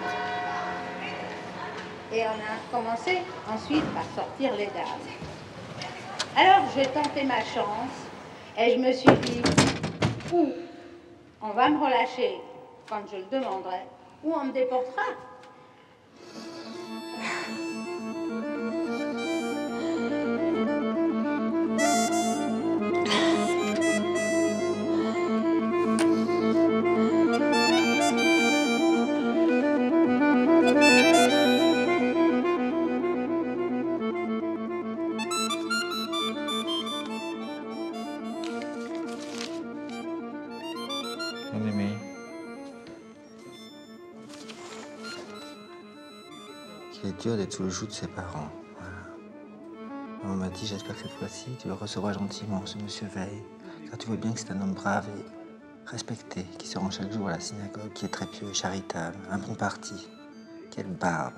Et 2.12 2.22
on 2.22 2.30
a 2.30 2.76
commencé 2.76 3.18
ensuite 3.48 3.84
par 3.94 4.04
sortir 4.16 4.56
les 4.56 4.66
dames. 4.66 5.06
Alors 6.36 6.64
j'ai 6.74 6.86
tenté 6.86 7.22
ma 7.22 7.40
chance 7.40 7.94
et 8.58 8.72
je 8.72 8.78
me 8.78 8.92
suis 8.92 9.12
dit, 9.12 9.42
ou 10.32 10.52
on 11.42 11.50
va 11.50 11.68
me 11.68 11.78
relâcher 11.78 12.40
quand 12.88 13.02
je 13.12 13.18
le 13.18 13.24
demanderai, 13.30 13.82
ou 14.24 14.34
on 14.34 14.44
me 14.44 14.52
déportera. 14.52 15.02
Sous 47.48 47.62
le 47.62 47.70
joug 47.70 47.86
de 47.86 47.92
ses 47.92 48.08
parents. 48.08 48.50
Voilà. 48.78 48.90
On 50.24 50.36
m'a 50.36 50.48
dit, 50.48 50.66
j'espère 50.66 50.94
que 50.94 51.02
cette 51.02 51.12
fois-ci, 51.12 51.46
tu 51.58 51.68
le 51.68 51.74
recevras 51.74 52.12
gentiment, 52.12 52.66
ce 52.66 52.76
monsieur 52.76 53.06
Veil. 53.06 53.42
Car 53.88 53.96
tu 53.96 54.08
vois 54.08 54.16
bien 54.16 54.32
que 54.32 54.40
c'est 54.40 54.50
un 54.50 54.60
homme 54.60 54.74
brave 54.74 55.08
et 55.08 55.88
respecté, 55.88 56.44
qui 56.58 56.66
se 56.66 56.78
rend 56.78 56.90
chaque 56.90 57.10
jour 57.12 57.28
à 57.28 57.30
la 57.30 57.40
synagogue, 57.40 57.92
qui 57.94 58.04
est 58.04 58.10
très 58.10 58.26
pieux 58.26 58.48
et 58.48 58.52
charitable, 58.52 59.16
un 59.30 59.38
bon 59.38 59.54
parti. 59.54 60.08
Quelle 60.70 60.88
barbe. 60.88 61.36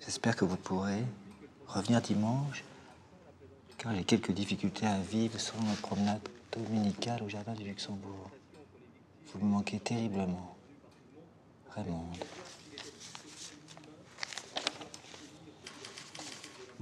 J'espère 0.00 0.34
que 0.34 0.46
vous 0.46 0.56
pourrez 0.56 1.04
revenir 1.66 2.00
dimanche, 2.00 2.64
car 3.76 3.94
j'ai 3.94 4.04
quelques 4.04 4.32
difficultés 4.32 4.86
à 4.86 4.98
vivre 4.98 5.38
sur 5.38 5.60
notre 5.62 5.82
promenade 5.82 6.26
dominicale 6.52 7.22
au 7.22 7.28
jardin 7.28 7.52
du 7.52 7.64
Luxembourg. 7.64 8.30
Vous 9.34 9.44
me 9.44 9.50
manquez 9.50 9.78
terriblement. 9.78 10.56
Raymond. 11.74 12.06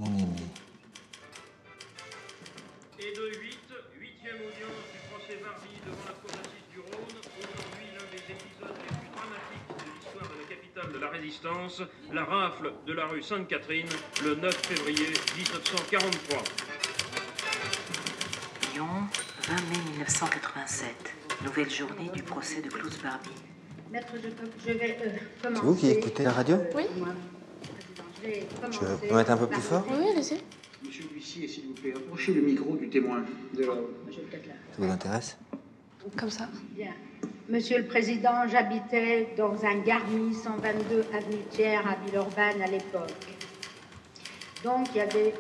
Et 0.00 0.04
de 3.16 3.26
8, 3.40 3.58
huitième 3.98 4.36
audience 4.36 4.86
du 4.92 4.98
procès 5.10 5.40
Barbie 5.42 5.80
devant 5.84 6.04
la 6.06 6.12
cour 6.12 6.30
d'assises 6.30 6.70
du 6.72 6.78
Rhône. 6.78 7.18
Aujourd'hui, 7.36 7.86
l'un 7.98 8.06
des 8.12 8.22
épisodes 8.32 8.78
les 8.78 8.94
plus 8.94 9.10
dramatiques 9.10 9.74
de 9.74 9.90
l'histoire 9.90 10.28
de 10.30 10.38
la 10.38 10.46
capitale 10.54 10.92
de 10.92 10.98
la 10.98 11.08
résistance, 11.10 11.82
la 12.12 12.24
rafle 12.24 12.72
de 12.86 12.92
la 12.92 13.06
rue 13.06 13.22
Sainte-Catherine, 13.24 13.88
le 14.24 14.36
9 14.36 14.54
février 14.66 15.08
1943. 15.36 16.38
Lyon, 18.74 18.86
20 19.48 19.54
mai 19.54 19.78
1987. 19.94 20.94
Nouvelle 21.44 21.70
journée 21.70 22.08
du 22.14 22.22
procès 22.22 22.62
de 22.62 22.68
Klaus 22.68 22.96
Barbie. 23.02 23.30
Maître, 23.90 24.12
je, 24.14 24.28
je 24.64 24.72
vais 24.78 24.96
euh, 25.04 25.10
C'est 25.42 25.42
commencer. 25.42 25.66
vous 25.66 25.74
qui 25.74 25.90
écoutez 25.90 26.22
la 26.22 26.32
radio? 26.32 26.56
Oui. 26.76 26.84
Commencer 28.60 29.06
peux 29.08 29.14
mettre 29.14 29.30
un 29.30 29.36
peu 29.36 29.46
plus 29.46 29.60
fort 29.60 29.84
Oui, 29.90 30.08
allez-y. 30.12 30.40
Monsieur 30.86 31.04
l'huissier, 31.12 31.48
s'il 31.48 31.66
vous 31.68 31.72
plaît, 31.74 31.92
approchez 31.96 32.34
le 32.34 32.42
micro 32.42 32.76
du 32.76 32.88
témoin. 32.88 33.24
De 33.54 33.64
la... 33.64 33.74
Ça 33.74 33.80
vous 34.78 34.90
intéresse 34.90 35.36
Comme 36.16 36.30
ça. 36.30 36.48
Bien. 36.76 36.92
Monsieur 37.48 37.78
le 37.78 37.86
Président, 37.86 38.46
j'habitais 38.48 39.28
dans 39.36 39.64
un 39.64 39.78
garni 39.78 40.34
122 40.34 41.04
avenue 41.14 41.42
Thiers 41.50 41.76
à 41.76 41.96
Villeurbanne 42.04 42.60
à 42.62 42.66
l'époque. 42.66 43.10
Donc, 44.62 44.88
il 44.94 44.98
y 44.98 45.00
a 45.00 45.06
des, 45.06 45.34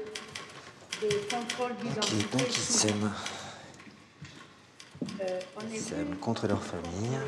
des 1.02 1.16
contrôles 1.30 1.72
Ok, 1.72 1.82
d'identité. 1.82 2.36
donc 2.38 2.46
ils 2.48 2.52
s'aiment. 2.54 3.12
Euh, 5.20 5.40
Ils 5.70 5.74
est 5.76 5.78
s'aiment 5.78 6.16
contre 6.20 6.46
leur 6.48 6.62
famille. 6.62 7.18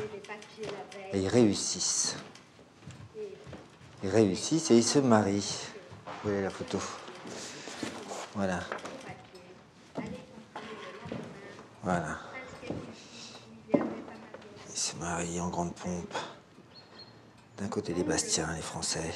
Et 1.13 1.19
ils 1.19 1.27
réussissent. 1.27 2.15
Ils 4.03 4.09
réussissent 4.09 4.71
et 4.71 4.77
ils 4.77 4.83
se 4.83 4.99
marient. 4.99 5.67
Vous 6.05 6.29
voyez 6.29 6.41
la 6.41 6.49
photo? 6.49 6.79
Voilà. 8.33 8.59
Voilà. 11.83 12.17
Ils 13.73 13.79
se 14.73 14.95
marient 14.95 15.39
en 15.39 15.49
grande 15.49 15.75
pompe. 15.75 16.15
D'un 17.57 17.67
côté 17.67 17.93
les 17.93 18.03
Bastiens, 18.03 18.51
les 18.55 18.61
Français. 18.61 19.11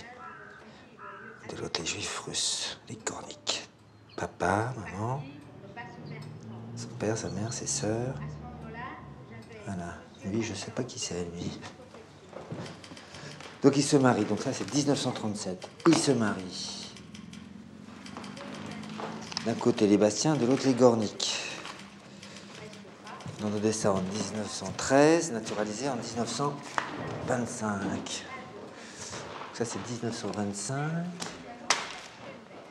De 1.50 1.58
l'autre 1.58 1.80
les 1.82 1.88
Juifs 1.88 2.20
russes, 2.20 2.80
les 2.88 2.96
Corniques. 2.96 3.68
Papa, 4.18 4.74
maman, 4.78 5.24
son 6.76 6.88
père, 7.00 7.18
sa 7.18 7.30
mère, 7.30 7.54
ses 7.54 7.68
sœurs. 7.68 8.16
Voilà. 9.66 9.96
Lui, 10.24 10.44
je 10.44 10.54
sais 10.54 10.72
pas 10.72 10.84
qui 10.84 11.00
c'est, 11.00 11.26
lui. 11.36 11.60
Donc 13.66 13.76
il 13.78 13.84
se 13.84 13.98
marie. 13.98 14.26
Donc 14.26 14.42
ça, 14.42 14.54
c'est 14.54 14.72
1937. 14.72 15.68
Il 15.88 15.98
se 15.98 16.12
marie. 16.12 16.92
D'un 19.44 19.56
côté 19.56 19.88
les 19.88 19.98
Bastiens, 19.98 20.36
de 20.36 20.46
l'autre 20.46 20.68
les 20.68 20.76
Gorniques. 20.76 21.40
On 23.42 23.48
a 23.48 23.50
donné 23.50 23.72
ça 23.72 23.92
en 23.92 24.02
1913, 24.02 25.32
naturalisé 25.32 25.90
en 25.90 25.96
1925. 25.96 28.26
Ça, 29.54 29.66
c'est 29.66 29.80
1925. 29.90 30.78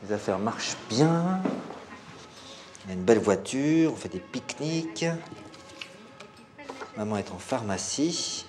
Les 0.05 0.12
affaires 0.12 0.38
marchent 0.38 0.76
bien. 0.88 1.42
On 2.86 2.90
a 2.90 2.92
une 2.92 3.03
belle 3.03 3.18
voiture, 3.18 3.92
on 3.92 3.97
fait 3.97 4.11
des 4.11 4.20
pique-niques. 4.20 5.07
Maman 6.97 7.16
est 7.16 7.32
en 7.32 7.40
pharmacie. 7.40 8.47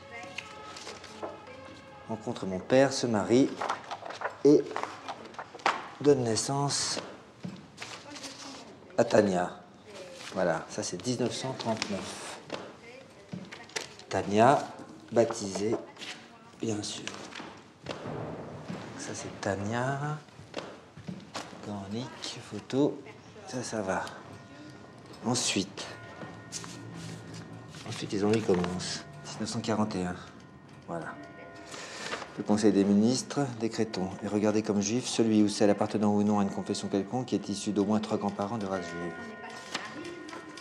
Rencontre 2.08 2.46
mon 2.46 2.60
père, 2.60 2.94
se 2.94 3.08
marie 3.08 3.50
et 4.44 4.64
donne 6.02 6.24
naissance 6.24 7.00
à 8.98 9.04
Tania. 9.04 9.52
Voilà, 10.34 10.66
ça 10.70 10.84
c'est 10.84 11.06
1939. 11.06 12.40
Tania, 14.10 14.60
baptisée, 15.12 15.76
bien 16.62 16.82
sûr. 16.84 17.06
Ça 18.98 19.14
c'est 19.14 19.42
Tania. 19.42 20.18
Cornique, 21.66 22.40
photo. 22.52 23.02
Ça, 23.48 23.64
ça 23.64 23.82
va. 23.82 24.06
Ensuite. 25.26 25.86
Ensuite, 27.88 28.12
les 28.12 28.24
ennuis 28.24 28.42
commencent. 28.42 29.04
1941. 29.40 30.16
Voilà. 30.88 31.16
Le 32.38 32.44
Conseil 32.44 32.74
des 32.74 32.84
ministres, 32.84 33.40
décrétons 33.62 34.10
et 34.22 34.28
regardez 34.28 34.62
comme 34.62 34.82
juif 34.82 35.06
celui 35.06 35.42
ou 35.42 35.48
celle 35.48 35.70
appartenant 35.70 36.14
ou 36.14 36.22
non 36.22 36.40
à 36.40 36.44
une 36.44 36.50
confession 36.50 36.90
quelconque 36.90 37.28
qui 37.28 37.36
est 37.36 37.48
issue 37.48 37.72
d'au 37.72 37.86
moins 37.86 38.02
trois 38.02 38.18
grands-parents 38.18 38.58
de 38.58 38.66
race 38.66 38.86
juive. 38.86 39.14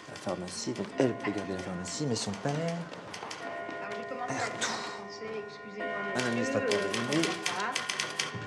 La 0.08 0.14
pharmacie, 0.14 0.72
donc 0.72 0.86
elle 0.98 1.14
peut 1.14 1.32
garder 1.32 1.54
la 1.54 1.58
pharmacie, 1.58 2.06
mais 2.08 2.14
son 2.14 2.30
père, 2.30 2.52
Alors, 2.54 3.90
j'ai 3.90 4.08
commencé 4.08 4.34
à 4.34 4.46
dire 4.46 4.68
en 4.68 5.02
français, 5.02 5.26
excusez-moi, 5.48 5.98
un 6.14 6.28
administrateur 6.28 6.80
de 6.80 7.14
l'Union, 7.14 7.22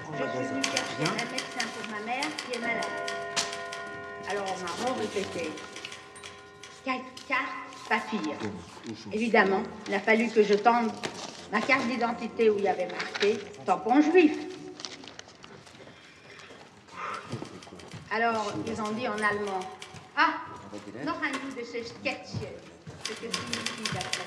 Je 0.09 0.17
suis 0.17 0.47
venue 0.47 0.63
chercher 0.63 1.03
un 1.03 1.32
médecin 1.32 1.67
pour 1.75 1.91
ma 1.91 2.05
mère 2.05 2.25
qui 2.38 2.57
est 2.57 2.61
malade. 2.61 2.86
Alors 4.30 4.45
on 4.55 4.86
m'a 4.86 5.01
répété. 5.01 5.51
Carte, 6.86 7.01
papier. 7.89 8.36
Évidemment, 9.11 9.63
il 9.89 9.93
a 9.93 9.99
fallu 9.99 10.30
que 10.30 10.43
je 10.43 10.53
tende 10.53 10.91
ma 11.51 11.61
carte 11.61 11.87
d'identité 11.87 12.49
où 12.49 12.57
il 12.57 12.63
y 12.63 12.67
avait 12.67 12.87
marqué 12.87 13.39
tampon 13.65 14.01
juif. 14.01 14.37
Alors, 18.11 18.51
ils 18.65 18.81
ont 18.81 18.91
dit 18.91 19.07
en 19.07 19.13
allemand 19.13 19.59
Ah, 20.15 20.35
noch 21.05 21.21
ein 21.23 21.31
gutes 21.31 21.93
Kätzchen. 22.03 22.53
Ce 23.03 23.11
que 23.13 23.19
signifie 23.31 23.93
d'après 23.93 24.25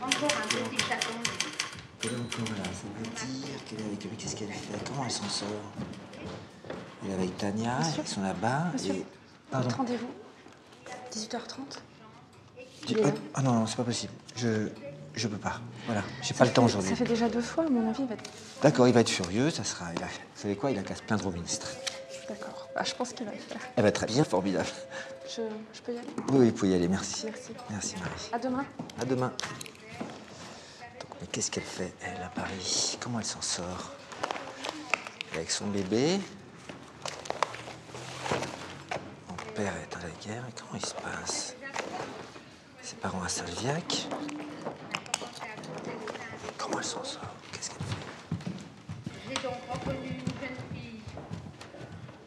Encore 0.00 0.38
un 0.38 0.46
petit 0.48 0.84
chaton. 0.84 1.14
Elle 2.04 2.10
est 2.10 2.14
encore 2.14 2.56
là, 2.56 2.64
ça 2.64 3.24
veut 3.26 3.32
dire 3.32 3.64
qu'elle 3.68 3.80
est 3.80 3.84
avec 3.84 4.04
lui. 4.04 4.10
Qu'est-ce 4.18 4.36
qu'elle 4.36 4.48
fait? 4.48 4.84
Comment 4.88 5.04
elle 5.04 5.10
s'en 5.10 5.28
sort? 5.28 5.48
Elle 7.04 7.10
est 7.10 7.14
avec 7.14 7.36
Tania, 7.38 7.78
ils 7.98 8.06
sont 8.06 8.22
là-bas. 8.22 8.66
Et... 8.88 9.04
Pardon. 9.50 9.68
Rendez-vous? 9.76 10.10
18h30 11.12 11.78
Tu- 12.86 12.96
Ah, 13.04 13.08
ah 13.34 13.42
non, 13.42 13.52
non, 13.54 13.66
c'est 13.66 13.76
pas 13.76 13.84
possible. 13.84 14.12
Je. 14.36 14.68
Je 15.14 15.28
peux 15.28 15.36
pas. 15.36 15.60
Voilà, 15.86 16.02
j'ai 16.22 16.32
pas 16.34 16.44
le 16.46 16.52
temps 16.52 16.64
aujourd'hui. 16.64 16.90
Ça 16.90 16.96
fait 16.96 17.04
déjà 17.04 17.28
deux 17.28 17.42
fois, 17.42 17.64
à 17.66 17.68
mon 17.68 17.90
avis, 17.90 18.02
il 18.02 18.08
va 18.08 18.14
être... 18.14 18.30
D'accord, 18.62 18.88
il 18.88 18.94
va 18.94 19.00
être 19.00 19.10
furieux, 19.10 19.50
ça 19.50 19.62
sera. 19.62 19.92
Il 19.94 20.02
a... 20.02 20.06
Vous 20.06 20.12
savez 20.34 20.56
quoi 20.56 20.70
Il 20.70 20.78
a 20.78 20.82
qu'à 20.82 20.94
se 20.94 21.02
plaindre 21.02 21.26
au 21.26 21.30
ministre. 21.30 21.68
D'accord. 22.28 22.68
Ah, 22.74 22.82
je 22.84 22.94
pense 22.94 23.12
qu'il 23.12 23.26
va 23.26 23.32
le 23.32 23.38
faire. 23.38 23.60
Eh 23.76 23.82
ben 23.82 23.92
très 23.92 24.06
bien, 24.06 24.24
formidable. 24.24 24.68
Je, 25.28 25.42
je 25.74 25.80
peux 25.82 25.92
y 25.92 25.98
aller? 25.98 26.08
Oui, 26.32 26.46
vous 26.46 26.52
pouvez 26.52 26.70
y 26.72 26.74
aller, 26.74 26.88
merci. 26.88 27.26
Merci. 27.26 27.52
Merci 27.68 27.94
Marie. 27.96 28.30
À 28.32 28.38
demain. 28.38 28.64
À 29.00 29.04
demain. 29.04 29.32
Donc, 30.98 31.10
mais 31.20 31.26
qu'est-ce 31.30 31.50
qu'elle 31.50 31.62
fait, 31.62 31.92
elle, 32.02 32.22
à 32.22 32.28
Paris? 32.28 32.96
Comment 33.00 33.18
elle 33.18 33.26
s'en 33.26 33.42
sort? 33.42 33.92
Avec 35.34 35.50
son 35.50 35.66
bébé? 35.66 36.20
Mon 39.28 39.36
père 39.54 39.74
est 39.76 39.96
à 39.96 39.98
la 40.00 40.10
guerre. 40.26 40.44
Et 40.48 40.52
comment 40.58 40.80
il 40.80 40.86
se 40.86 40.94
passe? 40.94 41.54
Ses 42.82 42.96
parents 42.96 43.22
à 43.22 43.28
Salviac? 43.28 44.08
Elle 46.82 46.88
s'en 46.88 47.04
sort 47.04 47.22
Qu'est-ce 47.52 47.70
qu'elle 47.70 47.78
fait? 47.86 49.28
J'ai 49.28 49.34
donc 49.34 49.54
reconnu 49.72 50.08
une 50.08 50.32
jeune 50.40 50.58
fille 50.74 51.00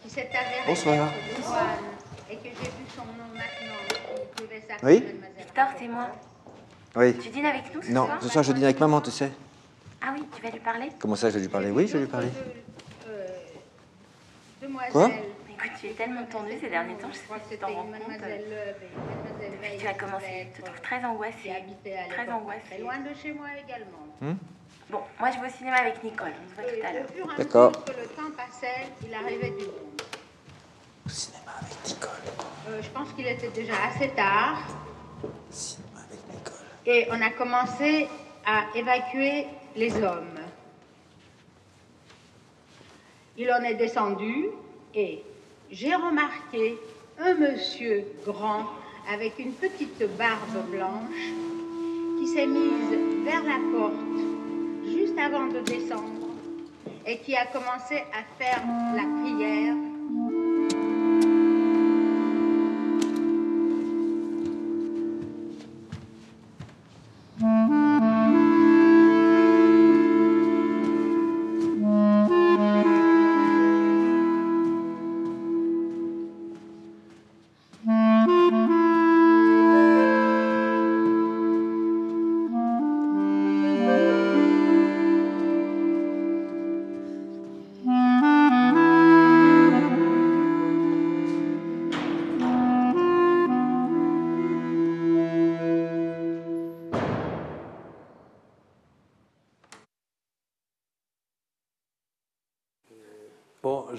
qui 0.02 0.10
s'est 0.10 0.30
avérée 0.30 0.64
Bonsoir. 0.66 0.96
être 0.96 1.42
de 1.42 1.44
Roanne 1.46 1.68
et 2.32 2.36
que 2.38 2.44
j'ai 2.44 2.50
vu 2.70 2.86
son 2.96 3.02
nom 3.04 3.28
maintenant, 3.34 4.24
qui 4.34 4.44
devait 4.44 4.62
s'appeler 4.62 4.94
Oui 4.94 5.00
Mademoiselle 5.04 5.34
Victor, 5.40 5.66
c'est 5.78 5.88
moi. 5.90 6.08
Oui. 6.96 7.18
Tu 7.20 7.30
dînes 7.32 7.46
avec 7.48 7.76
nous 7.76 7.82
ce 7.82 7.92
Non, 7.92 8.06
soir 8.06 8.18
ce 8.22 8.30
soir 8.30 8.44
je 8.46 8.54
dîne 8.54 8.64
avec 8.64 8.80
maman, 8.80 9.02
tu 9.02 9.12
sais. 9.12 9.30
Ah 10.02 10.14
oui, 10.16 10.24
tu 10.34 10.42
vas 10.42 10.50
lui 10.52 10.60
parler? 10.62 10.90
Comment 11.00 11.16
ça, 11.18 11.30
je 11.30 11.36
vais 11.36 11.42
lui 11.42 11.50
parler? 11.50 11.72
Oui, 11.72 11.88
je 11.88 11.94
vais 11.94 12.00
lui 12.00 12.08
parler. 12.08 12.30
euh, 13.10 13.28
Demoiselle. 14.62 14.92
Quoi? 14.94 15.10
Écoute, 15.56 15.72
tu 15.80 15.88
es 15.88 15.94
tellement 15.94 16.26
tendue 16.26 16.60
ces 16.60 16.70
derniers 16.70 16.96
temps, 16.96 17.08
je 17.12 17.18
sais 17.18 17.28
pas 17.28 17.40
si 17.44 17.56
tu 17.56 17.58
t'en 17.58 17.68
rends 17.68 17.84
compte. 17.84 17.94
Depuis 17.94 19.78
que 19.78 19.82
tu 19.82 19.88
as 19.88 19.94
commencé, 19.94 20.48
je 20.54 20.58
te 20.58 20.66
trouve 20.66 20.82
très 20.82 21.04
angoissée. 21.06 21.54
Très 22.10 22.30
angoissée. 22.30 22.62
Très 22.70 22.80
loin 22.80 22.98
de 23.00 23.14
chez 23.14 23.32
moi 23.32 23.48
également. 23.58 24.06
Hmm 24.20 24.36
Bon, 24.90 25.00
moi 25.20 25.32
je 25.32 25.40
vais 25.40 25.48
au 25.48 25.52
cinéma 25.52 25.78
avec 25.78 26.04
Nicole, 26.04 26.34
on 26.46 26.50
se 26.50 26.56
voit 26.56 26.64
tout 26.72 26.86
à 26.86 26.92
l'heure. 26.94 27.38
D'accord. 27.38 27.72
mesure 27.72 27.86
que 27.86 27.92
le 27.92 28.08
temps 28.08 28.36
passait, 28.38 28.92
il 29.04 29.14
arrivait 29.14 29.50
du 29.50 29.66
monde. 29.66 30.02
Au 31.06 31.10
cinéma 31.10 31.52
avec 31.60 31.86
Nicole. 31.86 32.10
Euh, 32.68 32.82
je 32.84 32.90
pense 32.90 33.12
qu'il 33.14 33.26
était 33.26 33.50
déjà 33.50 33.74
assez 33.88 34.10
tard. 34.10 34.60
Cinéma 35.50 36.02
avec 36.08 36.20
Nicole. 36.32 36.54
Et 36.86 37.08
on 37.10 37.20
a 37.20 37.32
commencé 37.32 38.08
à 38.46 38.66
évacuer 38.76 39.48
les 39.76 39.96
hommes. 40.04 40.40
Il 43.38 43.52
en 43.52 43.64
est 43.64 43.76
descendu 43.76 44.50
et 44.94 45.24
j'ai 45.76 45.94
remarqué 45.94 46.78
un 47.20 47.34
monsieur 47.34 48.06
grand 48.26 48.66
avec 49.12 49.38
une 49.40 49.52
petite 49.52 50.04
barbe 50.18 50.72
blanche 50.72 51.34
qui 52.18 52.28
s'est 52.28 52.48
mise 52.48 53.26
vers 53.26 53.44
la 53.44 53.60
porte 53.78 53.96
juste 54.86 55.18
avant 55.20 55.48
de 55.48 55.60
descendre 55.60 56.30
et 57.06 57.18
qui 57.18 57.36
a 57.36 57.46
commencé 57.48 57.98
à 58.14 58.24
faire 58.40 58.64
la 58.96 59.04
prière 59.22 59.76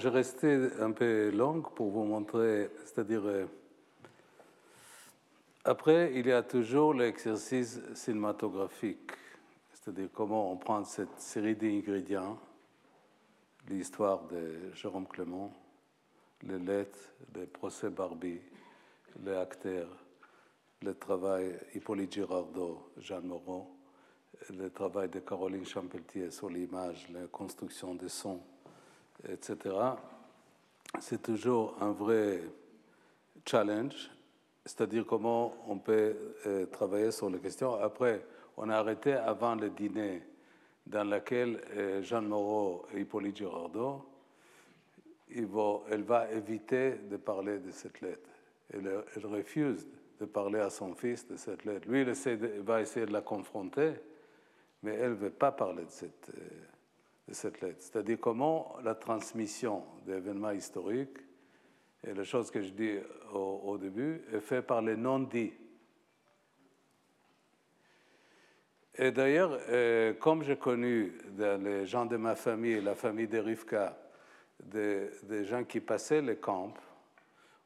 je 0.07 0.11
restais 0.13 0.69
un 0.79 0.93
peu 0.93 1.31
longue 1.31 1.69
pour 1.75 1.89
vous 1.89 2.05
montrer, 2.05 2.69
c'est-à-dire, 2.85 3.25
euh, 3.25 3.45
après, 5.65 6.13
il 6.15 6.27
y 6.27 6.31
a 6.31 6.43
toujours 6.43 6.93
l'exercice 6.93 7.81
cinématographique, 7.93 9.11
c'est-à-dire 9.73 10.07
comment 10.13 10.49
on 10.49 10.55
prend 10.55 10.85
cette 10.85 11.19
série 11.19 11.57
d'ingrédients, 11.57 12.39
l'histoire 13.67 14.23
de 14.27 14.73
Jérôme 14.75 15.07
Clément, 15.07 15.53
les 16.43 16.59
lettres, 16.59 17.11
les 17.35 17.45
procès 17.45 17.89
Barbie, 17.89 18.39
les 19.25 19.35
acteurs, 19.35 19.89
le 20.83 20.93
travail 20.95 21.59
Hippolyte 21.75 22.13
Girardot, 22.13 22.91
Jean 22.97 23.23
Moreau, 23.23 23.75
le 24.57 24.69
travail 24.69 25.09
de 25.09 25.19
Caroline 25.19 25.65
Champeltier 25.65 26.31
sur 26.31 26.49
l'image, 26.49 27.09
la 27.11 27.27
construction 27.27 27.93
des 27.93 28.07
sons 28.07 28.39
etc., 29.27 29.75
c'est 30.99 31.21
toujours 31.21 31.75
un 31.81 31.91
vrai 31.91 32.41
challenge, 33.45 34.09
c'est-à-dire 34.65 35.05
comment 35.05 35.53
on 35.67 35.77
peut 35.77 36.15
euh, 36.45 36.65
travailler 36.67 37.11
sur 37.11 37.29
les 37.29 37.39
questions. 37.39 37.75
Après, 37.75 38.23
on 38.57 38.69
a 38.69 38.75
arrêté 38.75 39.13
avant 39.13 39.55
le 39.55 39.69
dîner 39.69 40.23
dans 40.85 41.03
lequel 41.03 41.61
euh, 41.75 42.01
Jean 42.01 42.21
Moreau 42.21 42.85
et 42.93 43.01
Hippolyte 43.01 43.37
Girardot, 43.37 44.05
elle 45.29 46.03
va 46.03 46.31
éviter 46.31 46.95
de 47.09 47.17
parler 47.17 47.59
de 47.59 47.71
cette 47.71 48.01
lettre. 48.01 48.29
Elle, 48.73 49.03
refuse 49.25 49.87
de 50.19 50.25
parler 50.25 50.59
à 50.59 50.69
son 50.69 50.95
fils 50.95 51.27
de 51.27 51.37
cette 51.37 51.65
lettre. 51.65 51.87
Lui, 51.87 52.01
il, 52.01 52.61
va 52.63 52.81
essayer 52.81 53.05
de 53.05 53.13
la 53.13 53.21
confronter, 53.21 53.93
mais 54.83 54.93
elle 54.95 55.11
ne 55.11 55.15
veut 55.15 55.29
pas 55.29 55.51
parler 55.51 55.83
de 55.83 55.91
cette 55.91 56.27
lettre. 56.27 56.39
Euh, 56.39 56.76
de 57.27 57.33
cette 57.33 57.61
lettre. 57.61 57.77
C'est-à-dire 57.79 58.19
comment 58.19 58.77
la 58.83 58.95
transmission 58.95 59.83
d'événements 60.05 60.51
historiques, 60.51 61.17
et 62.03 62.13
la 62.13 62.23
chose 62.23 62.51
que 62.51 62.61
je 62.61 62.69
dis 62.69 62.97
au, 63.33 63.77
début, 63.77 64.21
est 64.31 64.39
faite 64.39 64.67
par 64.67 64.81
les 64.81 64.95
non-dits. 64.95 65.53
Et 68.95 69.11
d'ailleurs, 69.11 69.59
euh, 69.69 70.13
comme 70.13 70.43
j'ai 70.43 70.57
connu 70.57 71.17
dans 71.37 71.61
les 71.61 71.85
gens 71.85 72.05
de 72.05 72.17
ma 72.17 72.35
famille, 72.35 72.81
la 72.81 72.95
famille 72.95 73.27
de 73.27 73.39
Rivka, 73.39 73.97
des, 74.63 75.09
des, 75.23 75.45
gens 75.45 75.63
qui 75.63 75.81
passaient 75.81 76.21
les 76.21 76.37
camps, 76.37 76.73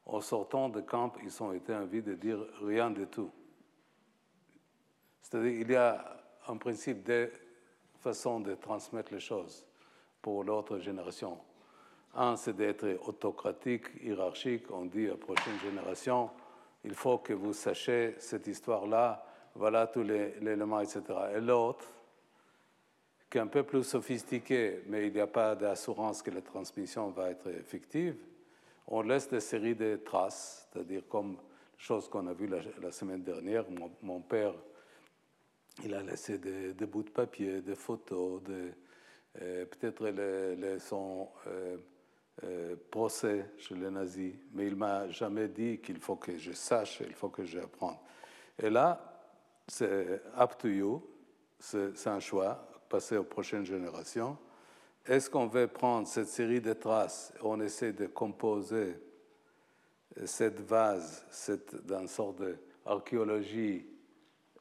en 0.04 0.20
sortant 0.20 0.68
de 0.68 0.80
camp, 0.80 1.12
ils 1.22 1.42
ont 1.42 1.52
été 1.52 1.74
envie 1.74 2.02
de 2.02 2.14
dire 2.14 2.38
rien 2.62 2.90
du 2.90 3.06
tout. 3.06 3.30
C'est-à-dire 5.22 5.52
il 5.52 5.70
y 5.70 5.76
a 5.76 6.22
en 6.46 6.58
principe 6.58 7.02
des 7.02 7.30
façon 8.02 8.40
de 8.40 8.54
transmettre 8.54 9.12
les 9.12 9.20
choses 9.20 9.64
pour 10.20 10.44
l'autre 10.44 10.78
génération. 10.78 11.38
Un, 12.14 12.36
c'est 12.36 12.54
d'être 12.54 12.86
autocratique, 13.06 13.86
hiérarchique. 14.02 14.70
On 14.70 14.84
dit 14.84 15.06
à 15.06 15.10
la 15.10 15.16
prochaine 15.16 15.58
génération, 15.60 16.30
il 16.84 16.94
faut 16.94 17.18
que 17.18 17.32
vous 17.32 17.52
sachiez 17.52 18.16
cette 18.18 18.46
histoire-là, 18.46 19.24
voilà 19.54 19.86
tous 19.86 20.02
les, 20.02 20.34
éléments, 20.40 20.80
etc. 20.80 21.02
Et 21.36 21.40
l'autre, 21.40 21.86
qui 23.30 23.38
est 23.38 23.40
un 23.40 23.46
peu 23.46 23.62
plus 23.62 23.84
sophistiqué, 23.84 24.82
mais 24.88 25.06
il 25.06 25.14
n'y 25.14 25.20
a 25.20 25.26
pas 25.26 25.54
d'assurance 25.54 26.22
que 26.22 26.30
la 26.30 26.42
transmission 26.42 27.08
va 27.10 27.30
être 27.30 27.48
effective, 27.48 28.16
on 28.88 29.02
laisse 29.02 29.28
des 29.28 29.40
séries 29.40 29.76
de 29.76 29.96
traces, 30.04 30.68
c'est-à-dire 30.70 31.02
comme 31.08 31.38
chose 31.78 32.08
qu'on 32.08 32.26
a 32.26 32.34
vue 32.34 32.48
la, 32.80 32.90
semaine 32.90 33.22
dernière. 33.22 33.64
mon 34.02 34.20
père 34.20 34.54
il 35.84 35.94
a 35.94 36.02
laissé 36.02 36.38
des, 36.38 36.86
bouts 36.86 37.02
de 37.02 37.10
papier, 37.10 37.62
des 37.62 37.74
photos, 37.74 38.42
euh, 39.40 39.64
peut-être 39.66 40.78
son 40.80 41.28
euh, 41.46 41.76
euh, 42.44 42.76
procès 42.90 43.50
chez 43.56 43.74
les 43.74 43.90
nazis, 43.90 44.34
mais 44.52 44.66
il 44.66 44.76
m'a 44.76 45.08
jamais 45.08 45.48
dit 45.48 45.78
qu'il 45.78 45.98
faut 45.98 46.16
que 46.16 46.36
je 46.36 46.52
sache, 46.52 47.02
il 47.06 47.14
faut 47.14 47.30
que 47.30 47.44
j'apprenne. 47.44 47.96
Et 48.58 48.68
là, 48.68 49.22
c'est 49.66 50.22
up 50.38 50.58
to 50.58 50.68
you, 50.68 51.02
c'est 51.58 52.06
un 52.06 52.20
choix, 52.20 52.68
passer 52.88 53.16
aux 53.16 53.24
prochaines 53.24 53.64
générations. 53.64 54.36
Est-ce 55.06 55.30
qu'on 55.30 55.46
veut 55.46 55.68
prendre 55.68 56.06
cette 56.06 56.28
série 56.28 56.60
de 56.60 56.74
traces, 56.74 57.32
on 57.42 57.60
essaie 57.60 57.92
de 57.92 58.06
composer 58.06 58.96
cette 60.26 60.60
vase, 60.60 61.24
cette, 61.30 61.86
dans 61.86 62.06
sorte 62.06 62.42
d'archéologie 62.84 63.86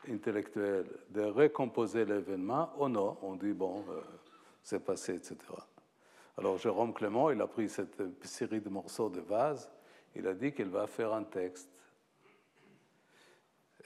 intellectuel 0.10 0.86
de 1.10 1.22
recomposer 1.22 2.06
l'événement 2.06 2.72
ou 2.78 2.88
non, 2.88 3.18
on 3.22 3.36
dit, 3.36 3.54
bon, 3.54 3.84
euh, 3.90 4.02
c'est 4.64 4.84
passé, 4.84 5.16
etc. 5.16 5.38
Alors 6.38 6.58
Jérôme 6.58 6.94
Clément, 6.94 7.30
il 7.30 7.42
a 7.42 7.48
pris 7.48 7.70
cette 7.70 8.02
série 8.26 8.62
de 8.62 8.70
morceaux 8.70 9.10
de 9.10 9.20
vase, 9.20 9.70
il 10.16 10.28
a 10.28 10.34
dit 10.34 10.52
qu'il 10.54 10.70
va 10.70 10.88
faire 10.88 11.14
un 11.14 11.24
texte. 11.24 11.70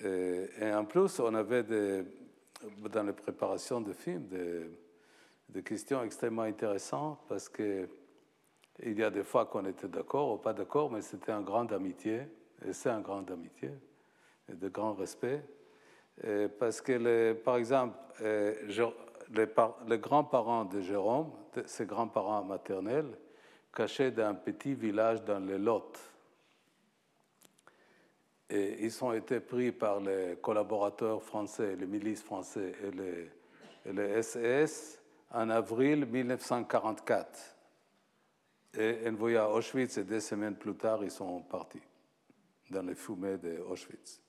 Et, 0.03 0.74
en 0.74 0.86
plus, 0.86 1.20
on 1.20 1.34
avait 1.34 1.63
dans 1.63 3.03
les 3.03 3.13
préparations 3.13 3.82
de 3.82 3.93
films 3.93 4.28
des, 5.49 5.63
questions 5.63 6.03
extrêmement 6.03 6.41
intéressantes 6.41 7.20
parce 7.30 7.47
que 7.47 7.88
il 8.84 8.99
y 8.99 9.03
a 9.03 9.09
des 9.09 9.24
fois 9.24 9.45
qu'on 9.45 9.66
était 9.66 9.88
d'accord 9.88 10.34
ou 10.34 10.38
pas 10.38 10.53
d'accord, 10.53 10.91
mais 10.91 11.01
c'était 11.01 11.32
un 11.32 11.41
grand 11.41 11.72
amitié, 11.72 12.24
et 12.66 12.74
c'est 12.74 12.89
un 12.89 12.99
grand 12.99 13.30
amitié, 13.32 13.72
et 14.49 14.53
de 14.53 14.68
grand 14.68 14.93
respect. 14.93 15.41
Euh, 16.24 16.47
parce 16.59 16.82
que, 16.82 17.34
par 17.34 17.57
exemple, 17.57 17.97
euh, 18.22 18.53
les, 19.88 19.97
grands-parents 19.97 20.66
de 20.66 20.82
Jérôme, 20.82 21.32
ses 21.66 21.86
grands-parents 21.86 22.43
maternels, 22.43 23.18
cachaient 23.74 24.11
dans 24.11 24.28
un 24.28 24.36
petit 24.36 24.74
village 24.74 25.24
dans 25.24 25.39
les 25.39 25.57
Lot. 25.57 25.99
Et 28.49 28.86
ils 28.86 29.03
ont 29.03 29.11
été 29.11 29.39
pris 29.39 29.72
par 29.72 29.99
les 29.99 30.38
collaborateurs 30.41 31.22
français, 31.22 31.76
les 31.76 31.88
milices 31.88 32.24
français 32.24 32.74
et 32.84 32.91
les, 32.91 33.30
et 33.86 33.93
les 33.93 34.22
SS 34.22 35.01
en 35.32 35.49
avril 35.49 36.05
1944. 36.05 37.55
Et 38.78 39.07
envoyés 39.07 39.38
à 39.38 39.49
Auschwitz 39.49 39.97
et 39.97 40.03
deux 40.03 40.20
semaines 40.20 40.55
plus 40.55 40.76
tard, 40.76 41.03
ils 41.03 41.11
sont 41.11 41.41
partis 41.41 41.82
dans 42.70 42.82
les 42.82 42.95
fumées 42.95 43.38
d'Auschwitz. 43.38 44.24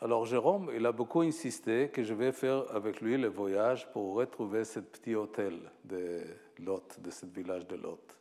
Alors 0.00 0.26
Jérôme, 0.26 0.70
il 0.74 0.84
a 0.84 0.92
beaucoup 0.92 1.20
insisté 1.20 1.88
que 1.88 2.02
je 2.02 2.14
vais 2.14 2.32
faire 2.32 2.64
avec 2.74 3.00
lui 3.00 3.16
le 3.16 3.28
voyage 3.28 3.90
pour 3.92 4.14
retrouver 4.14 4.64
ce 4.64 4.80
petit 4.80 5.14
hôtel 5.14 5.58
de 5.84 6.22
Lot, 6.58 7.00
de 7.00 7.10
ce 7.10 7.26
village 7.26 7.66
de 7.66 7.76
Lot. 7.76 8.18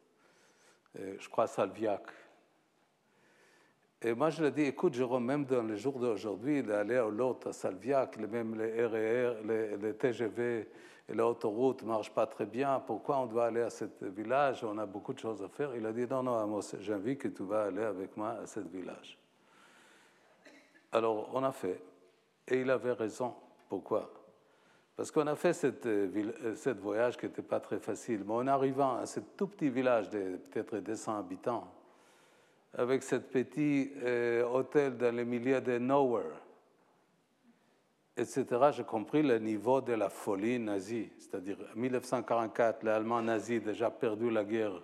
je 0.95 1.29
crois 1.29 1.47
Salviac. 1.47 2.03
Et 4.03 4.15
moi, 4.15 4.31
je 4.31 4.41
lui 4.41 4.47
ai 4.47 4.51
dit, 4.51 4.63
écoute, 4.63 4.95
Jérôme, 4.95 5.25
même 5.25 5.45
dans 5.45 5.61
les 5.61 5.77
jours 5.77 5.99
d'aujourd'hui, 5.99 6.63
d'aller 6.63 6.95
à 6.95 7.07
Lot, 7.07 7.45
à 7.45 7.53
Salviac, 7.53 8.17
même 8.17 8.59
les 8.59 8.85
RER, 8.85 9.43
les, 9.45 9.77
les 9.77 9.93
TGV 9.93 10.67
et 11.07 11.13
l'autoroute 11.13 11.83
ne 11.83 11.87
marchent 11.89 12.13
pas 12.13 12.25
très 12.25 12.47
bien. 12.47 12.79
Pourquoi 12.79 13.19
on 13.19 13.27
doit 13.27 13.45
aller 13.45 13.61
à 13.61 13.69
ce 13.69 13.85
village? 14.01 14.63
On 14.63 14.77
a 14.79 14.87
beaucoup 14.87 15.13
de 15.13 15.19
choses 15.19 15.43
à 15.43 15.49
faire. 15.49 15.75
Il 15.75 15.85
a 15.85 15.91
dit, 15.91 16.07
non, 16.07 16.23
non, 16.23 16.35
Amos, 16.35 16.75
j'invite 16.79 17.19
que 17.19 17.27
tu 17.27 17.43
vas 17.43 17.65
aller 17.65 17.83
avec 17.83 18.17
moi 18.17 18.37
à 18.41 18.47
ce 18.47 18.61
village. 18.61 19.20
Alors, 20.91 21.29
on 21.33 21.43
a 21.43 21.51
fait. 21.51 21.81
Et 22.47 22.61
il 22.61 22.69
avait 22.69 22.93
raison. 22.93 23.33
Pourquoi? 23.69 24.11
Parce 24.95 25.09
qu'on 25.09 25.27
a 25.27 25.35
fait 25.35 25.53
cette, 25.53 25.87
cette 26.55 26.79
voyage 26.79 27.17
qui 27.17 27.25
n'était 27.25 27.41
pas 27.41 27.59
très 27.59 27.79
facile. 27.79 28.23
Mais 28.25 28.33
en 28.33 28.47
arrivant 28.47 28.97
à 28.97 29.05
ce 29.05 29.19
tout 29.19 29.47
petit 29.47 29.69
village 29.69 30.09
de 30.09 30.37
peut-être 30.37 30.77
200 30.77 31.19
habitants, 31.19 31.67
avec 32.77 33.03
ce 33.03 33.15
petit 33.15 33.91
hôtel 34.51 34.97
dans 34.97 35.15
le 35.15 35.23
milieu 35.23 35.61
de 35.61 35.77
nowhere, 35.77 36.35
etc., 38.17 38.45
j'ai 38.71 38.83
compris 38.83 39.23
le 39.23 39.39
niveau 39.39 39.81
de 39.81 39.93
la 39.93 40.09
folie 40.09 40.59
nazie. 40.59 41.09
C'est-à-dire, 41.17 41.57
en 41.73 41.79
1944, 41.79 42.83
les 42.83 42.91
Allemands 42.91 43.21
nazis 43.21 43.61
déjà 43.61 43.89
perdu 43.89 44.29
la 44.29 44.43
guerre. 44.43 44.81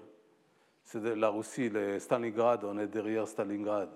C'est 0.83 1.01
de 1.01 1.09
la 1.09 1.29
Russie, 1.29 1.69
le 1.69 1.99
Stalingrad, 1.99 2.63
on 2.63 2.77
est 2.77 2.87
derrière 2.87 3.27
Stalingrad. 3.27 3.89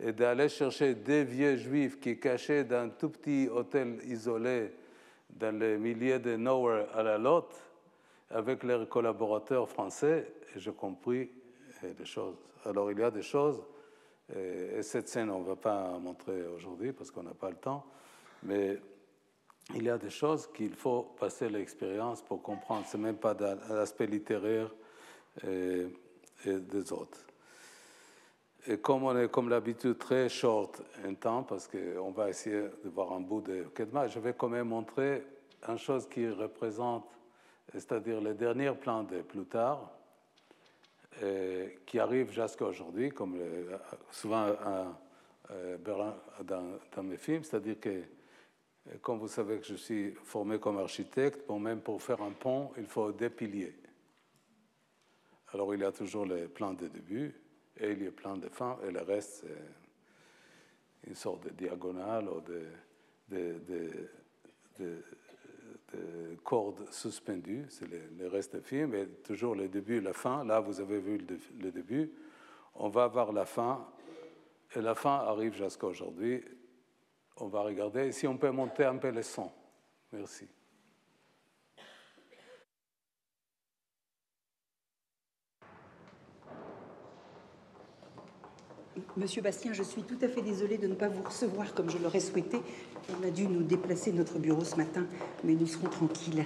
Et 0.00 0.12
d'aller 0.12 0.48
chercher 0.48 0.94
des 0.94 1.24
vieux 1.24 1.56
juifs 1.56 2.00
qui 2.00 2.18
cachaient 2.18 2.64
dans 2.64 2.84
un 2.84 2.88
tout 2.88 3.10
petit 3.10 3.48
hôtel 3.48 3.98
isolé 4.06 4.72
dans 5.30 5.56
le 5.56 5.78
milieu 5.78 6.18
de 6.18 6.36
nowhere 6.36 6.86
à 6.94 7.02
la 7.02 7.18
Lotte, 7.18 7.54
avec 8.30 8.62
leurs 8.62 8.88
collaborateurs 8.88 9.68
français, 9.68 10.32
et 10.54 10.58
j'ai 10.58 10.72
compris 10.72 11.30
des 11.82 12.04
choses. 12.04 12.36
Alors 12.64 12.90
il 12.90 12.98
y 12.98 13.02
a 13.02 13.10
des 13.10 13.22
choses, 13.22 13.62
et 14.34 14.82
cette 14.82 15.08
scène, 15.08 15.30
on 15.30 15.40
ne 15.40 15.46
va 15.46 15.56
pas 15.56 15.98
montrer 15.98 16.46
aujourd'hui 16.46 16.92
parce 16.92 17.10
qu'on 17.10 17.22
n'a 17.22 17.34
pas 17.34 17.50
le 17.50 17.56
temps, 17.56 17.84
mais 18.42 18.78
il 19.74 19.84
y 19.84 19.90
a 19.90 19.98
des 19.98 20.10
choses 20.10 20.46
qu'il 20.52 20.74
faut 20.74 21.02
passer 21.18 21.48
l'expérience 21.48 22.22
pour 22.22 22.42
comprendre. 22.42 22.86
Ce 22.86 22.96
n'est 22.96 23.04
même 23.04 23.16
pas 23.16 23.34
l'aspect 23.68 24.06
littéraire 24.06 24.74
et, 25.46 25.86
des 26.46 26.92
autres. 26.92 27.24
Et 28.66 28.78
comme 28.78 29.04
on 29.04 29.18
est, 29.18 29.30
comme 29.30 29.50
l'habitude, 29.50 29.98
très 29.98 30.28
short 30.30 30.82
un 31.04 31.12
temps, 31.14 31.42
parce 31.42 31.68
qu'on 31.68 32.10
va 32.12 32.30
essayer 32.30 32.62
de 32.82 32.88
voir 32.88 33.12
un 33.12 33.20
bout 33.20 33.42
de 33.42 33.64
Kedma, 33.74 34.06
je 34.08 34.18
vais 34.18 34.32
quand 34.32 34.48
même 34.48 34.68
montrer 34.68 35.22
une 35.68 35.76
chose 35.76 36.08
qui 36.08 36.26
représente, 36.30 37.04
c'est-à-dire 37.72 38.22
le 38.22 38.32
dernier 38.32 38.72
plan 38.72 39.02
de 39.02 39.20
Plutarque, 39.20 39.86
qui 41.86 41.98
arrive 41.98 42.32
jusqu'à 42.32 42.64
aujourd'hui, 42.64 43.10
comme 43.10 43.38
souvent 44.10 44.46
Berlin 45.84 46.16
dans, 46.42 46.78
dans 46.96 47.02
mes 47.02 47.18
films, 47.18 47.44
c'est-à-dire 47.44 47.78
que 47.78 48.02
comme 49.02 49.18
vous 49.18 49.28
savez 49.28 49.58
que 49.58 49.66
je 49.66 49.74
suis 49.74 50.12
formé 50.24 50.58
comme 50.58 50.78
architecte, 50.78 51.48
même 51.50 51.80
pour 51.80 52.02
faire 52.02 52.22
un 52.22 52.32
pont, 52.32 52.72
il 52.78 52.86
faut 52.86 53.12
des 53.12 53.30
piliers. 53.30 53.76
Alors 55.52 55.74
il 55.74 55.80
y 55.82 55.84
a 55.84 55.92
toujours 55.92 56.24
les 56.24 56.48
plans 56.48 56.72
de 56.72 56.88
début 56.88 57.43
et 57.76 57.94
le 57.94 58.10
plan 58.10 58.36
de 58.36 58.48
fin, 58.48 58.78
et 58.86 58.90
le 58.90 59.02
reste, 59.02 59.44
c'est 61.02 61.08
une 61.08 61.14
sorte 61.14 61.44
de 61.44 61.50
diagonale 61.50 62.28
ou 62.28 62.40
de, 62.40 62.62
de, 63.28 63.60
de, 64.78 65.02
de 65.92 66.36
cordes 66.42 66.90
suspendues, 66.90 67.66
c'est 67.68 67.86
le, 67.86 68.28
reste 68.28 68.56
du 68.56 68.62
film, 68.62 68.90
mais 68.90 69.06
toujours 69.06 69.54
le 69.54 69.68
début 69.68 69.98
et 69.98 70.00
la 70.00 70.12
fin. 70.12 70.44
Là, 70.44 70.60
vous 70.60 70.80
avez 70.80 70.98
vu 70.98 71.18
le, 71.18 71.38
le 71.62 71.70
début. 71.70 72.10
On 72.74 72.88
va 72.88 73.06
voir 73.06 73.32
la 73.32 73.44
fin, 73.44 73.86
et 74.74 74.80
la 74.80 74.94
fin 74.94 75.16
arrive 75.16 75.54
jusqu'à 75.54 75.86
aujourd'hui, 75.86 76.42
on 77.36 77.48
va 77.48 77.62
regarder 77.62 78.12
si 78.12 78.26
on 78.26 78.36
peut 78.36 78.50
monter 78.50 78.84
un 78.84 78.96
peu 78.96 79.10
le 79.10 79.22
son. 79.22 79.50
Merci. 80.12 80.48
Monsieur 89.16 89.42
Bastien, 89.42 89.72
je 89.72 89.82
suis 89.82 90.02
tout 90.02 90.18
à 90.22 90.28
fait 90.28 90.42
désolée 90.42 90.78
de 90.78 90.86
ne 90.86 90.94
pas 90.94 91.08
vous 91.08 91.22
recevoir 91.22 91.74
comme 91.74 91.90
je 91.90 91.98
l'aurais 91.98 92.20
souhaité. 92.20 92.60
On 93.10 93.26
a 93.26 93.30
dû 93.30 93.48
nous 93.48 93.62
déplacer 93.62 94.12
notre 94.12 94.38
bureau 94.38 94.62
ce 94.62 94.76
matin, 94.76 95.04
mais 95.42 95.54
nous 95.54 95.66
serons 95.66 95.88
tranquilles. 95.88 96.44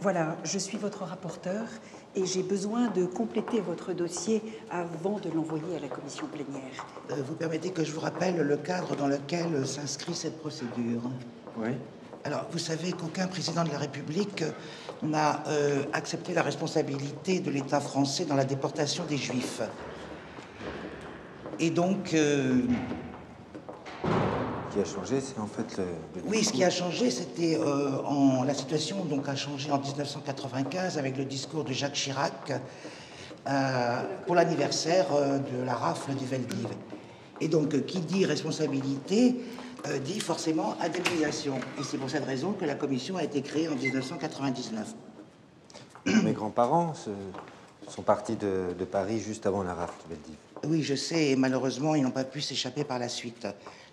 Voilà, 0.00 0.38
je 0.42 0.58
suis 0.58 0.78
votre 0.78 1.04
rapporteur 1.04 1.66
et 2.16 2.24
j'ai 2.24 2.42
besoin 2.42 2.88
de 2.88 3.04
compléter 3.04 3.60
votre 3.60 3.92
dossier 3.92 4.42
avant 4.70 5.18
de 5.18 5.28
l'envoyer 5.28 5.76
à 5.76 5.80
la 5.80 5.88
commission 5.88 6.26
plénière. 6.28 6.86
Euh, 7.10 7.16
vous 7.26 7.34
permettez 7.34 7.70
que 7.70 7.84
je 7.84 7.92
vous 7.92 8.00
rappelle 8.00 8.38
le 8.38 8.56
cadre 8.56 8.96
dans 8.96 9.06
lequel 9.06 9.66
s'inscrit 9.66 10.14
cette 10.14 10.38
procédure 10.38 11.02
Oui. 11.58 11.70
Alors, 12.24 12.46
vous 12.50 12.58
savez 12.58 12.92
qu'aucun 12.92 13.26
président 13.26 13.64
de 13.64 13.70
la 13.70 13.78
République 13.78 14.44
n'a 15.02 15.42
euh, 15.48 15.84
accepté 15.92 16.32
la 16.32 16.42
responsabilité 16.42 17.40
de 17.40 17.50
l'État 17.50 17.80
français 17.80 18.24
dans 18.24 18.34
la 18.34 18.44
déportation 18.44 19.04
des 19.04 19.16
Juifs. 19.18 19.62
Et 21.62 21.68
donc, 21.68 22.14
euh, 22.14 22.62
qui 24.72 24.80
a 24.80 24.84
changé, 24.86 25.20
c'est 25.20 25.38
en 25.38 25.46
fait 25.46 25.76
le, 25.76 26.22
Oui, 26.24 26.42
ce 26.42 26.52
qui 26.52 26.64
a 26.64 26.70
changé, 26.70 27.10
c'était 27.10 27.58
euh, 27.60 27.98
en 28.06 28.44
la 28.44 28.54
situation 28.54 29.04
donc 29.04 29.28
a 29.28 29.36
changé 29.36 29.70
en 29.70 29.78
1995 29.78 30.96
avec 30.96 31.18
le 31.18 31.26
discours 31.26 31.64
de 31.64 31.74
Jacques 31.74 31.92
Chirac 31.92 32.50
euh, 33.46 34.02
pour 34.24 34.36
l'anniversaire 34.36 35.08
de 35.10 35.62
la 35.62 35.74
rafle 35.74 36.14
du 36.14 36.24
Veldiv. 36.24 36.68
Et 37.42 37.48
donc, 37.48 37.84
qui 37.84 38.00
dit 38.00 38.24
responsabilité 38.24 39.36
dit 40.04 40.20
forcément 40.20 40.76
indemnisation. 40.80 41.58
Et 41.78 41.82
c'est 41.82 41.96
pour 41.96 42.10
cette 42.10 42.26
raison 42.26 42.52
que 42.52 42.64
la 42.66 42.74
commission 42.74 43.16
a 43.16 43.24
été 43.24 43.40
créée 43.40 43.68
en 43.68 43.74
1999. 43.74 44.94
Mes 46.22 46.32
grands-parents 46.32 46.92
sont 47.88 48.02
partis 48.02 48.36
de, 48.36 48.74
de, 48.78 48.84
Paris 48.84 49.20
juste 49.20 49.46
avant 49.46 49.62
la 49.62 49.72
rafle 49.72 49.94
du 50.06 50.14
Veldiv. 50.14 50.36
Oui, 50.66 50.82
je 50.82 50.94
sais, 50.94 51.30
et 51.30 51.36
malheureusement, 51.36 51.94
ils 51.94 52.02
n'ont 52.02 52.10
pas 52.10 52.24
pu 52.24 52.42
s'échapper 52.42 52.84
par 52.84 52.98
la 52.98 53.08
suite. 53.08 53.46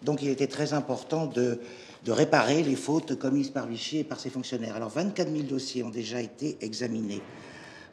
Donc 0.03 0.22
il 0.22 0.28
était 0.28 0.47
très 0.47 0.74
important 0.74 1.26
de, 1.26 1.59
réparer 2.07 2.63
les 2.63 2.76
fautes 2.76 3.20
commises 3.20 3.49
par 3.49 3.68
Vichy 3.68 3.99
et 3.99 4.03
par 4.03 4.20
ses 4.20 4.30
fonctionnaires. 4.30 4.76
Alors 4.76 4.89
24 4.89 5.30
000 5.30 5.43
dossiers 5.43 5.84
ont 5.84 5.89
déjà 5.89 6.22
été 6.22 6.57
examinés. 6.61 7.22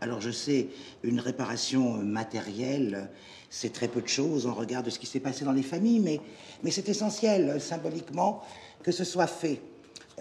Alors 0.01 0.21
je 0.21 0.31
sais, 0.31 0.69
une 1.03 1.19
réparation 1.19 1.95
matérielle, 1.95 3.09
c'est 3.51 3.73
très 3.73 3.89
peu 3.89 4.01
de 4.03 4.09
choses 4.09 4.47
en 4.47 4.55
regard 4.55 4.85
de 4.85 4.91
ce 4.91 5.01
qui 5.01 5.07
s'est 5.07 5.21
passé 5.21 5.45
dans 5.45 5.53
les 5.53 5.65
familles, 5.65 5.99
mais, 5.99 6.21
mais 6.63 6.71
c'est 6.71 6.89
essentiel 6.89 7.61
symboliquement 7.61 8.43
que 8.85 8.93
ce 8.93 9.03
soit 9.03 9.27
fait. 9.27 9.61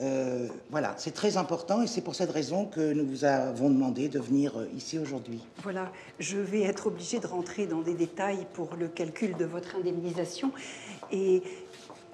Euh, 0.01 0.47
voilà, 0.71 0.95
c'est 0.97 1.13
très 1.13 1.37
important 1.37 1.81
et 1.81 1.87
c'est 1.87 2.01
pour 2.01 2.15
cette 2.15 2.31
raison 2.31 2.65
que 2.65 2.93
nous 2.93 3.05
vous 3.05 3.25
avons 3.25 3.69
demandé 3.69 4.09
de 4.09 4.19
venir 4.19 4.53
ici 4.75 4.97
aujourd'hui. 4.97 5.39
Voilà, 5.61 5.91
je 6.19 6.37
vais 6.37 6.61
être 6.61 6.87
obligée 6.87 7.19
de 7.19 7.27
rentrer 7.27 7.67
dans 7.67 7.81
des 7.81 7.93
détails 7.93 8.47
pour 8.53 8.75
le 8.75 8.87
calcul 8.87 9.35
de 9.35 9.45
votre 9.45 9.75
indemnisation 9.75 10.51
et 11.11 11.43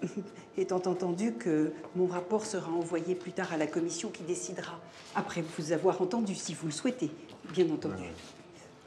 étant 0.57 0.81
entendu 0.85 1.33
que 1.33 1.71
mon 1.95 2.07
rapport 2.07 2.45
sera 2.45 2.71
envoyé 2.71 3.15
plus 3.15 3.31
tard 3.31 3.53
à 3.53 3.57
la 3.57 3.67
commission 3.67 4.09
qui 4.09 4.23
décidera, 4.23 4.79
après 5.15 5.43
vous 5.57 5.71
avoir 5.71 6.01
entendu, 6.01 6.35
si 6.35 6.53
vous 6.53 6.67
le 6.67 6.73
souhaitez, 6.73 7.11
bien 7.53 7.69
entendu. 7.69 8.03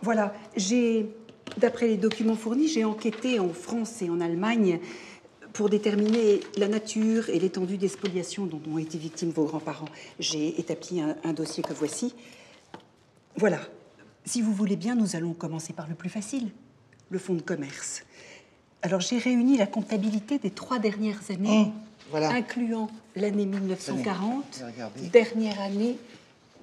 Voilà, 0.02 0.34
j'ai, 0.56 1.14
d'après 1.56 1.86
les 1.86 1.96
documents 1.96 2.36
fournis, 2.36 2.68
j'ai 2.68 2.84
enquêté 2.84 3.38
en 3.38 3.50
France 3.50 4.02
et 4.02 4.10
en 4.10 4.20
Allemagne 4.20 4.80
pour 5.52 5.68
déterminer 5.68 6.40
la 6.56 6.68
nature 6.68 7.28
et 7.28 7.38
l'étendue 7.38 7.76
des 7.76 7.88
spoliations 7.88 8.46
dont 8.46 8.60
ont 8.70 8.78
été 8.78 8.98
victimes 8.98 9.30
vos 9.30 9.44
grands-parents. 9.44 9.88
J'ai 10.18 10.58
établi 10.58 11.00
un, 11.00 11.16
un 11.24 11.32
dossier 11.32 11.62
que 11.62 11.72
voici. 11.72 12.14
Voilà. 13.36 13.60
Si 14.24 14.40
vous 14.40 14.52
voulez 14.52 14.76
bien, 14.76 14.94
nous 14.94 15.16
allons 15.16 15.32
commencer 15.32 15.72
par 15.72 15.88
le 15.88 15.94
plus 15.94 16.10
facile, 16.10 16.48
le 17.10 17.18
fonds 17.18 17.34
de 17.34 17.42
commerce. 17.42 18.04
Alors 18.82 19.00
j'ai 19.00 19.18
réuni 19.18 19.56
la 19.56 19.66
comptabilité 19.66 20.38
des 20.38 20.50
trois 20.50 20.78
dernières 20.78 21.30
années, 21.30 21.72
mmh, 22.12 22.16
incluant 22.16 22.90
l'année 23.14 23.46
1940, 23.46 24.62
dernière 25.12 25.60
année 25.60 25.96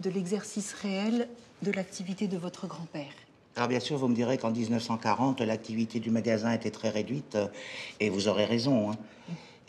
de 0.01 0.09
l'exercice 0.09 0.73
réel 0.73 1.27
de 1.61 1.71
l'activité 1.71 2.27
de 2.27 2.37
votre 2.37 2.67
grand-père. 2.67 3.11
Alors 3.59 3.67
bien 3.67 3.81
sûr, 3.81 3.97
vous 3.97 4.07
me 4.07 4.15
direz 4.15 4.37
qu'en 4.37 4.51
1940, 4.51 5.41
l'activité 5.41 5.99
du 5.99 6.11
magasin 6.11 6.53
était 6.53 6.71
très 6.71 6.87
réduite, 6.87 7.35
euh, 7.35 7.47
et 7.99 8.09
vous 8.09 8.29
aurez 8.29 8.45
raison. 8.45 8.89
Hein. 8.89 8.95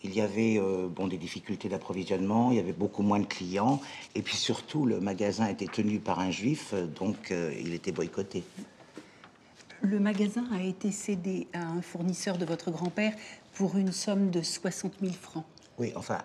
Il 0.05 0.15
y 0.15 0.21
avait 0.21 0.59
euh, 0.59 0.87
bon, 0.87 1.09
des 1.09 1.17
difficultés 1.17 1.69
d'approvisionnement, 1.69 2.53
il 2.53 2.59
y 2.59 2.61
avait 2.61 2.71
beaucoup 2.71 3.03
moins 3.03 3.19
de 3.19 3.27
clients, 3.27 3.81
et 4.15 4.23
puis 4.23 4.37
surtout, 4.37 4.87
le 4.87 5.01
magasin 5.01 5.49
était 5.49 5.67
tenu 5.67 5.99
par 5.99 6.21
un 6.21 6.31
juif, 6.31 6.71
euh, 6.73 6.87
donc 6.87 7.35
il 7.61 7.75
était 7.75 7.91
boycotté. 7.91 8.45
Le 9.83 9.99
magasin 9.99 10.45
a 10.53 10.63
été 10.63 10.93
cédé 10.93 11.49
à 11.53 11.67
un 11.67 11.83
fournisseur 11.83 12.39
de 12.39 12.45
votre 12.45 12.71
grand-père 12.71 13.15
pour 13.55 13.77
une 13.77 13.91
somme 13.91 14.31
de 14.31 14.41
60 14.41 14.93
000 15.01 15.13
francs. 15.15 15.47
Oui, 15.79 15.93
enfin, 15.97 16.19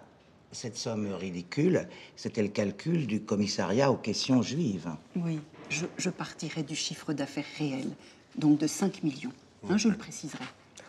cette 0.51 0.77
somme 0.77 1.11
ridicule, 1.15 1.87
c'était 2.15 2.43
le 2.43 2.49
calcul 2.49 3.07
du 3.07 3.21
commissariat 3.21 3.91
aux 3.91 3.97
questions 3.97 4.43
juives. 4.43 4.91
Oui, 5.15 5.39
je, 5.69 6.09
partirai 6.09 6.63
du 6.63 6.75
chiffre 6.75 7.13
d'affaires 7.13 7.45
réel, 7.57 7.89
donc 8.37 8.57
de 8.57 8.67
5 8.67 9.03
millions. 9.03 9.33
Hein, 9.69 9.77
je 9.77 9.89
le 9.89 9.97
préciserai. 9.97 10.43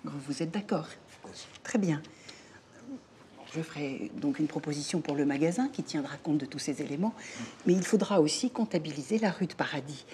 Vous 0.05 0.43
êtes 0.43 0.51
d'accord? 0.51 0.87
Très 1.63 1.79
bien. 1.79 2.03
Je 3.55 3.63
ferai 3.63 4.11
donc 4.15 4.39
une 4.39 4.49
proposition 4.49 5.01
pour 5.01 5.15
le 5.15 5.25
magasin 5.25 5.69
qui 5.69 5.83
tiendra 5.83 6.17
compte 6.19 6.39
de 6.39 6.47
tous 6.47 6.59
ces 6.59 6.83
éléments, 6.83 7.15
mais 7.65 7.73
il 7.73 7.85
faudra 7.85 8.21
aussi 8.21 8.51
comptabiliser 8.51 9.19
la 9.19 9.31
rue 9.31 9.47
de 9.47 9.55
Paradis 9.55 10.05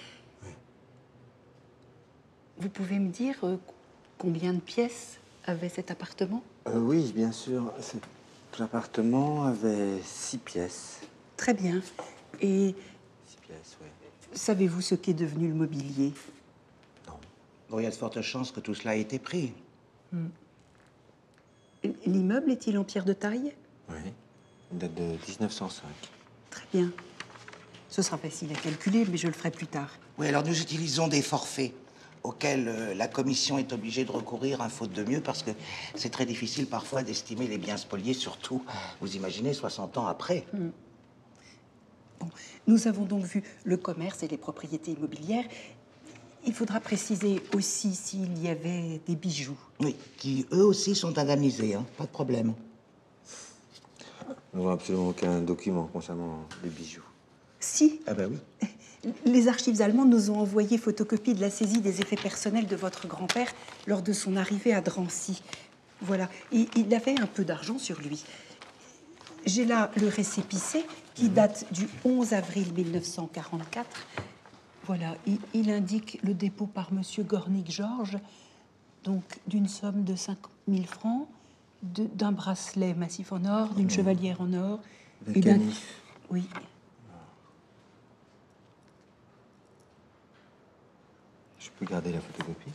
vous 2.63 2.69
pouvez 2.69 2.99
me 2.99 3.09
dire 3.09 3.35
euh, 3.43 3.57
combien 4.17 4.53
de 4.53 4.59
pièces 4.59 5.19
avait 5.45 5.69
cet 5.69 5.91
appartement? 5.91 6.43
Euh, 6.67 6.79
Oui, 6.79 7.11
bien 7.13 7.31
sûr. 7.31 7.73
Cet 7.79 8.01
appartement 8.61 9.43
avait 9.43 10.01
six 10.03 10.37
pièces. 10.37 11.01
Très 11.35 11.53
bien. 11.53 11.81
Et 12.41 12.75
savez-vous 14.33 14.81
ce 14.81 14.95
qu'est 14.95 15.13
devenu 15.13 15.47
le 15.47 15.53
mobilier? 15.53 16.13
Bon, 17.69 17.79
il 17.79 17.83
y 17.83 17.87
a 17.87 17.89
de 17.89 17.95
fortes 17.95 18.21
chances 18.21 18.51
que 18.51 18.59
tout 18.59 18.75
cela 18.75 18.95
ait 18.95 19.01
été 19.01 19.19
pris. 19.19 19.53
Hmm. 20.11 20.27
L'immeuble 22.05 22.51
est-il 22.51 22.77
en 22.77 22.83
pierre 22.83 23.05
de 23.05 23.13
taille? 23.13 23.53
Oui, 23.89 23.97
il 24.71 24.77
date 24.77 24.93
de 24.93 25.17
1905. 25.27 25.83
Très 26.49 26.65
bien. 26.73 26.91
Ce 27.89 28.01
sera 28.01 28.17
facile 28.17 28.51
à 28.51 28.55
calculer, 28.55 29.05
mais 29.09 29.17
je 29.17 29.27
le 29.27 29.33
ferai 29.33 29.51
plus 29.51 29.67
tard. 29.67 29.97
Oui, 30.17 30.27
alors 30.27 30.43
nous 30.43 30.61
utilisons 30.61 31.07
des 31.07 31.21
forfaits 31.21 31.73
auxquels 32.23 32.67
euh, 32.67 32.93
la 32.93 33.07
commission 33.07 33.57
est 33.57 33.73
obligée 33.73 34.05
de 34.05 34.11
recourir, 34.11 34.61
un 34.61 34.69
faute 34.69 34.93
de 34.93 35.03
mieux, 35.03 35.19
parce 35.19 35.43
que 35.43 35.51
c'est 35.95 36.09
très 36.09 36.25
difficile 36.25 36.67
parfois 36.67 37.03
d'estimer 37.03 37.47
les 37.47 37.57
biens 37.57 37.77
spoliés, 37.77 38.13
surtout, 38.13 38.63
vous 39.01 39.15
imaginez, 39.15 39.53
60 39.53 39.97
ans 39.97 40.07
après. 40.07 40.45
Hmm. 40.53 40.69
Bon, 42.23 42.29
nous 42.67 42.87
avons 42.87 43.03
donc 43.03 43.25
vu 43.25 43.43
le 43.65 43.75
commerce 43.75 44.23
et 44.23 44.27
les 44.27 44.37
propriétés 44.37 44.91
immobilières. 44.91 45.43
Il 46.45 46.53
faudra 46.53 46.79
préciser 46.79 47.41
aussi 47.53 47.93
s'il 47.95 48.41
y 48.41 48.47
avait 48.47 49.01
des 49.05 49.15
bijoux. 49.15 49.57
Oui, 49.81 49.95
qui 50.17 50.45
eux 50.53 50.63
aussi 50.63 50.95
sont 50.95 51.17
indemnisés, 51.17 51.73
hein, 51.73 51.85
pas 51.97 52.05
de 52.05 52.09
problème. 52.09 52.53
Nous 54.53 54.61
n'avons 54.61 54.71
absolument 54.71 55.09
aucun 55.09 55.41
document 55.41 55.89
concernant 55.91 56.47
les 56.63 56.69
bijoux. 56.69 57.03
Si. 57.59 57.99
Ah 58.07 58.13
ben 58.13 58.31
oui. 58.31 58.67
Les 59.25 59.49
archives 59.49 59.81
allemandes 59.81 60.09
nous 60.09 60.31
ont 60.31 60.39
envoyé 60.39 60.77
photocopie 60.77 61.33
de 61.33 61.41
la 61.41 61.49
saisie 61.49 61.81
des 61.81 61.99
effets 61.99 62.15
personnels 62.15 62.67
de 62.67 62.75
votre 62.77 63.05
grand-père 63.05 63.51
lors 63.85 64.01
de 64.01 64.13
son 64.13 64.37
arrivée 64.37 64.73
à 64.73 64.79
Drancy. 64.79 65.43
Voilà. 65.99 66.29
Et 66.53 66.67
il 66.77 66.93
avait 66.95 67.19
un 67.19 67.27
peu 67.27 67.43
d'argent 67.43 67.77
sur 67.77 67.99
lui. 67.99 68.23
J'ai 69.45 69.65
là 69.65 69.91
le 69.97 70.07
récépissé 70.07 70.85
qui 71.15 71.29
date 71.29 71.71
du 71.71 71.87
11 72.05 72.33
avril 72.33 72.73
1944. 72.73 73.87
Voilà, 74.85 75.15
il, 75.25 75.37
il 75.53 75.69
indique 75.69 76.19
le 76.23 76.33
dépôt 76.33 76.67
par 76.67 76.91
Monsieur 76.91 77.23
Gornick-Georges, 77.23 78.17
donc 79.03 79.23
d'une 79.47 79.67
somme 79.67 80.03
de 80.03 80.15
5 80.15 80.37
000 80.67 80.83
francs, 80.83 81.27
d'un 81.81 82.31
bracelet 82.31 82.93
massif 82.93 83.31
en 83.31 83.45
or, 83.45 83.69
d'une 83.69 83.85
mhm. 83.85 83.91
chevalière 83.91 84.41
en 84.41 84.53
or, 84.53 84.79
et 85.33 85.39
d'un... 85.39 85.59
Oui, 86.29 86.47
peux 91.83 91.85
garder 91.91 92.11
la 92.11 92.19
photocopie? 92.19 92.71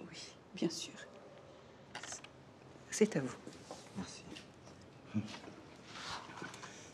Oui, 0.00 0.32
bien 0.54 0.70
sûr. 0.70 0.92
C'est 2.90 3.16
à 3.16 3.20
vous. 3.20 3.36
Merci. 3.96 4.22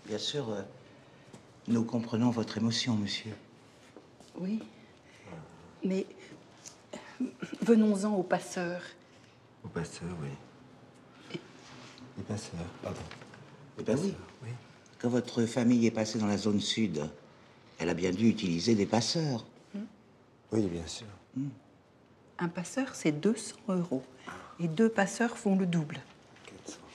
Bien 0.07 0.19
sûr, 0.19 0.49
euh, 0.51 0.63
nous 1.67 1.83
comprenons 1.85 2.31
votre 2.31 2.59
émotion, 2.59 2.95
monsieur. 2.95 3.33
Oui. 4.39 4.63
Mais 5.85 6.07
venons-en 7.63 8.15
aux 8.15 8.23
passeurs. 8.23 8.83
Aux 9.65 9.69
passeurs, 9.69 10.17
oui. 10.23 11.39
Les 12.17 12.23
passeurs, 12.23 12.61
pardon. 12.83 13.01
Eh 13.79 13.83
bien 13.83 13.97
oui. 13.97 14.15
oui. 14.45 14.51
Quand 15.01 15.09
votre 15.09 15.45
famille 15.45 15.87
est 15.87 15.91
passée 15.91 16.19
dans 16.19 16.27
la 16.27 16.39
zone 16.39 16.61
sud, 16.61 17.03
elle 17.79 17.89
a 17.89 17.95
bien 17.95 18.13
dû 18.13 18.29
utiliser 18.29 18.75
des 18.75 18.87
passeurs. 18.87 19.45
Oui, 20.53 20.63
bien 20.67 20.87
sûr. 20.87 21.07
Hmm. 21.35 21.49
Un 22.39 22.49
passeur, 22.49 22.95
c'est 22.95 23.13
200 23.13 23.57
euros. 23.69 24.05
Et 24.61 24.69
deux 24.69 24.89
passeurs 24.89 25.37
font 25.37 25.57
le 25.57 25.67
double. 25.67 25.99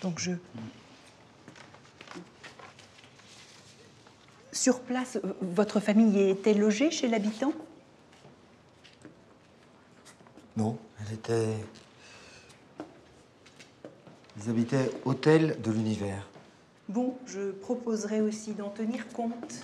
Donc 0.02 0.18
je... 0.20 0.32
Sur 4.52 4.82
place, 4.82 5.18
votre 5.42 5.80
famille 5.80 6.30
était 6.30 6.54
logée 6.54 6.92
chez 6.92 7.08
l'habitant? 7.08 7.54
Non, 10.58 10.78
elle 11.00 11.14
était... 11.14 11.56
Ils 14.38 14.50
habitaient 14.50 14.92
Hôtel 15.06 15.62
de 15.62 15.72
l'Univers. 15.72 16.28
Bon, 16.90 17.16
je 17.26 17.52
proposerais 17.52 18.20
aussi 18.22 18.54
d'en 18.54 18.70
tenir 18.70 19.08
compte. 19.10 19.62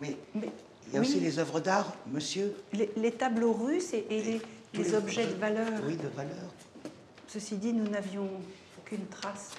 Mais, 0.00 0.16
Mais 0.34 0.50
il 0.88 0.94
y 0.94 0.98
a 0.98 1.00
aussi 1.00 1.20
les 1.20 1.38
œuvres 1.38 1.60
d'art, 1.60 1.94
monsieur 2.10 2.54
les, 2.72 3.12
tableaux 3.12 3.52
russes 3.52 3.92
et, 3.94 4.40
les, 4.74 4.94
objets 4.94 5.26
de 5.26 5.34
valeur. 5.34 5.80
Oui, 5.86 5.96
de 5.96 6.08
valeur. 6.08 6.54
Ceci 7.28 7.56
dit, 7.56 7.72
nous 7.72 7.88
n'avions 7.88 8.28
aucune 8.78 9.06
trace. 9.06 9.52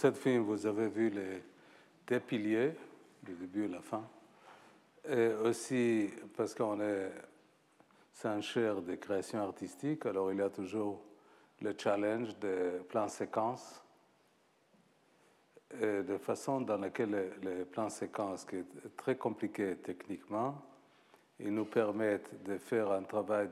Cette 0.00 0.16
film, 0.16 0.44
vous 0.44 0.64
avez 0.64 0.88
vu 0.88 1.10
les 1.10 1.42
deux 2.06 2.20
piliers, 2.20 2.72
le 3.28 3.34
début 3.34 3.66
et 3.66 3.68
la 3.68 3.82
fin. 3.82 4.02
Et 5.06 5.26
aussi, 5.44 6.08
parce 6.34 6.54
qu'on 6.54 6.80
est, 6.80 7.10
un 8.24 8.40
cher 8.40 8.80
de 8.80 8.94
création 8.94 9.40
artistique, 9.42 10.06
alors 10.06 10.32
il 10.32 10.38
y 10.38 10.40
a 10.40 10.48
toujours 10.48 11.02
le 11.60 11.74
challenge 11.76 12.34
des 12.38 12.78
plans 12.88 13.08
séquences, 13.08 13.84
et 15.78 16.02
de 16.02 16.16
façon 16.16 16.62
dans 16.62 16.78
laquelle 16.78 17.34
les, 17.42 17.66
plans 17.66 17.90
séquences, 17.90 18.46
qui 18.46 18.56
est 18.56 18.96
très 18.96 19.16
compliqué 19.16 19.76
techniquement, 19.82 20.62
ils 21.38 21.52
nous 21.52 21.66
permettent 21.66 22.42
de 22.42 22.56
faire 22.56 22.90
un 22.90 23.02
travail 23.02 23.50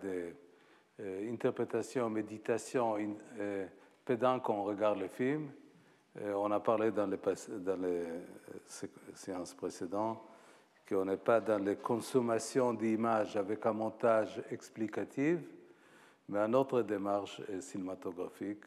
d'interprétation, 0.98 2.08
méditation 2.08 2.96
euh, 3.38 3.66
pendant 4.06 4.40
qu'on 4.40 4.62
regarde 4.62 5.00
le 5.00 5.08
film. 5.08 5.50
On 6.16 6.50
a 6.50 6.60
parlé 6.60 6.90
dans 6.90 7.06
les, 7.06 7.18
les 7.80 8.04
séances 9.14 9.54
précédentes 9.54 10.20
qu'on 10.88 11.04
n'est 11.04 11.18
pas 11.18 11.40
dans 11.40 11.62
les 11.62 11.76
consommations 11.76 12.72
d'images 12.72 13.36
avec 13.36 13.66
un 13.66 13.72
montage 13.72 14.42
explicatif, 14.50 15.38
mais 16.28 16.38
une 16.38 16.54
autre 16.54 16.82
démarche 16.82 17.42
cinématographique. 17.60 18.64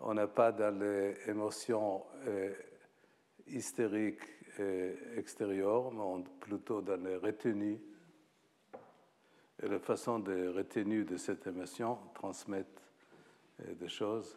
On 0.00 0.14
n'est 0.14 0.26
pas 0.26 0.50
dans 0.50 0.76
les 0.76 1.14
émotions 1.28 2.04
euh, 2.26 2.52
hystériques 3.46 4.22
euh, 4.58 5.16
extérieures, 5.16 5.92
mais 5.92 6.24
plutôt 6.40 6.80
dans 6.80 7.00
les 7.00 7.16
retenues. 7.16 7.80
Et 9.62 9.68
la 9.68 9.78
façon 9.78 10.18
de 10.18 10.48
retenue 10.48 11.04
de 11.04 11.16
cette 11.16 11.46
émotion 11.46 11.96
transmettre 12.12 12.82
euh, 13.60 13.74
des 13.74 13.88
choses. 13.88 14.36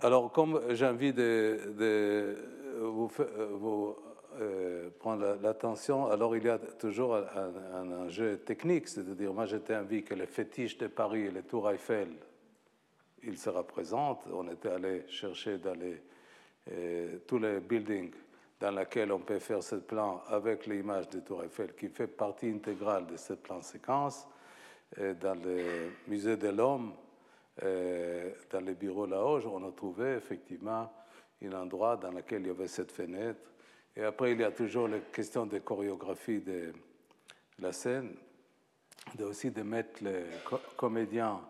Alors, 0.00 0.30
comme 0.30 0.60
j'ai 0.70 0.86
envie 0.86 1.12
de, 1.12 1.58
de 1.76 2.36
vous, 2.80 3.10
vous 3.50 3.96
euh, 4.40 4.90
prendre 4.96 5.36
l'attention, 5.42 6.06
alors 6.06 6.36
il 6.36 6.44
y 6.44 6.48
a 6.48 6.58
toujours 6.58 7.16
un, 7.16 8.04
enjeu 8.04 8.38
technique, 8.38 8.86
c'est-à-dire 8.86 9.32
moi 9.32 9.46
j'étais 9.46 9.74
envie 9.74 10.04
que 10.04 10.14
les 10.14 10.26
fétiches 10.26 10.78
de 10.78 10.86
Paris 10.86 11.22
et 11.22 11.30
les 11.32 11.42
tours 11.42 11.68
Eiffel, 11.68 12.10
ils 13.24 13.36
se 13.36 13.50
représentent. 13.50 14.22
On 14.32 14.48
était 14.48 14.68
allé 14.68 15.02
chercher 15.08 15.58
dans 15.58 15.74
euh, 16.70 17.18
tous 17.26 17.38
les 17.40 17.58
buildings 17.58 18.12
dans 18.60 18.70
lesquels 18.70 19.10
on 19.10 19.18
peut 19.18 19.40
faire 19.40 19.64
ce 19.64 19.76
plan 19.76 20.22
avec 20.28 20.66
l'image 20.66 21.08
des 21.08 21.22
tours 21.22 21.42
Eiffel, 21.42 21.74
qui 21.74 21.88
fait 21.88 22.06
partie 22.06 22.48
intégrale 22.48 23.06
de 23.06 23.16
ce 23.16 23.32
plan 23.32 23.60
séquence. 23.62 24.28
Dans 24.96 25.34
le 25.34 25.90
musée 26.06 26.38
de 26.38 26.48
l'homme, 26.48 26.92
euh, 26.92 27.07
dans 27.60 28.60
les 28.60 28.74
bureaux 28.74 29.06
là-haut, 29.06 29.40
on 29.46 29.68
a 29.68 29.72
trouvé 29.72 30.14
effectivement 30.14 30.92
un 31.42 31.52
endroit 31.52 31.96
dans 31.96 32.10
lequel 32.10 32.42
il 32.42 32.48
y 32.48 32.50
avait 32.50 32.68
cette 32.68 32.92
fenêtre 32.92 33.48
et 33.98 34.04
après, 34.04 34.30
il 34.30 34.38
y 34.38 34.44
a 34.44 34.52
toujours 34.52 34.86
la 34.86 35.00
question 35.00 35.44
de 35.44 35.58
chorégraphie 35.58 36.40
de 36.40 36.72
la 37.58 37.72
scène, 37.72 38.14
de 39.16 39.24
aussi 39.24 39.50
de 39.50 39.62
mettre 39.62 40.04
les 40.04 40.22
comédiens 40.76 41.40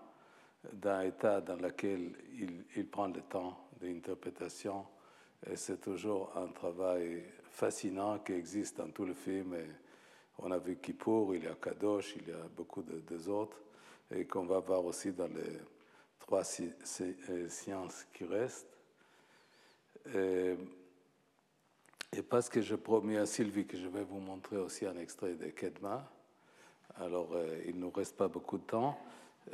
dans 0.73 0.91
un 0.91 1.03
état 1.03 1.43
dans 1.43 1.57
lequel 1.57 2.13
il, 2.41 2.65
il 2.75 2.87
prend 2.89 3.09
le 3.09 3.21
temps 3.21 3.69
d'interprétation. 3.79 4.87
Et 5.47 5.57
c'est 5.57 5.79
toujours 5.79 6.35
un 6.39 6.47
travail 6.47 7.23
fascinant 7.51 8.21
qui 8.21 8.33
existe 8.33 8.79
dans 8.79 8.89
tout 8.89 9.05
le 9.05 9.13
film. 9.13 9.55
On 10.39 10.51
a 10.51 10.57
vu 10.57 10.77
Kippour, 10.77 11.35
il 11.35 11.45
y 11.45 11.49
a 11.49 11.55
Kadosh, 11.55 12.17
il 12.17 12.29
y 12.29 12.33
a 12.33 12.49
beaucoup 12.57 12.83
de, 12.83 13.03
et 14.11 14.25
qu'on 14.25 14.47
va 14.47 14.61
voir 14.61 14.87
aussi 14.87 15.13
dans 15.13 15.29
les 15.29 15.59
trois 16.29 16.43
euh, 16.61 17.49
sciences 17.49 18.05
qui 18.13 18.25
restent. 18.25 18.77
Et 20.15 20.57
et 22.17 22.23
parce 22.23 22.49
que 22.49 22.63
je 22.63 22.75
promets 22.75 23.19
à 23.19 23.27
Sylvie 23.27 23.67
que 23.67 23.77
je 23.77 23.87
vais 23.87 24.03
vous 24.03 24.19
montrer 24.19 24.57
aussi 24.57 24.87
un 24.87 24.97
extrait 24.97 25.35
de 25.35 25.47
Kedma, 25.49 26.11
alors 26.97 27.29
euh, 27.35 27.63
il 27.67 27.77
ne 27.77 27.81
nous 27.81 27.91
reste 27.91 28.17
pas 28.17 28.29
beaucoup 28.29 28.57
de 28.57 28.63
temps. 28.63 28.99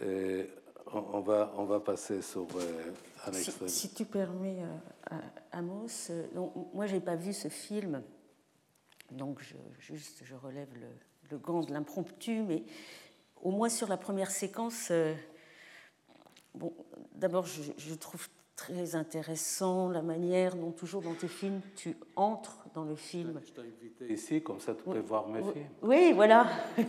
Et 0.01 0.49
on, 0.93 1.21
va, 1.21 1.53
on 1.57 1.65
va 1.65 1.81
passer 1.81 2.23
sur 2.23 2.47
euh, 2.57 2.93
un 3.27 3.33
extrait. 3.33 3.67
Si, 3.67 3.93
tu 3.93 4.05
permets, 4.05 4.63
euh, 4.63 5.17
Amos, 5.51 6.11
moi 6.73 6.87
je 6.87 6.95
n'ai 6.95 7.01
pas 7.01 7.17
vu 7.17 7.33
ce 7.33 7.49
film, 7.49 8.03
donc 9.11 9.41
je, 9.41 9.57
juste 9.81 10.23
je 10.23 10.37
relève 10.37 10.73
le, 10.75 10.89
le 11.31 11.39
gant 11.39 11.61
de 11.61 11.73
l'impromptu, 11.73 12.43
mais 12.43 12.63
au 13.43 13.51
moins 13.51 13.69
sur 13.69 13.89
la 13.89 13.97
première 13.97 14.31
séquence, 14.31 14.93
bon, 16.55 16.73
d'abord 17.15 17.47
je, 17.47 17.63
je 17.77 17.95
trouve 17.95 18.29
très 18.57 18.95
intéressant, 18.95 19.89
la 19.89 20.03
manière 20.03 20.57
dont 20.57 20.71
toujours 20.71 21.03
dans 21.03 21.15
tes 21.15 21.29
films 21.29 21.61
tu 21.77 21.97
entres 22.17 22.67
dans 22.75 22.85
le 22.85 22.95
film. 22.95 23.41
Je 23.45 23.53
t'ai 23.53 23.61
invité 23.61 24.13
ici, 24.13 24.43
comme 24.43 24.61
ça 24.61 24.75
tu 24.75 24.85
peux 24.85 24.99
voir 25.01 25.29
mes 25.29 25.41
films. 25.41 25.67
Oui, 25.83 26.13
voilà. 26.15 26.47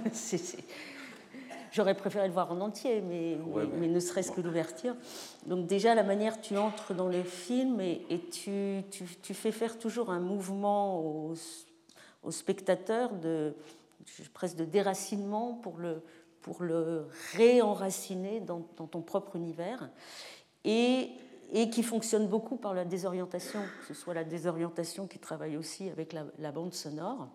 J'aurais 1.72 1.96
préféré 1.96 2.28
le 2.28 2.34
voir 2.34 2.52
en 2.54 2.62
entier, 2.62 3.02
mais, 3.02 3.38
mais, 3.78 3.88
ne 3.88 4.00
serait-ce 4.00 4.32
que 4.32 4.40
l'ouverture. 4.40 4.96
Donc 5.46 5.68
déjà, 5.68 5.94
la 5.94 6.04
manière 6.04 6.40
tu 6.40 6.56
entres 6.56 6.94
dans 6.94 7.10
le 7.10 7.22
film 7.24 7.82
et, 7.82 8.06
et 8.10 8.20
tu, 8.30 8.82
tu, 8.92 9.04
tu, 9.22 9.34
fais 9.34 9.52
faire 9.52 9.78
toujours 9.78 10.10
un 10.10 10.22
mouvement 10.22 11.02
au, 11.02 11.34
au 12.24 12.32
spectateur, 12.32 13.12
de, 13.12 13.54
presque 14.34 14.56
de 14.56 14.64
déracinement 14.64 15.56
pour 15.56 15.78
le, 15.78 16.02
pour 16.46 16.62
le 16.62 17.08
réenraciner 17.34 18.40
dans, 18.40 18.62
ton 18.62 19.02
propre 19.02 19.36
univers. 19.36 19.90
Et 20.64 21.10
qui 21.72 21.82
fonctionne 21.82 22.28
beaucoup 22.28 22.56
par 22.56 22.76
la 22.76 22.86
désorientation, 22.86 23.62
que 23.82 23.88
ce 23.88 24.00
soit 24.00 24.14
la 24.14 24.24
désorientation 24.24 25.08
qui 25.08 25.18
travaille 25.18 25.58
aussi 25.58 25.90
avec 25.90 26.14
la, 26.14 26.52
bande 26.52 26.74
sonore. 26.76 27.30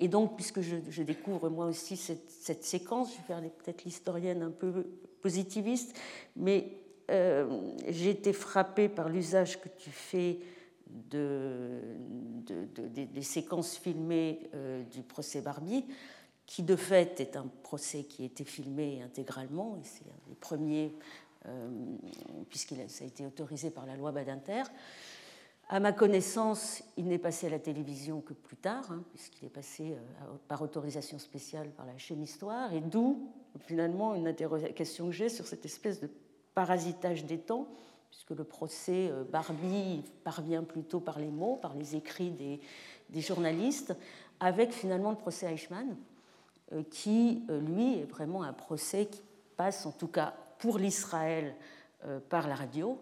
Et 0.00 0.08
donc, 0.08 0.34
puisque 0.34 0.60
je, 0.60 1.02
découvre 1.02 1.48
moi 1.50 1.66
aussi 1.66 1.96
cette, 1.96 2.64
séquence, 2.64 3.12
je 3.12 3.18
vais 3.18 3.22
faire 3.28 3.40
peut-être 3.40 3.84
l'historienne 3.84 4.42
un 4.42 4.50
peu 4.50 4.86
positiviste, 5.22 5.96
mais 6.34 6.76
euh, 7.12 7.60
j'ai 7.88 8.10
été 8.10 8.32
frappée 8.32 8.88
par 8.88 9.08
l'usage 9.08 9.60
que 9.60 9.68
tu 9.68 9.90
fais 9.90 10.40
de, 10.88 11.78
des, 12.88 13.22
séquences 13.22 13.76
filmées 13.76 14.50
euh, 14.54 14.82
du 14.82 15.02
procès 15.02 15.40
Barbie, 15.40 15.84
qui 16.46 16.62
de 16.62 16.76
fait 16.76 17.20
est 17.20 17.36
un 17.36 17.46
procès 17.62 18.04
qui 18.04 18.22
a 18.22 18.26
été 18.26 18.44
filmé 18.44 19.02
intégralement, 19.02 19.78
c'est 19.82 20.04
un 20.04 20.28
des 20.28 20.34
premiers 20.34 20.94
euh, 21.46 21.68
puisqu'il 22.48 22.80
a 22.80 23.04
été 23.04 23.26
autorisé 23.26 23.70
par 23.70 23.84
la 23.84 23.96
loi 23.96 24.12
Badinter. 24.12 24.62
À 25.68 25.80
ma 25.80 25.92
connaissance, 25.92 26.82
il 26.96 27.06
n'est 27.06 27.18
passé 27.18 27.46
à 27.46 27.50
la 27.50 27.58
télévision 27.58 28.20
que 28.20 28.32
plus 28.32 28.56
tard, 28.56 28.90
hein, 28.90 29.02
puisqu'il 29.10 29.46
est 29.46 29.50
passé 29.50 29.92
euh, 29.92 30.36
par 30.48 30.62
autorisation 30.62 31.18
spéciale 31.18 31.70
par 31.70 31.86
la 31.86 31.96
chaîne 31.98 32.22
Histoire, 32.22 32.72
et 32.72 32.80
d'où 32.80 33.30
finalement 33.60 34.14
une 34.14 34.26
interrogation 34.26 35.06
que 35.06 35.12
j'ai 35.12 35.28
sur 35.28 35.46
cette 35.46 35.64
espèce 35.64 36.00
de 36.00 36.10
parasitage 36.54 37.24
des 37.24 37.38
temps, 37.38 37.68
puisque 38.10 38.30
le 38.30 38.44
procès 38.44 39.10
euh, 39.10 39.24
Barbie 39.24 40.02
parvient 40.22 40.64
plutôt 40.64 41.00
par 41.00 41.18
les 41.18 41.30
mots, 41.30 41.56
par 41.56 41.74
les 41.74 41.96
écrits 41.96 42.30
des 42.30 43.20
journalistes, 43.20 43.94
avec 44.40 44.72
finalement 44.72 45.10
le 45.10 45.16
procès 45.16 45.52
Eichmann, 45.52 45.96
qui, 46.90 47.42
lui, 47.48 48.00
est 48.00 48.04
vraiment 48.04 48.42
un 48.42 48.52
procès 48.52 49.06
qui 49.06 49.22
passe, 49.56 49.86
en 49.86 49.92
tout 49.92 50.08
cas 50.08 50.34
pour 50.58 50.78
l'Israël 50.78 51.54
euh, 52.06 52.20
par 52.20 52.48
la 52.48 52.54
radio 52.54 52.98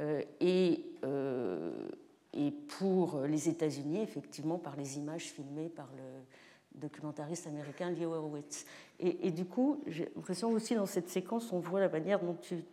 euh, 0.00 0.22
et, 0.40 0.84
euh, 1.04 1.72
pour 2.78 3.20
les 3.22 3.48
États-Unis, 3.48 4.00
effectivement, 4.02 4.58
par 4.58 4.76
les 4.76 4.98
images 4.98 5.24
filmées 5.24 5.68
par 5.68 5.88
le 5.96 6.80
documentariste 6.80 7.46
américain 7.46 7.90
Leo 7.90 8.12
Horowitz. 8.12 8.64
Et, 8.98 9.30
du 9.30 9.44
coup, 9.44 9.80
j'ai 9.86 10.10
l'impression 10.16 10.50
aussi 10.50 10.74
dans 10.74 10.86
cette 10.86 11.08
séquence, 11.08 11.52
on 11.52 11.60
voit 11.60 11.78
la 11.78 11.88
manière 11.88 12.20
dont 12.20 12.36
tu 12.40 12.64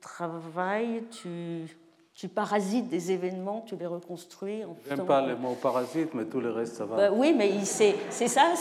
travailles, 0.00 1.04
tu 1.10 1.66
tu 2.14 2.28
parasites 2.28 2.88
des 2.88 3.10
événements, 3.10 3.64
tu 3.66 3.74
les 3.76 3.86
reconstruis. 3.86 4.62
J'aime 4.86 5.06
pas 5.06 5.26
le 5.26 5.34
mot 5.34 5.54
parasite, 5.54 6.12
mais 6.14 6.24
tout 6.24 6.40
le 6.40 6.50
reste, 6.50 6.74
ça 6.74 6.84
va. 6.84 6.96
Bah 6.96 7.10
oui, 7.12 7.34
mais 7.36 7.52
c'est 7.64 8.28
ça. 8.28 8.52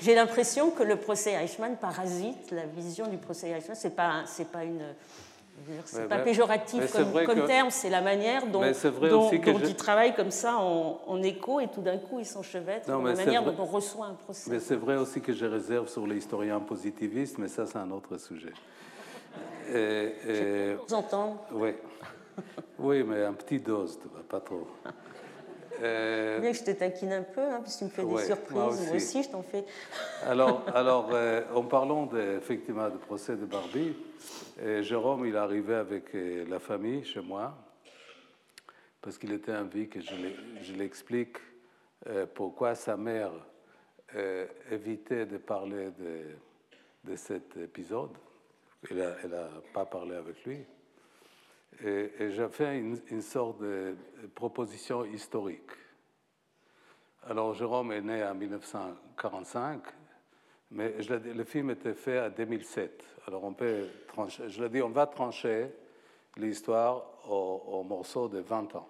J'ai 0.00 0.14
l'impression 0.14 0.70
que 0.70 0.82
le 0.82 0.96
procès 0.96 1.32
Eichmann 1.32 1.76
parasite 1.76 2.50
la 2.50 2.66
vision 2.66 3.06
du 3.06 3.16
procès 3.16 3.50
Eichmann. 3.50 3.76
C'est 3.76 3.94
pas, 3.94 4.22
c'est 4.26 4.50
pas 4.50 4.64
une. 4.64 4.82
C'est 5.84 6.08
pas 6.08 6.18
péjoratif 6.18 6.92
comme, 6.92 7.46
terme, 7.46 7.70
c'est 7.70 7.88
la 7.88 8.02
manière 8.02 8.48
dont, 8.48 8.60
dont, 9.00 9.30
il 9.30 9.76
travaille 9.76 10.12
comme 10.12 10.32
ça 10.32 10.56
en, 10.58 11.22
écho 11.22 11.60
et 11.60 11.68
tout 11.68 11.80
d'un 11.80 11.96
coup 11.96 12.18
il 12.18 12.26
s'enchevêtre, 12.26 12.90
la 12.90 12.98
manière 12.98 13.44
dont 13.44 13.54
on 13.60 13.64
reçoit 13.64 14.06
un 14.06 14.14
procès. 14.14 14.50
Mais 14.50 14.58
c'est 14.58 14.74
vrai 14.74 14.96
aussi 14.96 15.20
que 15.20 15.32
je 15.32 15.46
réserve 15.46 15.88
sur 15.88 16.08
les 16.08 16.16
historiens 16.16 16.58
positivistes, 16.58 17.38
mais 17.38 17.46
ça 17.46 17.66
c'est 17.66 17.78
un 17.78 17.92
autre 17.92 18.18
sujet. 18.18 18.52
Et, 19.72 20.12
et... 20.28 20.74
Vous 20.74 20.94
entendre 20.94 21.40
Oui. 21.52 21.74
Oui, 22.78 23.02
mais 23.02 23.24
un 23.24 23.32
petit 23.32 23.60
dose, 23.60 23.98
pas 24.28 24.40
trop. 24.40 24.66
Euh, 25.82 26.40
Bien 26.40 26.52
que 26.52 26.58
je 26.58 26.64
te 26.64 26.70
taquine 26.70 27.12
un 27.12 27.22
peu, 27.22 27.40
hein, 27.40 27.60
parce 27.60 27.74
que 27.74 27.78
tu 27.78 27.84
me 27.84 27.90
fais 27.90 28.04
des 28.04 28.26
surprises. 28.26 28.86
Moi 28.86 28.96
aussi. 28.96 29.22
je 29.22 29.30
t'en 29.30 29.42
fais. 29.42 29.64
alors, 30.24 30.64
alors 30.74 31.10
euh, 31.12 31.42
en 31.54 31.62
parlant 31.62 32.06
de, 32.06 32.36
effectivement 32.38 32.88
du 32.88 32.98
procès 32.98 33.36
de 33.36 33.44
Barbie, 33.44 33.96
euh, 34.60 34.82
Jérôme, 34.82 35.26
il 35.26 35.34
est 35.34 35.38
arrivé 35.38 35.74
avec 35.74 36.14
la 36.14 36.58
famille 36.58 37.04
chez 37.04 37.20
moi, 37.20 37.54
parce 39.00 39.18
qu'il 39.18 39.32
était 39.32 39.54
envie 39.54 39.88
que 39.88 40.00
je 40.00 40.72
l'explique 40.74 41.38
pourquoi 42.34 42.74
sa 42.74 42.96
mère 42.96 43.32
évitait 44.70 45.26
de 45.26 45.38
parler 45.38 45.90
de, 45.98 47.10
de 47.10 47.16
cet 47.16 47.56
épisode. 47.56 48.10
Elle 48.90 49.30
n'a 49.30 49.48
pas 49.72 49.86
parlé 49.86 50.14
avec 50.14 50.44
lui. 50.44 50.64
Et, 51.82 52.30
j'ai 52.30 52.48
fait 52.48 52.78
une, 52.78 53.22
sorte 53.22 53.60
de 53.60 53.96
proposition 54.34 55.04
historique. 55.04 55.70
Alors, 57.26 57.54
Jérôme 57.54 57.92
est 57.92 58.00
né 58.00 58.22
en 58.22 58.34
1945, 58.34 59.82
mais 60.72 60.94
le 61.00 61.44
film 61.44 61.70
était 61.70 61.94
fait 61.94 62.20
en 62.20 62.30
2007. 62.30 63.04
Alors, 63.26 63.44
on 63.44 63.54
peut 63.54 63.88
trancher, 64.06 64.48
je 64.48 64.62
l'ai 64.62 64.68
dit, 64.68 64.82
on 64.82 64.90
va 64.90 65.06
trancher 65.06 65.70
l'histoire 66.36 67.02
au, 67.28 67.82
morceau 67.82 68.28
de 68.28 68.40
20 68.40 68.76
ans. 68.76 68.88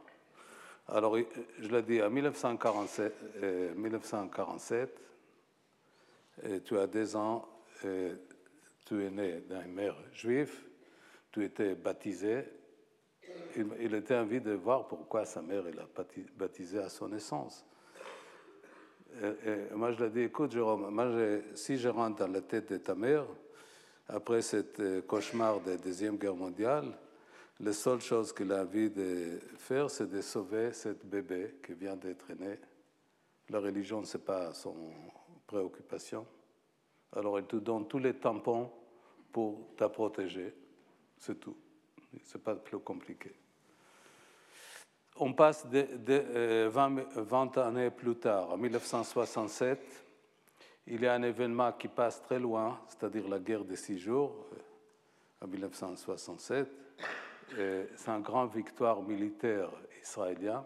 Alors, 0.88 1.16
je 1.60 1.68
l'ai 1.68 1.82
dit, 1.82 2.02
en 2.02 2.10
1947, 2.10 3.76
1947 3.76 5.00
tu 6.64 6.78
as 6.78 6.86
deux 6.86 7.16
ans, 7.16 7.48
tu 8.84 9.04
es 9.04 9.10
né 9.10 9.42
d'une 9.48 9.72
mère 9.72 9.96
juive, 10.12 10.52
tu 11.32 11.44
étais 11.44 11.74
baptisé, 11.74 12.44
il, 13.56 13.94
était 13.94 14.16
envie 14.16 14.40
de 14.40 14.52
voir 14.52 14.86
pourquoi 14.86 15.24
sa 15.24 15.42
mère 15.42 15.64
l'a 15.64 15.88
baptisé 16.36 16.78
à 16.78 16.88
son 16.88 17.08
naissance. 17.08 17.64
Moi, 19.72 19.92
je 19.92 19.98
lui 19.98 20.04
ai 20.04 20.10
dit, 20.10 20.20
écoute, 20.22 20.52
Jérôme, 20.52 21.50
si 21.54 21.78
je 21.78 21.88
rentre 21.88 22.18
dans 22.18 22.32
la 22.32 22.42
tête 22.42 22.72
de 22.72 22.78
ta 22.78 22.94
mère, 22.94 23.26
après 24.08 24.42
ce 24.42 24.62
euh, 24.80 25.02
cauchemar 25.02 25.60
de 25.60 25.70
la 25.70 25.76
Deuxième 25.76 26.18
Guerre 26.18 26.34
mondiale, 26.34 26.92
la 27.60 27.72
seule 27.72 28.00
chose 28.00 28.32
qu'il 28.32 28.52
a 28.52 28.62
envie 28.62 28.90
de 28.90 29.38
faire, 29.56 29.90
c'est 29.90 30.08
de 30.08 30.20
sauver 30.20 30.72
ce 30.72 30.90
bébé 30.90 31.56
qui 31.64 31.72
vient 31.72 31.96
d'être 31.96 32.32
né. 32.34 32.58
La 33.48 33.60
religion, 33.60 34.04
ce 34.04 34.18
n'est 34.18 34.24
pas 34.24 34.52
son 34.52 34.74
préoccupation. 35.46 36.26
Alors, 37.16 37.38
il 37.38 37.46
te 37.46 37.56
donne 37.56 37.86
tous 37.86 37.98
les 37.98 38.14
tampons 38.14 38.70
pour 39.32 39.74
te 39.76 39.84
protéger. 39.84 40.54
C'est 41.16 41.38
tout. 41.38 41.56
Ce 42.24 42.36
n'est 42.36 42.42
pas 42.42 42.54
plus 42.54 42.78
compliqué. 42.78 43.34
On 45.16 45.32
passe 45.32 45.66
de, 45.68 46.66
20, 46.68 47.22
20, 47.22 47.56
euh, 47.56 47.62
années 47.62 47.90
plus 47.90 48.16
tard, 48.16 48.50
en 48.50 48.56
1967, 48.56 49.80
il 50.88 51.02
y 51.02 51.06
a 51.06 51.14
un 51.14 51.22
événement 51.22 51.72
qui 51.72 51.86
passe 51.86 52.20
très 52.20 52.40
loin, 52.40 52.80
c'est-à-dire 52.88 53.28
la 53.28 53.38
guerre 53.38 53.64
des 53.64 53.76
six 53.76 53.98
jours, 53.98 54.46
euh, 54.52 55.44
en 55.44 55.48
1967. 55.48 56.68
C'est 57.56 58.08
une 58.08 58.22
grande 58.22 58.52
victoire 58.52 59.00
militaire 59.02 59.70
israélienne. 60.02 60.64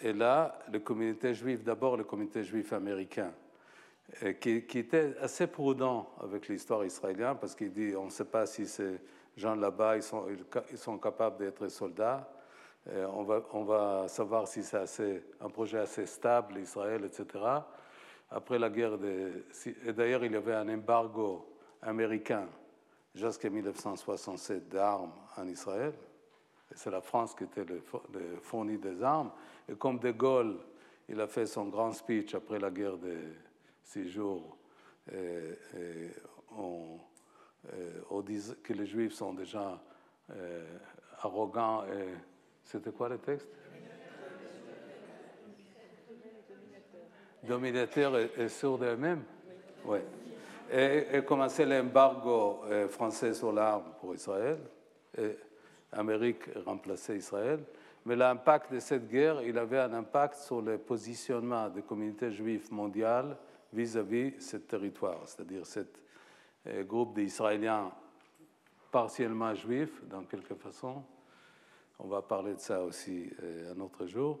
Et 0.00 0.12
là, 0.12 0.58
la 0.72 0.80
communauté 0.80 1.32
juive, 1.32 1.62
d'abord 1.62 1.96
le 1.96 2.02
communauté 2.02 2.42
juif 2.42 2.72
américain, 2.72 3.32
euh, 3.32 3.41
qui, 4.40 4.62
qui 4.62 4.78
était 4.78 5.14
assez 5.20 5.46
prudent 5.46 6.10
avec 6.20 6.48
l'histoire 6.48 6.84
israélienne, 6.84 7.36
parce 7.40 7.54
qu'il 7.54 7.72
dit 7.72 7.94
on 7.96 8.06
ne 8.06 8.10
sait 8.10 8.24
pas 8.24 8.46
si 8.46 8.66
c'est 8.66 9.00
gens 9.36 9.54
là-bas, 9.54 9.96
ils 9.96 10.02
sont, 10.78 10.98
capables 10.98 11.38
d'être 11.38 11.68
soldats. 11.68 12.28
Euh, 12.88 13.06
on, 13.52 13.64
va, 13.64 14.08
savoir 14.08 14.48
si 14.48 14.62
c'est 14.62 15.22
un 15.40 15.48
projet 15.48 15.78
assez 15.78 16.06
stable, 16.06 16.58
Israël, 16.58 17.04
etc. 17.04 17.44
Après 18.30 18.58
la 18.58 18.70
guerre 18.70 18.98
de... 18.98 19.44
Et 19.86 19.92
d'ailleurs, 19.92 20.24
il 20.24 20.32
y 20.32 20.36
avait 20.36 20.54
un 20.54 20.68
embargo 20.68 21.46
américain 21.80 22.48
jusqu'en 23.14 23.50
1967 23.50 24.68
d'armes 24.68 25.12
en 25.36 25.46
Israël. 25.46 25.92
C'est 26.74 26.90
la 26.90 27.02
France 27.02 27.34
qui 27.34 27.44
était 27.44 27.64
le, 27.64 27.82
fourni 28.40 28.78
des 28.78 29.02
armes. 29.02 29.30
Et 29.68 29.74
comme 29.76 29.98
De 29.98 30.10
Gaulle, 30.10 30.58
il 31.08 31.20
a 31.20 31.26
fait 31.26 31.46
son 31.46 31.66
grand 31.66 31.92
speech 31.92 32.34
après 32.34 32.58
la 32.58 32.70
guerre 32.70 32.96
de 32.96 33.16
et, 33.96 35.16
et 35.16 36.10
on, 36.56 36.98
euh, 37.72 38.00
on 38.10 38.20
dit 38.20 38.54
que 38.62 38.72
les 38.72 38.86
Juifs 38.86 39.14
sont 39.14 39.34
déjà 39.34 39.80
euh, 40.30 40.78
arrogants 41.20 41.84
et. 41.84 42.14
C'était 42.64 42.92
quoi 42.92 43.08
le 43.08 43.18
texte? 43.18 43.48
Dominateurs 47.42 48.16
et, 48.16 48.30
et 48.38 48.48
sûrs 48.48 48.78
d'eux-mêmes? 48.78 49.24
Oui. 49.84 49.98
Et, 50.70 51.16
et 51.16 51.24
commençait 51.24 51.66
l'embargo 51.66 52.60
euh, 52.66 52.88
français 52.88 53.34
sur 53.34 53.52
l'arme 53.52 53.82
pour 54.00 54.14
Israël? 54.14 54.58
Et 55.18 55.36
Amérique 55.90 56.44
remplaçait 56.64 57.16
Israël. 57.16 57.58
Mais 58.06 58.14
l'impact 58.14 58.72
de 58.72 58.78
cette 58.78 59.08
guerre, 59.08 59.42
il 59.42 59.58
avait 59.58 59.80
un 59.80 59.92
impact 59.92 60.36
sur 60.36 60.62
le 60.62 60.78
positionnement 60.78 61.68
des 61.68 61.82
communautés 61.82 62.30
juives 62.30 62.72
mondiales 62.72 63.36
vis-à-vis 63.72 64.40
ce 64.40 64.56
territoire, 64.58 65.26
c'est-à-dire 65.26 65.66
ce 65.66 65.80
euh, 66.66 66.84
groupe 66.84 67.14
d'Israéliens 67.14 67.92
partiellement 68.90 69.54
juifs, 69.54 70.04
dans 70.04 70.24
quelque 70.24 70.54
façon. 70.54 71.02
On 71.98 72.08
va 72.08 72.22
parler 72.22 72.54
de 72.54 72.60
ça 72.60 72.82
aussi 72.82 73.30
euh, 73.42 73.74
un 73.74 73.80
autre 73.80 74.06
jour. 74.06 74.38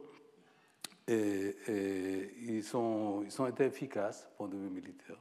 Et, 1.08 1.56
ils, 2.42 2.62
sont, 2.62 3.22
ils 3.24 3.42
ont 3.42 3.46
été 3.46 3.64
efficaces, 3.64 4.28
point 4.36 4.48
de 4.48 4.56
vue 4.56 4.70
militaire. 4.70 5.16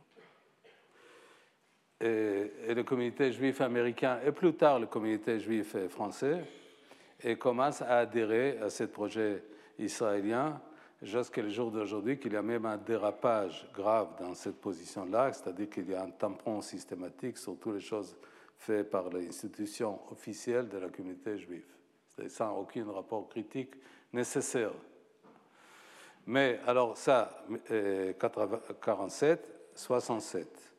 Et, 1.99 2.73
le 2.73 2.83
communauté 2.83 3.31
juif 3.31 3.61
américain, 3.61 4.19
et 4.25 4.31
plus 4.31 4.53
tard 4.53 4.79
le 4.79 4.87
communauté 4.87 5.39
juif 5.39 5.75
français, 5.87 6.43
et 7.23 7.35
commencent 7.37 7.81
à 7.81 7.99
adhérer 7.99 8.59
à 8.59 8.69
ce 8.69 8.83
projet 8.85 9.43
israélien 9.77 10.61
jusqu'à 11.01 11.41
le 11.41 11.49
jour 11.49 11.71
d'aujourd'hui 11.71 12.19
qu'il 12.19 12.33
y 12.33 12.37
a 12.37 12.41
même 12.41 12.65
un 12.65 12.77
dérapage 12.77 13.67
grave 13.73 14.09
dans 14.19 14.35
cette 14.35 14.61
position-là, 14.61 15.33
c'est-à-dire 15.33 15.69
qu'il 15.69 15.89
y 15.89 15.95
a 15.95 16.03
un 16.03 16.11
tampon 16.11 16.61
systématique 16.61 17.37
sur 17.37 17.57
toutes 17.57 17.75
les 17.75 17.81
choses 17.81 18.15
faites 18.57 18.89
par 18.89 19.09
l'institution 19.09 19.99
officielle 20.11 20.69
de 20.69 20.77
la 20.77 20.89
communauté 20.89 21.37
juive, 21.37 21.65
sans 22.27 22.55
aucun 22.57 22.91
rapport 22.91 23.27
critique 23.27 23.73
nécessaire. 24.13 24.71
Mais 26.27 26.59
alors 26.67 26.95
ça, 26.95 27.43
47, 28.79 29.49
67. 29.73 30.73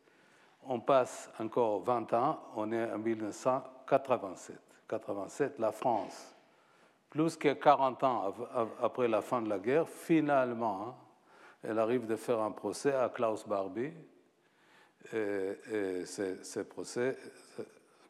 On 0.64 0.78
passe 0.78 1.28
encore 1.40 1.82
20 1.82 2.12
ans, 2.12 2.38
on 2.54 2.70
est 2.70 2.92
en 2.92 2.98
1987. 2.98 4.56
87, 4.86 5.58
la 5.58 5.72
France 5.72 6.36
plus 7.12 7.36
que 7.36 7.52
40 7.52 8.02
ans 8.04 8.34
après 8.80 9.06
la 9.06 9.20
fin 9.20 9.42
de 9.42 9.48
la 9.50 9.58
guerre, 9.58 9.86
finalement, 9.86 10.88
hein, 10.88 10.94
elle 11.62 11.78
arrive 11.78 12.06
de 12.06 12.16
faire 12.16 12.40
un 12.40 12.52
procès 12.52 12.94
à 12.94 13.10
Klaus 13.10 13.46
Barbie. 13.46 13.92
Et, 15.12 16.06
ce 16.06 16.60
procès, 16.60 17.18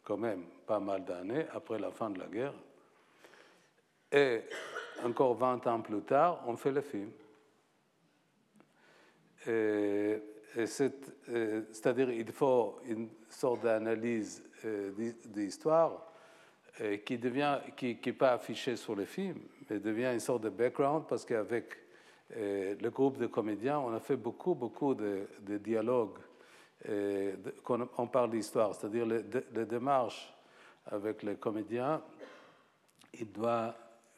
quand 0.05 0.15
même 0.15 0.45
pas 0.65 0.79
mal 0.79 1.03
d'années 1.03 1.45
après 1.53 1.79
la 1.79 1.91
fin 1.91 2.11
de 2.11 2.19
la 2.19 2.27
guerre. 2.27 2.53
Et 4.09 4.39
encore 5.03 5.35
20 5.35 5.67
ans 5.67 5.81
plus 5.81 6.03
tard, 6.03 6.41
on 6.47 6.55
fait 6.55 6.71
le 6.71 6.81
film. 6.81 7.11
C'est-à-dire 10.65 12.09
il 12.09 12.31
faut 12.31 12.79
une 12.85 13.09
sorte 13.27 13.63
d'analyse 13.63 14.41
euh, 14.63 15.11
d'histoire 15.25 16.12
qui 17.05 17.17
devient, 17.17 17.59
qui 17.75 17.99
n'est 18.03 18.13
pas 18.13 18.33
affiché 18.33 18.75
sur 18.75 18.95
le 18.95 19.05
film, 19.05 19.37
mais 19.69 19.79
devient 19.79 20.11
une 20.13 20.19
sorte 20.19 20.43
de 20.43 20.49
background 20.49 21.05
parce 21.07 21.25
qu'avec 21.25 21.77
euh, 22.35 22.75
le 22.81 22.89
groupe 22.89 23.17
de 23.17 23.27
comédiens, 23.27 23.79
on 23.79 23.93
a 23.93 23.99
fait 23.99 24.15
beaucoup, 24.15 24.55
beaucoup 24.55 24.95
de, 24.95 25.27
dialogues. 25.57 26.17
quand 27.63 27.87
on 27.97 28.07
parle 28.07 28.31
d'histoire, 28.31 28.73
c'est-à-dire 28.73 29.05
les, 29.05 29.65
démarches 29.65 30.33
avec 30.87 31.23
les 31.23 31.35
comédiens, 31.35 32.01
il 33.13 33.27
ne 33.27 33.33
doit 33.33 33.75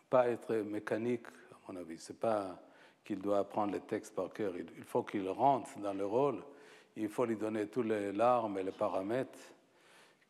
pas 0.10 0.30
être 0.30 0.56
mécanique, 0.56 1.27
à 1.52 1.72
mon 1.72 1.80
avis. 1.80 1.98
Ce 1.98 2.14
n'est 2.14 2.19
pas 2.19 2.57
qu'il 3.03 3.19
doit 3.19 3.40
apprendre 3.40 3.73
les 3.73 3.82
textes 3.82 4.15
par 4.15 4.32
cœur. 4.32 4.53
Il 4.57 4.84
faut 4.84 5.03
qu'il 5.03 5.27
rentre 5.30 5.77
dans 5.80 5.94
le 5.94 6.06
rôle. 6.06 6.41
Il 6.95 7.10
faut 7.10 7.26
lui 7.26 7.36
donner 7.36 7.68
tous 7.68 7.84
les 7.84 8.11
larmes 8.11 8.57
et 8.57 8.64
les 8.64 8.72
paramètres 8.72 9.38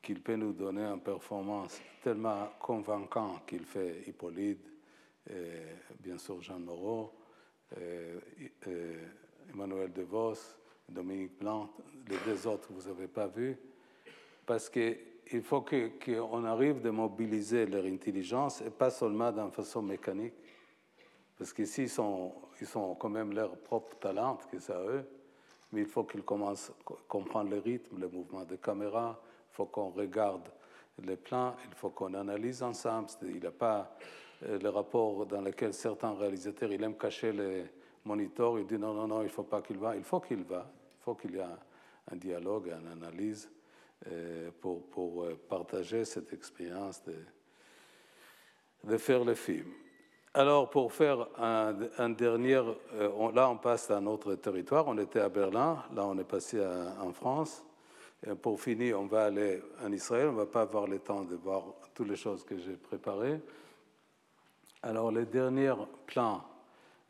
qu'il 0.05 0.21
peut 0.21 0.35
nous 0.35 0.53
donner 0.53 0.83
une 0.83 1.01
performance 1.01 1.81
tellement 2.03 2.49
convaincante 2.59 3.45
qu'il 3.47 3.65
fait 3.65 4.03
Hippolyte, 4.05 4.71
et 5.27 5.33
bien 5.99 6.19
sûr 6.19 6.39
Jean 6.41 6.59
Moreau, 6.59 7.11
Emmanuel 9.51 9.91
DeVos, 9.91 10.37
Dominique 10.87 11.39
Blanc, 11.39 11.71
les 12.07 12.17
deux 12.23 12.45
autres 12.45 12.71
vous 12.71 12.87
n'avez 12.87 13.07
pas 13.07 13.25
vu, 13.25 13.57
parce 14.45 14.69
qu'il 14.69 15.41
faut 15.41 15.65
qu'on 15.65 16.45
arrive 16.45 16.81
de 16.81 16.91
mobiliser 16.91 17.65
leur 17.65 17.85
intelligence 17.85 18.61
et 18.61 18.69
pas 18.69 18.91
seulement 18.91 19.31
d'une 19.31 19.51
façon 19.51 19.81
mécanique. 19.81 20.35
Parce 21.37 21.51
qu'ici, 21.51 21.83
ils 21.83 21.89
sont, 21.89 22.31
ils 22.61 22.67
sont 22.67 22.93
quand 22.95 23.09
même 23.09 23.33
leur 23.33 23.57
propre 23.57 23.97
talent, 23.97 24.37
que 24.49 24.59
c'est 24.59 24.71
à 24.71 24.81
eux. 24.81 25.03
Mais 25.71 25.81
il 25.81 25.87
faut 25.87 26.03
qu'ils 26.03 26.23
commencent 26.23 26.69
à 26.69 26.93
comprendre 27.07 27.49
le 27.49 27.57
rythme, 27.57 27.99
le 27.99 28.07
mouvement 28.07 28.45
de 28.45 28.55
caméra. 28.55 29.19
Il 29.55 29.59
faut 29.59 29.67
qu'on 29.67 29.91
regarde 29.91 30.49
les 31.01 31.15
plans, 31.15 31.55
il 31.69 31.75
faut 31.75 31.89
qu'on 31.89 32.13
analyse 32.13 32.61
ensemble. 32.61 33.07
Il 33.21 33.39
n'y 33.39 33.45
a 33.45 33.51
pas 33.51 33.95
euh, 34.43 34.59
le 34.59 34.67
rapport 34.67 35.25
dans 35.25 35.39
lequel 35.39 35.73
certains 35.73 36.13
réalisateurs, 36.13 36.73
ils 36.73 36.83
aiment 36.83 36.97
cacher 36.97 37.31
les 37.31 37.63
moniteurs, 38.03 38.59
ils 38.59 38.67
disent 38.67 38.79
non, 38.79 38.93
non, 38.93 39.07
non, 39.07 39.21
il 39.21 39.27
ne 39.27 39.29
faut 39.29 39.43
pas 39.43 39.61
qu'il 39.61 39.77
va. 39.77 39.95
Il 39.95 40.03
faut 40.03 40.19
qu'il 40.19 40.43
va. 40.43 40.69
Il 40.99 41.03
faut 41.05 41.15
qu'il 41.15 41.35
y 41.35 41.37
ait 41.37 41.45
un 42.11 42.17
dialogue, 42.17 42.67
une 42.67 42.91
analyse 42.91 43.49
euh, 44.11 44.49
pour, 44.59 45.23
euh, 45.23 45.39
partager 45.47 46.03
cette 46.03 46.33
expérience 46.33 47.01
de, 48.83 48.97
faire 48.97 49.23
le 49.23 49.35
film. 49.35 49.71
Alors, 50.33 50.69
pour 50.69 50.91
faire 50.91 51.29
un, 51.37 52.09
dernier, 52.09 52.61
là 53.33 53.49
on 53.49 53.57
passe 53.57 53.89
à 53.89 53.99
un 53.99 54.05
autre 54.05 54.35
territoire, 54.35 54.85
on 54.89 54.97
était 54.97 55.21
à 55.21 55.29
Berlin, 55.29 55.81
là 55.95 56.05
on 56.05 56.17
est 56.17 56.25
passé 56.25 56.61
en 56.99 57.13
France. 57.13 57.63
Et 58.27 58.35
pour 58.35 58.59
finir, 58.59 58.99
on 58.99 59.05
va 59.05 59.25
aller 59.25 59.61
en 59.83 59.91
Israël, 59.91 60.27
on 60.29 60.33
ne 60.33 60.37
va 60.37 60.45
pas 60.45 60.61
avoir 60.61 60.87
le 60.87 60.99
temps 60.99 61.23
de 61.23 61.35
voir 61.35 61.63
toutes 61.93 62.09
les 62.09 62.15
choses 62.15 62.43
que 62.43 62.57
j'ai 62.57 62.75
préparées. 62.75 63.39
Alors, 64.81 65.11
le 65.11 65.25
dernier 65.25 65.73
plan 66.07 66.43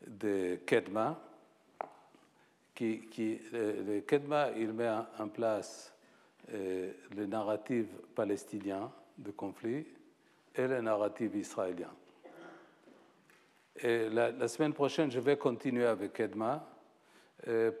de 0.06 0.58
Kedma, 0.66 1.18
qui, 2.74 3.40
le, 3.52 4.00
Kedma, 4.00 4.50
il 4.56 4.72
met 4.72 4.90
en 5.18 5.28
place 5.28 5.94
euh, 6.52 6.92
le 7.16 7.26
narratif 7.26 7.86
palestinien 8.14 8.92
de 9.16 9.30
conflit 9.30 9.86
et 10.54 10.66
le 10.66 10.80
narratif 10.82 11.34
israélien. 11.34 11.90
Et 13.78 14.08
la, 14.08 14.48
semaine 14.48 14.72
prochaine, 14.72 15.10
je 15.10 15.20
vais 15.20 15.36
continuer 15.36 15.86
avec 15.86 16.12
Kedma, 16.12 16.54
euh, 16.54 16.75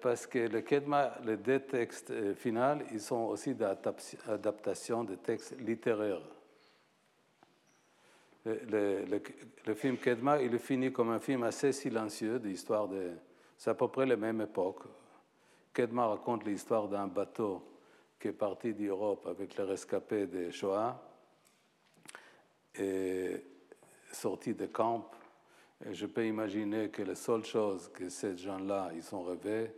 parce 0.00 0.26
que 0.26 0.38
le 0.38 0.60
Kedma, 0.60 1.18
les 1.24 1.36
deux 1.36 1.58
textes 1.60 2.10
euh, 2.12 2.34
finaux, 2.34 2.78
ils 2.92 3.00
sont 3.00 3.24
aussi 3.24 3.54
d'adaptation 3.54 5.02
de 5.02 5.16
textes 5.16 5.58
littéraires. 5.58 6.22
Le, 8.44 9.74
film 9.74 9.96
Kedma, 9.96 10.40
il 10.40 10.54
est 10.54 10.60
fini 10.60 10.92
comme 10.92 11.10
un 11.10 11.18
film 11.18 11.42
assez 11.42 11.72
silencieux 11.72 12.38
d'histoire 12.38 12.86
de. 12.86 13.10
C'est 13.58 13.70
à 13.70 13.74
peu 13.74 13.88
près 13.88 14.06
la 14.06 14.16
même 14.16 14.40
époque. 14.40 14.84
Kedma 15.74 16.06
raconte 16.06 16.44
l'histoire 16.44 16.86
d'un 16.86 17.08
bateau 17.08 17.60
qui 18.20 18.28
est 18.28 18.32
parti 18.32 18.72
d'Europe 18.72 19.26
avec 19.26 19.56
les 19.56 19.64
rescapés 19.64 20.28
de 20.28 20.52
Shoah 20.52 21.02
et 22.78 23.42
sorti 24.12 24.54
de 24.54 24.66
camp 24.66 25.10
je 25.84 26.06
peux 26.06 26.26
imaginer 26.26 26.88
que 26.88 27.02
la 27.02 27.14
seule 27.14 27.44
chose 27.44 27.90
que 27.92 28.08
ces 28.08 28.36
gens-là, 28.36 28.90
ils 28.94 29.14
ont 29.14 29.22
rêvé, 29.22 29.70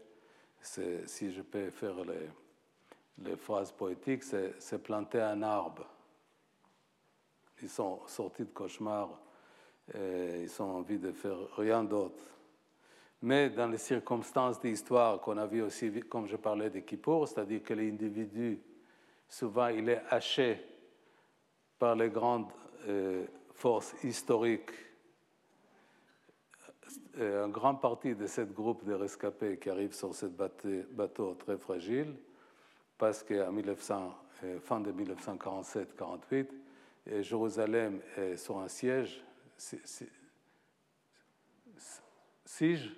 c'est, 0.60 1.08
si 1.08 1.32
je 1.32 1.42
peux 1.42 1.70
faire 1.70 2.04
les, 2.04 2.28
les 3.24 3.36
phrases 3.36 3.72
poétiques, 3.72 4.22
c'est, 4.22 4.82
planter 4.82 5.20
un 5.20 5.42
arbre. 5.42 5.86
Ils 7.62 7.68
sont 7.68 8.00
sortis 8.06 8.44
de 8.44 8.50
cauchemar, 8.50 9.08
et 9.92 10.42
ils 10.42 10.62
ont 10.62 10.76
envie 10.76 10.98
de 10.98 11.12
faire 11.12 11.38
rien 11.56 11.82
d'autre. 11.82 12.22
Mais 13.22 13.50
dans 13.50 13.66
les 13.66 13.78
circonstances 13.78 14.60
d'histoire 14.60 15.20
qu'on 15.20 15.38
a 15.38 15.46
vu 15.46 15.62
aussi, 15.62 15.90
comme 16.08 16.28
je 16.28 16.36
parlais 16.36 16.70
de 16.70 16.78
Kippour, 16.80 17.26
c'est-à-dire 17.26 17.62
que 17.64 17.74
l'individu, 17.74 18.60
souvent, 19.28 19.68
il 19.68 19.88
est 19.88 20.02
haché 20.08 20.60
par 21.80 21.96
les 21.96 22.10
grandes 22.10 22.52
euh, 22.86 23.26
forces 23.52 23.94
historiques 24.04 24.70
un 27.18 27.48
grand 27.48 27.74
partie 27.74 28.14
de 28.14 28.26
ce 28.26 28.42
groupe 28.42 28.84
de 28.84 28.94
rescapés 28.94 29.58
qui 29.58 29.70
arrive 29.70 29.92
sur 29.92 30.14
ce 30.14 30.26
bateau 30.26 31.34
très 31.34 31.58
fragile, 31.58 32.14
parce 32.96 33.22
qu'en 33.22 33.34
euh, 33.34 34.60
fin 34.60 34.80
de 34.80 34.92
1947-48, 34.92 36.46
euh, 37.08 37.22
Jérusalem 37.22 38.00
est 38.16 38.36
sur 38.36 38.58
un 38.58 38.68
siège, 38.68 39.22
siège 42.44 42.96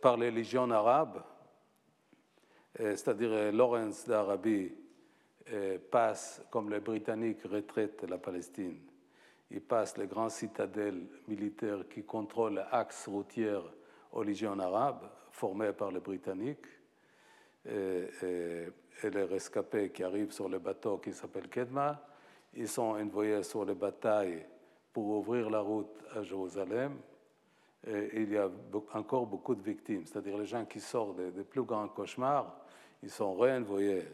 par 0.00 0.16
les 0.16 0.30
légions 0.30 0.70
arabes, 0.70 1.22
c'est-à-dire 2.78 3.52
Lawrence 3.52 4.06
d'Arabie 4.06 4.72
passe, 5.90 6.42
comme 6.50 6.70
les 6.70 6.80
Britanniques 6.80 7.42
retraitent 7.42 8.04
la 8.04 8.16
Palestine 8.16 8.80
il 9.50 9.60
passe 9.60 9.96
les 9.96 10.06
grandes 10.06 10.30
citadelles 10.30 11.06
militaires 11.28 11.88
qui 11.88 12.04
contrôlent 12.04 12.64
l'axe 12.70 13.06
routier 13.08 13.58
aux 14.12 14.22
légions 14.22 14.58
arabes, 14.58 15.08
formées 15.30 15.72
par 15.72 15.90
les 15.90 16.00
Britanniques, 16.00 16.66
et, 17.68 18.08
les 19.02 19.24
rescapés 19.24 19.90
qui 19.90 20.02
arrivent 20.02 20.32
sur 20.32 20.48
le 20.48 20.58
bateau 20.58 20.98
qui 20.98 21.12
s'appelle 21.12 21.48
Kedma. 21.48 22.00
Ils 22.54 22.68
sont 22.68 22.96
envoyés 22.96 23.42
sur 23.42 23.64
les 23.64 23.74
batailles 23.74 24.46
pour 24.92 25.06
ouvrir 25.18 25.50
la 25.50 25.60
route 25.60 26.02
à 26.14 26.22
Jérusalem. 26.22 26.96
Et 27.86 28.22
il 28.22 28.32
y 28.32 28.38
a 28.38 28.50
encore 28.94 29.26
beaucoup 29.26 29.54
de 29.54 29.62
victimes, 29.62 30.06
c'est-à-dire 30.06 30.38
les 30.38 30.46
gens 30.46 30.64
qui 30.64 30.80
sortent 30.80 31.16
des, 31.16 31.44
plus 31.44 31.62
grands 31.62 31.88
cauchemars, 31.88 32.56
ils 33.02 33.10
sont 33.10 33.34
réenvoyés 33.34 34.08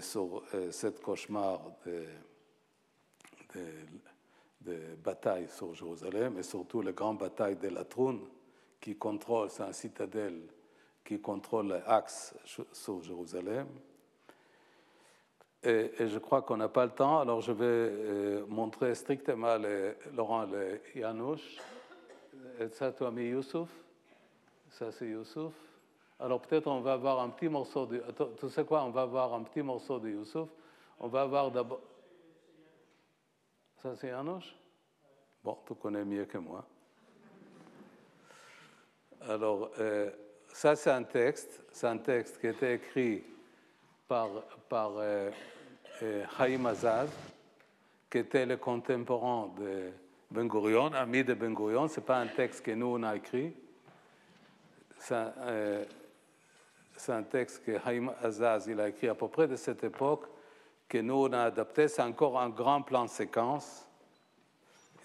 sur 0.00 0.42
cette 0.70 1.00
cauchemar 1.00 1.70
de 1.86 2.04
de 4.66 4.78
batailles 5.02 5.48
sur 5.48 5.74
Jérusalem 5.74 6.38
et 6.38 6.42
surtout 6.42 6.82
la 6.82 6.92
grande 6.92 7.18
bataille 7.18 7.56
de 7.56 7.68
la 7.68 7.84
Trône 7.84 8.20
qui 8.80 8.96
contrôle, 8.96 9.48
c'est 9.50 9.62
un 9.62 9.72
citadelle 9.72 10.42
qui 11.04 11.20
contrôle 11.20 11.68
l'axe 11.86 12.34
sur 12.72 13.02
Jérusalem. 13.02 13.66
Et, 15.62 15.90
je 15.98 16.18
crois 16.18 16.42
qu'on 16.42 16.56
n'a 16.56 16.68
pas 16.68 16.84
le 16.84 16.92
temps, 16.92 17.18
alors 17.20 17.40
je 17.40 17.52
vais 17.52 17.64
euh, 17.64 18.46
montrer 18.46 18.94
strictement 18.94 19.56
Laurent 20.14 20.44
les 20.44 21.00
Yanouch. 21.00 21.58
Et 22.60 22.68
ça, 22.68 22.92
toi, 22.92 23.10
mis 23.10 23.24
Youssouf? 23.24 23.68
Ça, 24.70 24.92
c'est 24.92 25.08
Youssouf. 25.08 25.52
Alors 26.18 26.40
peut-être 26.40 26.66
on 26.66 26.80
va 26.80 26.94
avoir 26.94 27.20
un 27.20 27.28
petit 27.28 27.48
morceau 27.48 27.84
de. 27.86 28.02
Tu 28.40 28.48
sais 28.48 28.64
quoi? 28.64 28.84
On 28.84 28.90
va 28.90 29.02
avoir 29.02 29.34
un 29.34 29.42
petit 29.42 29.62
morceau 29.62 29.98
de 29.98 30.08
Youssouf. 30.08 30.48
On 30.98 31.08
va 31.08 31.22
avoir 31.22 31.50
d'abord. 31.50 31.80
Ça, 33.82 33.94
c'est 33.94 34.08
Janusz 34.08 34.54
Bon, 35.44 35.58
tu 35.66 35.74
connais 35.74 36.04
mieux 36.04 36.24
que 36.24 36.38
moi. 36.38 36.64
Alors, 39.28 39.70
euh, 39.78 40.10
ça, 40.48 40.74
c'est 40.74 40.90
un 40.90 41.02
texte. 41.02 41.62
C'est 41.72 41.86
un 41.86 41.98
texte 41.98 42.40
qui 42.40 42.48
a 42.48 42.50
été 42.50 42.72
écrit 42.74 43.24
par, 44.08 44.28
par 44.68 44.92
euh, 44.96 45.30
euh, 46.02 46.24
Haïm 46.38 46.66
Azaz, 46.66 47.10
qui 48.10 48.18
était 48.18 48.46
le 48.46 48.56
contemporain 48.56 49.52
de 49.58 49.90
Ben 50.30 50.48
Gurion, 50.48 50.92
ami 50.92 51.22
de 51.22 51.34
Ben 51.34 51.54
Gurion. 51.54 51.86
Ce 51.86 52.00
n'est 52.00 52.06
pas 52.06 52.18
un 52.18 52.26
texte 52.26 52.64
que 52.64 52.72
nous, 52.72 52.86
on 52.86 53.02
a 53.02 53.14
écrit. 53.14 53.54
C'est 54.98 55.14
un, 55.14 55.84
un, 57.08 57.22
texte 57.24 57.64
que 57.64 57.72
Haïm 57.84 58.10
Azaz 58.22 58.66
il 58.66 58.80
a 58.80 58.88
écrit 58.88 59.08
à 59.08 59.14
peu 59.14 59.28
près 59.28 59.46
de 59.46 59.56
cette 59.56 59.84
époque 59.84 60.26
que 60.88 60.98
nous, 60.98 61.14
on 61.14 61.32
a 61.32 61.44
adapté, 61.44 61.88
c'est 61.88 62.02
encore 62.02 62.38
un 62.38 62.48
grand 62.48 62.82
plan 62.82 63.06
séquence, 63.06 63.86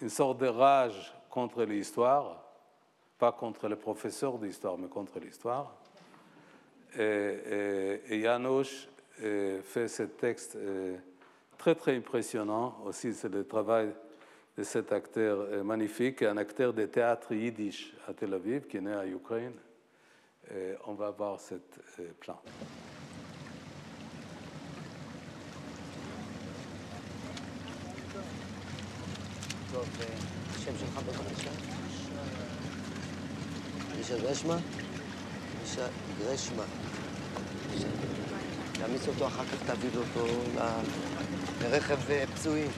une 0.02 0.10
sorte 0.10 0.40
de 0.40 0.48
rage 0.48 1.14
contre 1.30 1.64
l'histoire, 1.64 2.44
pas 3.18 3.32
contre 3.32 3.68
les 3.68 3.76
professeurs 3.76 4.38
d'histoire, 4.38 4.78
mais 4.78 4.88
contre 4.88 5.20
l'histoire. 5.20 5.76
Et, 6.98 8.02
et, 8.10 8.22
Janusz 8.22 8.90
euh, 9.24 9.62
fait 9.62 9.88
ce 9.88 10.04
texte 10.04 10.56
euh, 10.56 10.98
très, 11.58 11.76
très 11.76 11.96
impressionnant. 11.96 12.78
Aussi, 12.86 13.14
c'est 13.14 13.30
le 13.30 13.46
travail 13.46 13.94
de 14.58 14.64
cet 14.64 14.92
acteur 14.92 15.40
euh, 15.40 15.64
magnifique, 15.64 16.24
un 16.24 16.38
acteur 16.38 16.74
de 16.74 16.86
théâtre 16.86 17.34
yiddish 17.34 17.94
à 18.08 18.14
Tel 18.14 18.34
Aviv, 18.34 18.68
qui 18.68 18.78
est 18.78 18.82
né 18.82 18.94
à 18.94 19.06
Ukraine. 19.06 19.54
On 20.86 20.96
va 20.96 21.12
voir 21.12 21.40
ce 21.40 21.56
plan. 22.20 22.42
טוב, 29.72 29.86
השם 30.56 30.72
שלך 30.80 31.00
בבקשה? 31.08 31.50
אלישע 33.96 34.18
גרשמה? 34.18 34.58
אלישע 35.60 35.88
גרשמה. 36.20 36.64
תעמיס 38.72 39.08
אותו, 39.08 39.28
אחר 39.28 39.44
כך 39.46 39.68
תעביר 39.68 39.92
אותו 39.98 40.28
לרכב 41.62 42.00
פצועים. 42.36 42.72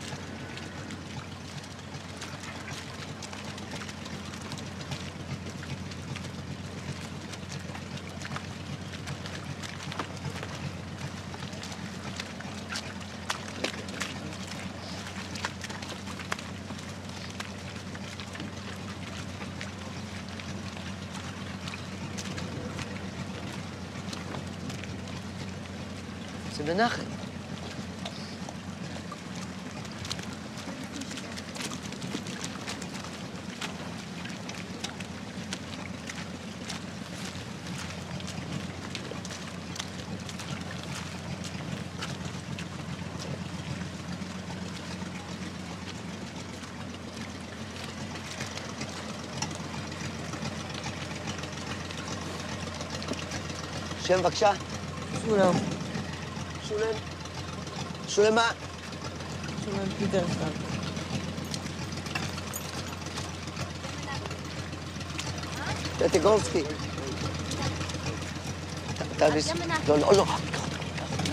זה 26.66 26.74
בנחת. 26.74 27.04
שם 54.06 54.20
בבקשה. 54.22 54.52
סולם. 55.26 55.73
שולם. 56.74 56.94
שולם 58.08 58.36
מה? 58.36 58.52
שולם 59.66 59.86
פיטרסון. 60.00 60.50
טטיגולסקי. 65.98 66.64
טביס. 69.18 69.52
לא, 69.88 70.00
לא, 70.00 70.14
לא. 70.14 70.26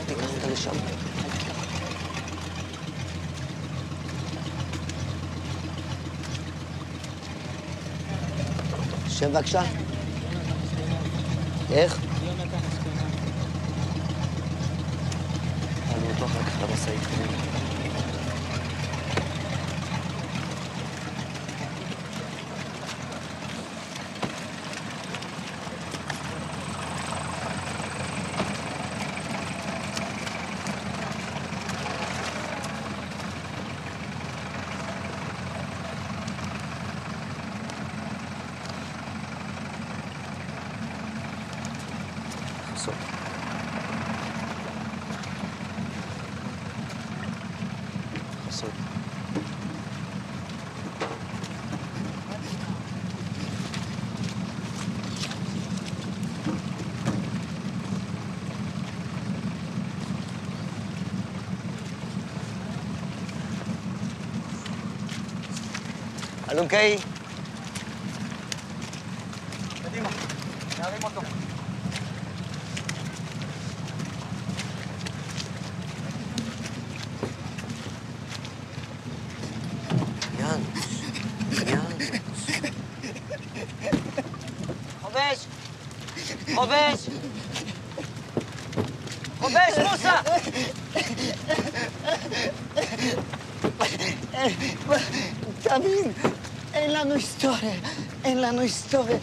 תיקח 0.07 0.31
אותה 0.35 0.47
לשם. 0.53 0.71
שם 9.09 9.33
בבקשה. 9.33 9.63
איך? 11.71 12.10
ظهرك 16.21 16.53
على 16.63 16.77
سيكون 16.77 17.51
So. 42.81 43.20
also. 48.63 48.73
Anong 66.51 66.67
kay? 66.67 66.99
היסטוריה. 98.61 99.19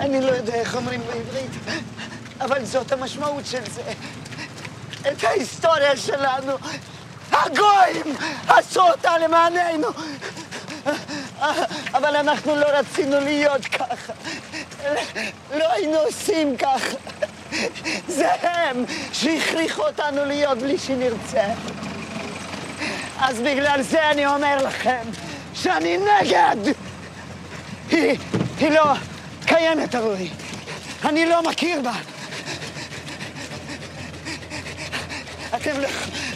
אני 0.00 0.20
לא 0.20 0.30
יודע 0.30 0.54
איך 0.54 0.76
אומרים 0.76 1.00
בעברית, 1.00 1.50
אבל 2.40 2.64
זאת 2.64 2.92
המשמעות 2.92 3.46
של 3.46 3.62
זה. 3.70 3.82
את 5.12 5.24
ההיסטוריה 5.24 5.96
שלנו, 5.96 6.52
הגויים 7.32 8.16
עשו 8.48 8.80
אותה 8.80 9.18
למעננו. 9.18 9.88
אבל 11.94 12.16
אנחנו 12.16 12.56
לא 12.56 12.66
רצינו 12.66 13.20
להיות 13.20 13.64
ככה. 13.64 14.12
לא 15.58 15.72
היינו 15.72 15.96
עושים 15.98 16.56
ככה. 16.56 16.96
זה 18.08 18.32
הם 18.32 18.84
שהכריחו 19.12 19.82
אותנו 19.82 20.24
להיות 20.24 20.58
בלי 20.58 20.78
שנרצה. 20.78 21.44
אז 23.18 23.40
בגלל 23.40 23.82
זה 23.82 24.10
אני 24.10 24.26
אומר 24.26 24.66
לכם 24.66 25.02
שאני 25.54 25.98
נגד. 25.98 26.72
היא, 28.60 28.70
לא 28.70 28.92
קיימת 29.46 29.94
עבורי. 29.94 30.28
אני 31.04 31.26
לא 31.26 31.42
מכיר 31.42 31.80
בה. 31.82 31.92
אתם 35.56 35.80
לא, 35.80 35.88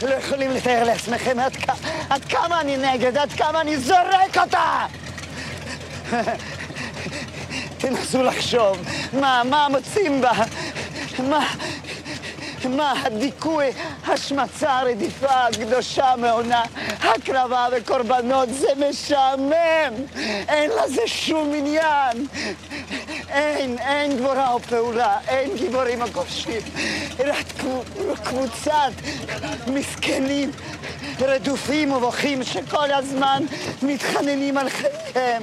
לא 0.02 0.14
יכולים 0.14 0.50
לתאר 0.50 0.84
לעצמכם 0.84 1.38
עד, 1.38 1.56
כ- 1.56 1.70
עד 2.10 2.24
כמה 2.24 2.60
אני 2.60 2.76
נגד, 2.76 3.16
עד 3.16 3.32
כמה 3.32 3.60
אני 3.60 3.76
זורק 3.76 4.38
אותה! 4.40 4.86
תנסו 7.78 8.22
לחשוב, 8.22 8.76
מה, 9.20 9.42
מה 9.44 9.66
מוצאים 9.70 10.20
בה? 10.20 10.32
מה, 11.18 11.46
מה 12.76 12.94
הדיכוי, 13.04 13.66
השמצה, 14.06 14.78
הרדיפה 14.78 15.46
הקדושה 15.46 16.14
מעונה, 16.18 16.62
הקרבה 17.00 17.66
וקורבנות, 17.72 18.48
זה 18.54 18.68
משעמם! 18.90 19.94
אין 20.48 20.70
לזה 20.84 21.02
שום 21.06 21.52
עניין! 21.54 22.26
אין, 23.28 23.78
אין 23.78 24.16
גבורה 24.16 24.52
או 24.52 24.60
פעולה, 24.60 25.16
אין 25.28 25.50
גיבורים 25.56 26.02
הכובשים, 26.02 26.60
רק 27.18 27.46
קבו- 27.58 27.82
קבוצת 28.24 28.92
מסכנים, 29.66 30.50
רדופים 31.20 31.92
ובוכים 31.92 32.44
שכל 32.44 32.92
הזמן 32.92 33.42
מתחננים 33.82 34.58
על 34.58 34.68
חייהם. 34.70 35.42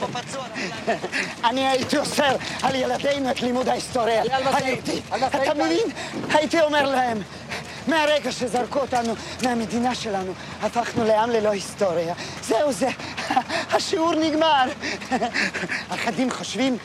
פה 0.00 0.06
פצוע. 0.20 0.44
אני 1.44 1.68
הייתי 1.68 1.98
אוסר 1.98 2.36
על 2.62 2.74
ילדינו 2.74 3.30
את 3.30 3.42
לימוד 3.42 3.68
ההיסטוריה. 3.68 4.22
הייתי. 4.54 5.00
אתה 5.42 5.54
מבין? 5.54 5.86
הייתי 6.34 6.60
אומר 6.60 6.90
להם, 6.90 7.18
מהרגע 7.86 8.32
שזרקו 8.32 8.78
אותנו 8.78 9.14
מהמדינה 9.42 9.94
שלנו, 9.94 10.32
הפכנו 10.62 11.04
לעם 11.04 11.30
ללא 11.30 11.50
היסטוריה. 11.50 12.14
זהו 12.42 12.72
זה, 12.72 12.88
השיעור 13.74 14.14
נגמר. 14.14 14.64
אחדים 15.94 16.30
חושבים 16.30 16.76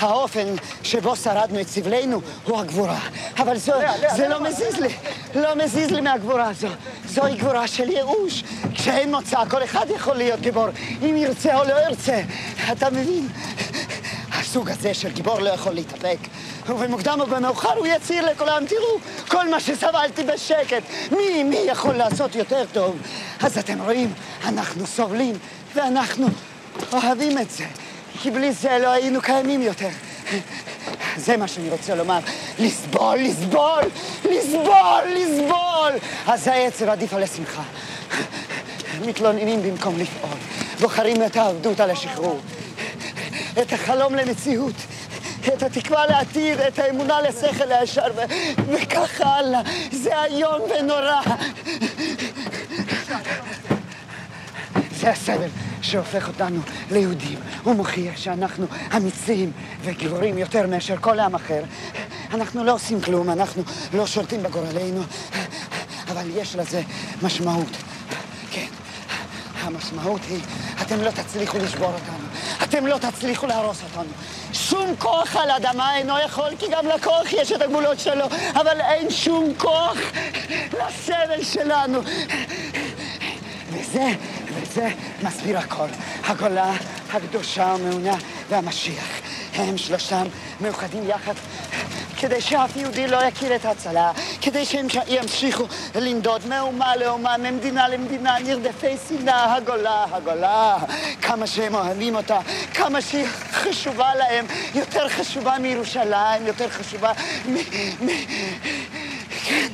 שהאופן 0.00 0.46
שבו 0.82 1.16
שרדנו 1.16 1.60
את 1.60 1.68
סבלנו 1.68 2.20
הוא 2.44 2.58
הגבורה. 2.58 3.00
אבל 3.38 3.56
זו, 3.56 3.72
זה 4.16 4.28
לא 4.28 4.40
מזיז 4.40 4.76
לי, 4.80 4.88
לא 5.34 5.54
מזיז 5.54 5.90
לי 5.90 6.00
מהגבורה 6.00 6.48
הזו. 6.48 6.68
זוהי 7.08 7.36
גבורה 7.36 7.66
של 7.68 7.90
ייאוש. 7.90 8.44
כשאין 8.74 9.14
מוצא, 9.14 9.44
כל 9.50 9.64
אחד 9.64 9.86
יכול 9.96 10.16
להיות 10.16 10.40
גיבור, 10.40 10.66
אם 11.02 11.16
ירצה 11.16 11.58
או 11.58 11.64
לא 11.64 11.74
ירצה. 11.88 12.20
אתה 12.72 12.90
מבין? 12.90 13.28
הסוג 14.32 14.70
הזה 14.70 14.94
של 14.94 15.10
גיבור 15.12 15.40
לא 15.40 15.50
יכול 15.50 15.72
להתאפק. 15.72 16.18
ובמוקדם 16.68 17.20
או 17.20 17.26
במאוחר 17.26 17.78
הוא 17.78 17.86
יצהיר 17.86 18.26
לכולם, 18.26 18.64
תראו, 18.68 18.98
כל 19.28 19.50
מה 19.50 19.60
שסבלתי 19.60 20.24
בשקט, 20.24 20.82
מי, 21.12 21.42
מי 21.42 21.56
יכול 21.56 21.94
לעשות 21.94 22.34
יותר 22.34 22.64
טוב? 22.72 22.96
אז 23.40 23.58
אתם 23.58 23.82
רואים, 23.82 24.12
אנחנו 24.44 24.86
סובלים, 24.86 25.34
ואנחנו 25.74 26.26
אוהבים 26.92 27.38
את 27.38 27.50
זה, 27.50 27.64
כי 28.20 28.30
בלי 28.30 28.52
זה 28.52 28.78
לא 28.82 28.88
היינו 28.88 29.20
קיימים 29.20 29.62
יותר. 29.62 29.88
זה 31.16 31.36
מה 31.36 31.48
שאני 31.48 31.70
רוצה 31.70 31.94
לומר, 31.94 32.18
לסבול, 32.58 33.18
לסבול, 33.18 33.82
לסבול, 34.24 35.02
לסבול. 35.14 35.92
אז 36.26 36.48
העצב 36.48 36.88
עדיף 36.88 37.14
על 37.14 37.22
השמחה. 37.22 37.62
מתלוננים 39.06 39.62
במקום 39.62 39.98
לפעול, 39.98 40.38
בוחרים 40.80 41.22
את 41.22 41.36
העבדות 41.36 41.80
על 41.80 41.90
השחרור, 41.90 42.40
את 43.62 43.72
החלום 43.72 44.14
למציאות, 44.14 44.74
את 45.48 45.62
התקווה 45.62 46.06
לעתיד, 46.06 46.60
את 46.60 46.78
האמונה 46.78 47.22
לשכל 47.22 47.72
הישר, 47.72 48.06
וכך 48.68 49.20
הלאה. 49.20 49.60
זה 49.92 50.24
איום 50.24 50.60
ונורא. 50.70 51.20
זה 55.00 55.10
הסבל 55.10 55.48
שהופך 55.82 56.28
אותנו 56.28 56.60
ליהודים. 56.90 57.38
הוא 57.62 57.74
מוכיח 57.74 58.16
שאנחנו 58.16 58.66
אמיצים 58.96 59.52
וגיבורים 59.82 60.38
יותר 60.38 60.66
מאשר 60.66 60.96
כל 61.00 61.20
עם 61.20 61.34
אחר. 61.34 61.62
אנחנו 62.34 62.64
לא 62.64 62.74
עושים 62.74 63.00
כלום, 63.00 63.30
אנחנו 63.30 63.62
לא 63.94 64.06
שולטים 64.06 64.42
בגורלנו, 64.42 65.02
אבל 66.08 66.30
יש 66.34 66.56
לזה 66.56 66.82
משמעות. 67.22 67.76
כן, 68.50 68.66
המשמעות 69.60 70.20
היא, 70.28 70.40
אתם 70.82 71.00
לא 71.00 71.10
תצליחו 71.10 71.58
לשבור 71.58 71.92
אותנו, 71.92 72.26
אתם 72.62 72.86
לא 72.86 72.98
תצליחו 72.98 73.46
להרוס 73.46 73.82
אותנו. 73.82 74.12
שום 74.52 74.96
כוח 74.98 75.36
על 75.36 75.50
האדמה 75.50 75.96
אינו 75.96 76.14
יכול, 76.26 76.50
כי 76.58 76.66
גם 76.70 76.86
לכוח 76.86 77.32
יש 77.32 77.52
את 77.52 77.62
הגבולות 77.62 78.00
שלו, 78.00 78.24
אבל 78.54 78.80
אין 78.80 79.10
שום 79.10 79.52
כוח 79.58 79.96
לסבל 80.72 81.42
שלנו. 81.42 82.00
וזה, 83.72 84.12
וזה 84.72 84.88
מסביר 85.22 85.58
הכל. 85.58 85.86
הגולה 86.24 86.72
הקדושה 87.12 87.64
המעונה 87.64 88.16
והמשיח. 88.48 89.20
הם 89.54 89.78
שלושתם 89.78 90.26
מאוחדים 90.60 91.08
יחד 91.08 91.34
כדי 92.18 92.40
שאף 92.40 92.76
יהודי 92.76 93.06
לא 93.06 93.16
יכיר 93.16 93.56
את 93.56 93.64
ההצלה, 93.64 94.12
כדי 94.40 94.64
שהם 94.64 94.86
ימשיכו 95.06 95.64
לנדוד 95.94 96.46
מאומה 96.46 96.96
לאומה, 96.96 97.36
ממדינה 97.36 97.88
למדינה, 97.88 98.38
נרדפי 98.38 98.96
שנאה, 99.08 99.54
הגולה, 99.54 100.04
הגולה, 100.12 100.76
כמה 101.22 101.46
שהם 101.46 101.74
אוהבים 101.74 102.16
אותה, 102.16 102.38
כמה 102.74 103.00
שהיא 103.00 103.26
חשובה 103.52 104.14
להם, 104.14 104.46
יותר 104.74 105.08
חשובה 105.08 105.58
מירושלים, 105.58 106.46
יותר 106.46 106.68
חשובה 106.68 107.12
מ... 107.48 107.54
מ... 108.00 108.08
כן. 109.44 109.68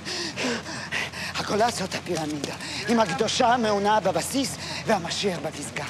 הגולה 1.49 1.70
זאת 1.70 1.95
הפירמידה, 1.95 2.55
עם 2.89 3.01
הקדושה 3.01 3.55
המעונה 3.55 4.01
בבסיס 4.01 4.57
והמשיח 4.87 5.39
בפסגה. 5.39 5.85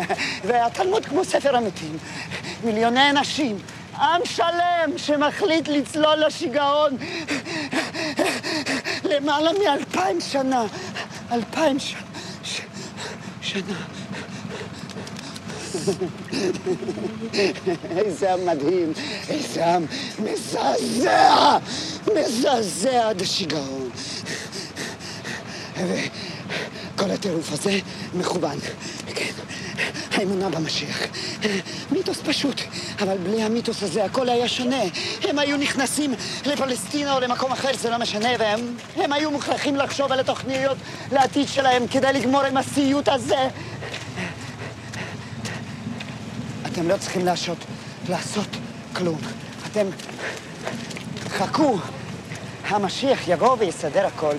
והתלמוד 0.46 1.06
כמו 1.06 1.24
ספר 1.24 1.56
המתים, 1.56 1.98
מיליוני 2.64 3.10
אנשים, 3.10 3.58
עם 3.94 4.20
שלם 4.24 4.90
שמחליט 4.96 5.68
לצלול 5.68 6.26
לשיגעון 6.26 6.96
למעלה 9.10 9.50
מאלפיים 9.64 10.20
שנה, 10.20 10.64
אלפיים 11.32 11.78
ש... 11.78 11.94
ש... 12.44 12.60
שנה. 13.40 13.76
איזה 17.96 18.32
עם 18.32 18.46
מדהים, 18.46 18.92
איזה 19.28 19.66
עם 19.66 19.86
מזעזע, 20.18 21.58
מזעזע 22.14 23.08
עד 23.08 23.22
השיגעון. 23.22 23.90
וכל 25.76 27.10
הטירוף 27.10 27.52
הזה 27.52 27.78
מכוון, 28.14 28.58
כן, 29.14 29.32
האמונה 30.12 30.48
במשיח. 30.48 30.98
מיתוס 31.90 32.18
פשוט, 32.24 32.60
אבל 33.02 33.16
בלי 33.18 33.42
המיתוס 33.42 33.82
הזה 33.82 34.04
הכל 34.04 34.28
היה 34.28 34.48
שונה. 34.48 34.82
הם 35.22 35.38
היו 35.38 35.56
נכנסים 35.56 36.14
לפלסטינה 36.46 37.14
או 37.14 37.20
למקום 37.20 37.52
אחר, 37.52 37.76
זה 37.76 37.90
לא 37.90 37.98
משנה, 37.98 38.28
והם 38.38 38.76
הם 38.96 39.12
היו 39.12 39.30
מוכרחים 39.30 39.76
לחשוב 39.76 40.12
על 40.12 40.20
התוכניות 40.20 40.76
לעתיד 41.12 41.48
שלהם 41.48 41.86
כדי 41.86 42.12
לגמור 42.12 42.42
עם 42.42 42.56
הסיוט 42.56 43.08
הזה. 43.08 43.48
אתם 46.66 46.88
לא 46.88 46.96
צריכים 46.96 47.24
לעשות, 47.24 47.58
לעשות 48.08 48.48
כלום. 48.92 49.18
אתם 49.66 49.86
חכו, 51.28 51.78
המשיח 52.68 53.28
יבוא 53.28 53.56
ויסדר 53.58 54.06
הכל. 54.06 54.34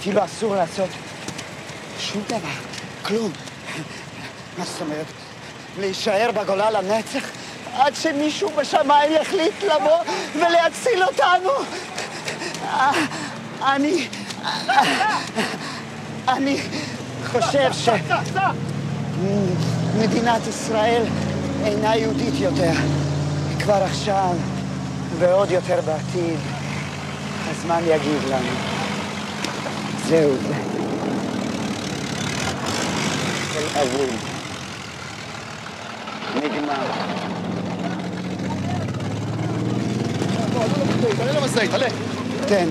אפילו 0.00 0.24
אסור 0.24 0.56
לעשות 0.56 0.88
שום 2.00 2.22
דבר, 2.26 2.38
כלום. 3.02 3.32
מה 4.58 4.64
זאת 4.64 4.80
אומרת? 4.80 5.06
להישאר 5.80 6.30
בגולה 6.34 6.70
לנצח 6.70 7.22
עד 7.74 7.94
שמישהו 7.94 8.50
בשמיים 8.56 9.12
יחליט 9.12 9.62
לבוא 9.62 9.98
ולהציל 10.34 11.02
אותנו? 11.04 11.50
אני... 13.62 14.08
אני 16.28 16.60
חושב 17.26 17.70
שמדינת 19.94 20.46
ישראל 20.48 21.02
אינה 21.64 21.96
יהודית 21.96 22.34
יותר. 22.38 22.72
כבר 23.60 23.82
עכשיו 23.84 24.34
ועוד 25.18 25.50
יותר 25.50 25.80
בעתיד, 25.86 26.38
הזמן 27.50 27.80
יגיד 27.86 28.22
לנו. 28.28 28.77
זהו. 30.08 30.32
הכל 33.50 33.80
אבוד. 33.80 34.08
נגמר. 36.36 36.86
תעלה 41.16 41.32
למשאית, 41.40 41.70
תעלה. 41.70 41.86
כן. 42.48 42.68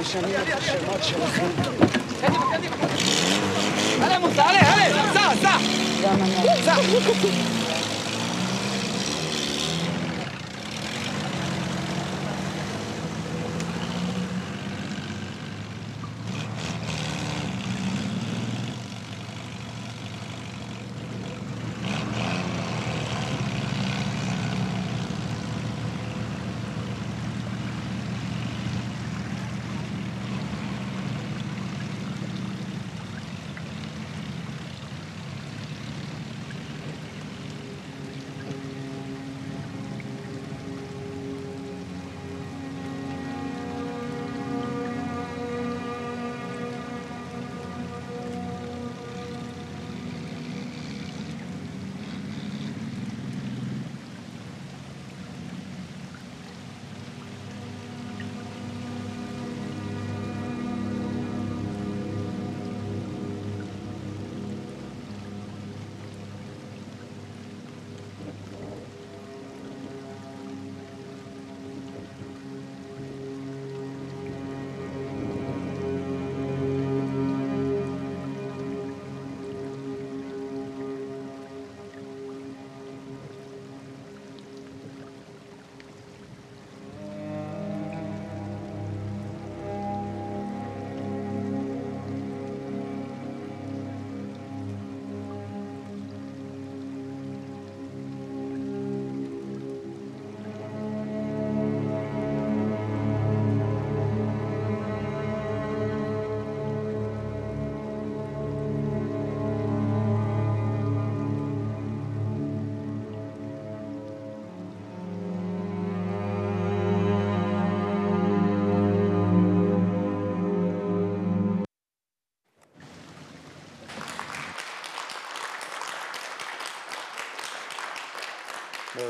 משנים 0.00 0.34
את 0.48 0.54
השמות 0.58 1.02
שלכם. 1.02 1.46
קדימה, 2.20 2.44
קדימה. 2.56 2.76
תעלה, 3.98 4.18
מוסה, 4.18 4.42
תעלה, 4.42 4.60
תעלה, 6.64 7.61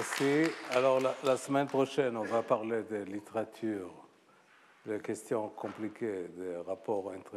Merci. 0.02 0.50
Alors, 0.72 1.00
la, 1.22 1.36
semaine 1.36 1.68
prochaine, 1.68 2.16
on 2.16 2.24
va 2.24 2.42
parler 2.42 2.82
de 2.90 3.04
littérature, 3.04 3.88
des 4.84 4.98
questions 4.98 5.50
compliquées, 5.50 6.26
des 6.36 6.56
rapports 6.66 7.12
entre 7.16 7.36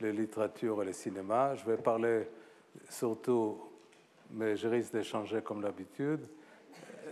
les 0.00 0.12
littératures 0.12 0.80
et 0.80 0.86
le 0.86 0.92
cinéma. 0.92 1.56
Je 1.56 1.64
vais 1.64 1.76
parler 1.76 2.28
surtout, 2.88 3.58
mais 4.30 4.56
je 4.56 4.68
risque 4.68 4.92
de 4.92 5.02
changer 5.02 5.42
comme 5.42 5.60
d'habitude, 5.60 6.20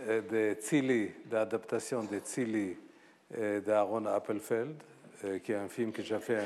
de 0.07 0.53
Tzili, 0.53 1.11
d'adaptation 1.25 2.03
de 2.03 2.19
Tzili 2.19 2.77
d'Aaron 3.65 4.05
Appelfeld, 4.05 4.81
qui 5.43 5.51
est 5.51 5.55
un 5.55 5.67
film 5.67 5.91
que 5.91 6.01
j'ai 6.01 6.19
fait 6.19 6.39